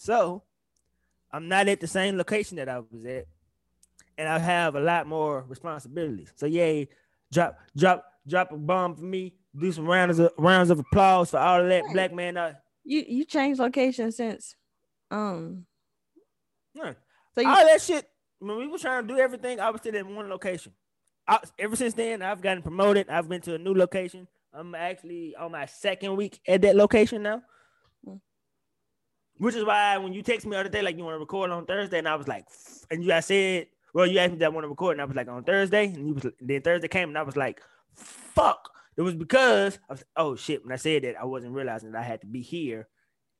So, 0.00 0.44
I'm 1.32 1.48
not 1.48 1.66
at 1.66 1.80
the 1.80 1.88
same 1.88 2.16
location 2.16 2.58
that 2.58 2.68
I 2.68 2.78
was 2.78 3.04
at, 3.04 3.26
and 4.16 4.28
I 4.28 4.38
have 4.38 4.76
a 4.76 4.80
lot 4.80 5.08
more 5.08 5.44
responsibilities. 5.48 6.32
So, 6.36 6.46
yay, 6.46 6.88
drop, 7.32 7.58
drop, 7.76 8.04
drop 8.24 8.52
a 8.52 8.56
bomb 8.56 8.94
for 8.94 9.02
me. 9.02 9.34
Do 9.58 9.72
some 9.72 9.86
rounds 9.86 10.18
of 10.18 10.30
rounds 10.38 10.70
of 10.70 10.78
applause 10.78 11.30
for 11.30 11.38
all 11.38 11.60
of 11.62 11.68
that 11.68 11.84
Right. 11.84 11.92
black 11.92 12.12
man. 12.12 12.36
Uh, 12.36 12.54
You 12.84 13.04
you 13.06 13.24
changed 13.24 13.58
location 13.60 14.12
since 14.12 14.54
um. 15.10 15.66
yeah. 16.74 16.92
So 17.34 17.40
you 17.40 17.48
all 17.48 17.64
that 17.66 17.80
shit. 17.82 18.08
When 18.40 18.56
we 18.58 18.66
were 18.68 18.78
trying 18.78 19.06
to 19.06 19.14
do 19.14 19.18
everything, 19.20 19.58
I 19.58 19.70
was 19.70 19.80
still 19.80 19.94
in 19.94 20.14
one 20.14 20.28
location. 20.28 20.72
I, 21.26 21.40
ever 21.58 21.74
since 21.76 21.94
then, 21.94 22.22
I've 22.22 22.40
gotten 22.40 22.62
promoted. 22.62 23.08
I've 23.10 23.28
been 23.28 23.40
to 23.42 23.54
a 23.54 23.58
new 23.58 23.74
location. 23.74 24.28
I'm 24.52 24.74
actually 24.74 25.34
on 25.36 25.52
my 25.52 25.66
second 25.66 26.16
week 26.16 26.40
at 26.46 26.62
that 26.62 26.76
location 26.76 27.22
now. 27.22 27.42
Mm. 28.06 28.20
Which 29.38 29.54
is 29.56 29.64
why 29.64 29.98
when 29.98 30.12
you 30.12 30.22
text 30.22 30.46
me 30.46 30.52
the 30.52 30.60
other 30.60 30.68
day, 30.68 30.82
like 30.82 30.96
you 30.96 31.04
want 31.04 31.16
to 31.16 31.18
record 31.20 31.50
on 31.50 31.66
Thursday, 31.66 31.98
and 31.98 32.08
I 32.08 32.14
was 32.16 32.28
like, 32.28 32.46
and 32.90 33.02
you 33.04 33.12
I 33.12 33.20
said, 33.20 33.66
well, 33.92 34.06
you 34.06 34.18
asked 34.18 34.32
me 34.32 34.38
that 34.38 34.46
I 34.46 34.48
want 34.50 34.64
to 34.64 34.68
record, 34.68 34.92
and 34.92 35.02
I 35.02 35.04
was 35.04 35.16
like 35.16 35.28
on 35.28 35.42
Thursday, 35.44 35.86
and 35.86 36.06
you 36.08 36.14
was 36.14 36.26
then 36.40 36.62
Thursday 36.62 36.88
came, 36.88 37.08
and 37.08 37.18
I 37.18 37.22
was 37.22 37.36
like, 37.36 37.60
fuck. 37.94 38.70
It 38.98 39.02
was 39.02 39.14
because 39.14 39.78
I 39.88 39.96
oh 40.16 40.34
shit. 40.34 40.64
When 40.64 40.72
I 40.72 40.76
said 40.76 41.04
that, 41.04 41.14
I 41.18 41.24
wasn't 41.24 41.54
realizing 41.54 41.92
that 41.92 42.00
I 42.00 42.02
had 42.02 42.20
to 42.22 42.26
be 42.26 42.42
here, 42.42 42.88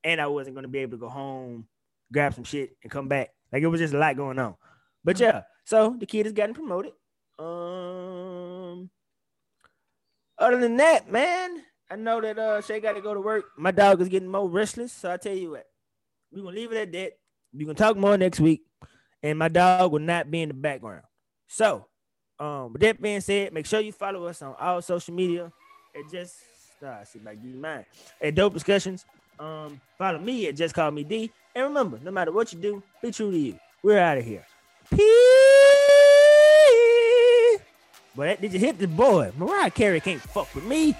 and 0.04 0.20
I 0.20 0.28
wasn't 0.28 0.54
gonna 0.54 0.68
be 0.68 0.78
able 0.78 0.92
to 0.92 0.98
go 0.98 1.08
home, 1.08 1.66
grab 2.12 2.32
some 2.32 2.44
shit, 2.44 2.76
and 2.82 2.92
come 2.92 3.08
back. 3.08 3.30
Like 3.52 3.64
it 3.64 3.66
was 3.66 3.80
just 3.80 3.92
a 3.92 3.98
lot 3.98 4.16
going 4.16 4.38
on. 4.38 4.54
But 5.02 5.18
yeah, 5.18 5.42
so 5.64 5.96
the 5.98 6.06
kid 6.06 6.26
has 6.26 6.32
gotten 6.32 6.54
promoted. 6.54 6.92
Um, 7.40 8.88
other 10.38 10.60
than 10.60 10.76
that, 10.76 11.10
man, 11.10 11.64
I 11.90 11.96
know 11.96 12.20
that 12.20 12.38
uh 12.38 12.60
Shay 12.60 12.78
got 12.78 12.92
to 12.92 13.00
go 13.00 13.12
to 13.12 13.20
work. 13.20 13.46
My 13.58 13.72
dog 13.72 14.00
is 14.00 14.08
getting 14.08 14.30
more 14.30 14.48
restless, 14.48 14.92
so 14.92 15.10
I 15.10 15.16
tell 15.16 15.34
you 15.34 15.50
what, 15.50 15.66
we're 16.30 16.44
gonna 16.44 16.54
leave 16.54 16.70
it 16.70 16.78
at 16.78 16.92
that. 16.92 17.12
We're 17.52 17.66
gonna 17.66 17.74
talk 17.74 17.96
more 17.96 18.16
next 18.16 18.38
week, 18.38 18.62
and 19.24 19.36
my 19.36 19.48
dog 19.48 19.90
will 19.90 19.98
not 19.98 20.30
be 20.30 20.40
in 20.40 20.50
the 20.50 20.54
background. 20.54 21.02
So, 21.48 21.88
um, 22.40 22.72
with 22.72 22.82
that 22.82 23.00
being 23.00 23.20
said, 23.20 23.52
make 23.52 23.66
sure 23.66 23.80
you 23.80 23.92
follow 23.92 24.26
us 24.26 24.42
on 24.42 24.54
all 24.58 24.80
social 24.82 25.14
media. 25.14 25.52
It 25.94 26.10
just 26.10 26.36
uh, 26.84 27.04
see 27.04 27.18
give 27.18 27.44
you 27.44 27.56
mine 27.56 27.84
at 28.20 28.34
Dope 28.34 28.54
Discussions. 28.54 29.04
Um, 29.38 29.80
follow 29.96 30.18
me 30.18 30.48
at 30.48 30.56
Just 30.56 30.74
Call 30.74 30.90
Me 30.90 31.04
D. 31.04 31.30
And 31.54 31.64
remember, 31.64 31.98
no 32.02 32.10
matter 32.10 32.32
what 32.32 32.52
you 32.52 32.58
do, 32.58 32.82
be 33.02 33.10
true 33.10 33.30
to 33.30 33.38
you. 33.38 33.58
We're 33.82 33.98
out 33.98 34.18
of 34.18 34.24
here. 34.24 34.44
Peace. 34.90 35.08
That, 38.16 38.40
did 38.40 38.52
you 38.52 38.58
hit 38.58 38.78
the 38.78 38.88
boy? 38.88 39.30
Mariah 39.36 39.70
Carey 39.70 40.00
can't 40.00 40.20
fuck 40.20 40.52
with 40.54 40.64
me. 40.64 40.96